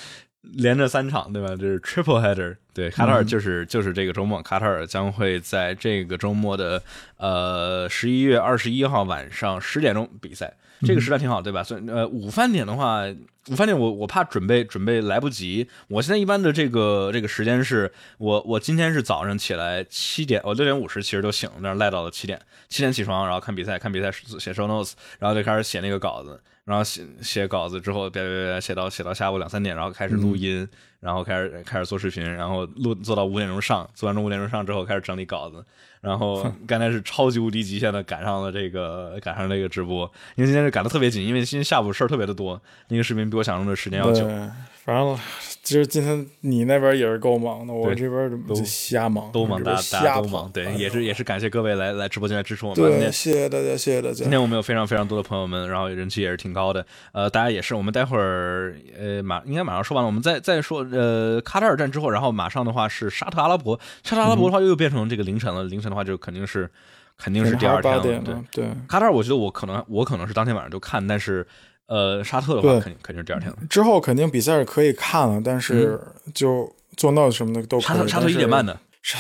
[0.43, 1.49] 连着三场，对吧？
[1.51, 6.83] 这是 triple header，对，卡塔尔就是就是这个周末，卡塔尔将会在这个周末的
[7.19, 10.53] 呃十一月二十一号晚上十点钟比赛，
[10.83, 11.63] 这个时段挺好，对吧？
[11.63, 13.05] 所以呃午饭点的话，
[13.49, 26.41] 午饭点我我怕准备准备来不及，我现在一般的这个这个时间是我我今天是早上起来七点，我六点五十其实就醒了，但是赖到了七点，七点起床，然后看比赛，看比赛写 show notes，然后就开始写那个稿子。
[26.65, 30.69] 然后写写稿子之后，别别别写到写到下午两三点，然后开始录音，
[31.01, 35.65] 然后开始开始做视频，然后录做到五点钟上，做完这五点钟上之后开始整理稿子，
[36.01, 40.05] 然后刚才是超级无敌极限的赶上了这个赶上这个直播，
[40.37, 44.25] 因为今天是赶的特别紧，因为今天下午事儿特别的多，那个视频比我想象中的时间要久。
[44.83, 45.17] 反正
[45.63, 50.51] 其实今天你那边也是够忙的，我这边都瞎忙，都忙，大家都忙。
[50.51, 52.83] 对，也是也是感谢各位来来直播间来支持我们。
[52.83, 54.15] 对，谢谢大家，谢谢大家。
[54.15, 56.85] 今天我们有非常非常多的朋友们，然后人气也是挺高的。
[57.13, 66.69] 呃，大家也是，我们待会儿呃马应该马上说完了，我们再再说呃卡塔尔站之后，然后马上的话是沙特阿拉伯，沙特阿拉伯的话又变成这个凌晨了，凌晨的话就肯定是
[67.19, 68.03] 肯定是第二天了。
[68.03, 68.19] 对
[68.51, 71.47] 对，卡塔尔我觉得我可能我可能是当天晚上就看，但是。
[71.91, 73.59] 呃，沙特的话，肯定肯定是第二天了。
[73.69, 76.01] 之后肯定比赛是可以看了，但是
[76.33, 78.79] 就做 note 什么的都沙特沙特一点半的。
[79.03, 79.19] 沙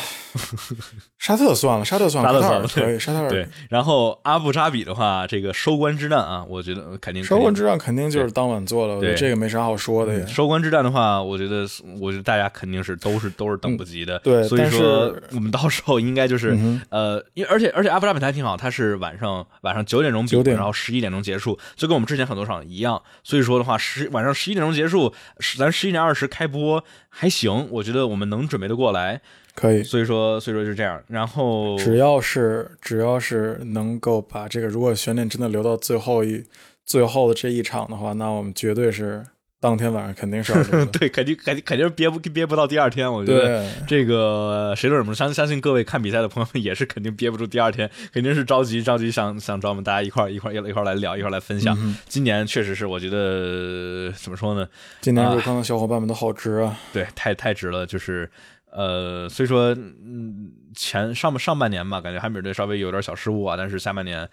[1.19, 3.49] 沙特算了，沙特算了，沙特算了，可以，沙特对。
[3.71, 10.27] 然后阿布扎比的话，这个收官之战啊，我觉得肯定收官之战肯定就是当晚做了，对，这个没啥好说的。
[10.27, 11.67] 收官之战的话，我觉得，
[11.99, 14.43] 我觉得大家肯定是都是都是等不及的，对。
[14.45, 16.57] 所以说，我们到时候应该就是
[16.91, 23.03] 呃，因为而且而且阿布扎比还挺好，它是晚上晚上九点钟比，然后十一点钟结束，就跟我们之前很多场一样。
[23.25, 25.13] 所以说的话，十晚上十一点钟结束，
[25.59, 29.23] 咱十一点二十开播还行，我觉得我们能准备的过来。
[29.61, 30.99] 可以，所以说，所以说就是这样。
[31.07, 36.43] 然后，只要是只要是能够把这个，如果悬念真的留到最后一
[36.87, 39.23] 最后的这一场的话，那我们绝对是
[39.61, 43.13] 当天晚上肯定是要 对，肯定肯定肯定是憋不憋不到第二天。
[43.13, 51.77] 我觉得这个谁都忍不住，相相信各位看比赛的朋友们也是肯定憋不住第二天， 肯定是着急着急想想找我们大家一块一块一块来聊，一块来分享。
[52.09, 54.67] 今年确实是，我觉得怎么说呢？
[55.03, 56.79] 今年入坑的小伙伴们都好值啊！
[56.95, 58.31] 对，太太值了，就是。
[58.73, 64.29] 呃，所以说，嗯，前上上半年吧，感觉汉密尔顿稍微有点小失误啊，但是下半年，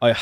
[0.00, 0.16] 哎呀，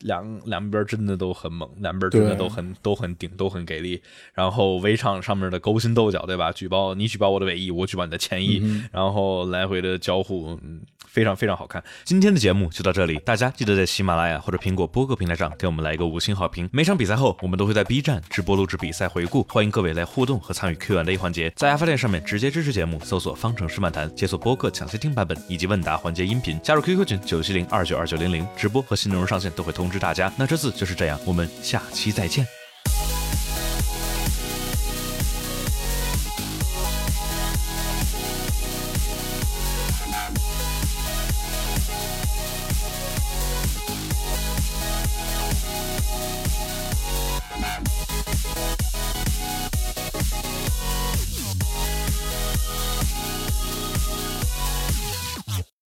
[0.00, 4.02] 两两边真的都很猛，两边真的都很都很顶，都很给力。
[4.34, 6.50] 然后围场上面的勾心斗角，对吧？
[6.50, 10.58] 举报你举报我的尾翼，我举报你的前翼，然后来回的交互，
[11.12, 11.82] 非常非常好看。
[12.04, 16.68] 今天的节目就到这里，大家记得在喜马拉雅或者苹果播客平台上给我们来一个五星好评。
[16.72, 21.52] 每场比赛后，我们都会在 B 站直播录制比赛回顾，欢迎各位来互动和参与 Q&A 环节。
[21.54, 30.32] 在爱发电上面直接支持节目，搜索“方程式漫谈”，解锁播客抢先听版本以及问答环节音频，加入 QQ 群九七零二九二九零零，直播和新内容上线都会通知大家。
[30.38, 32.61] 那这次就是这样，我们下期再见。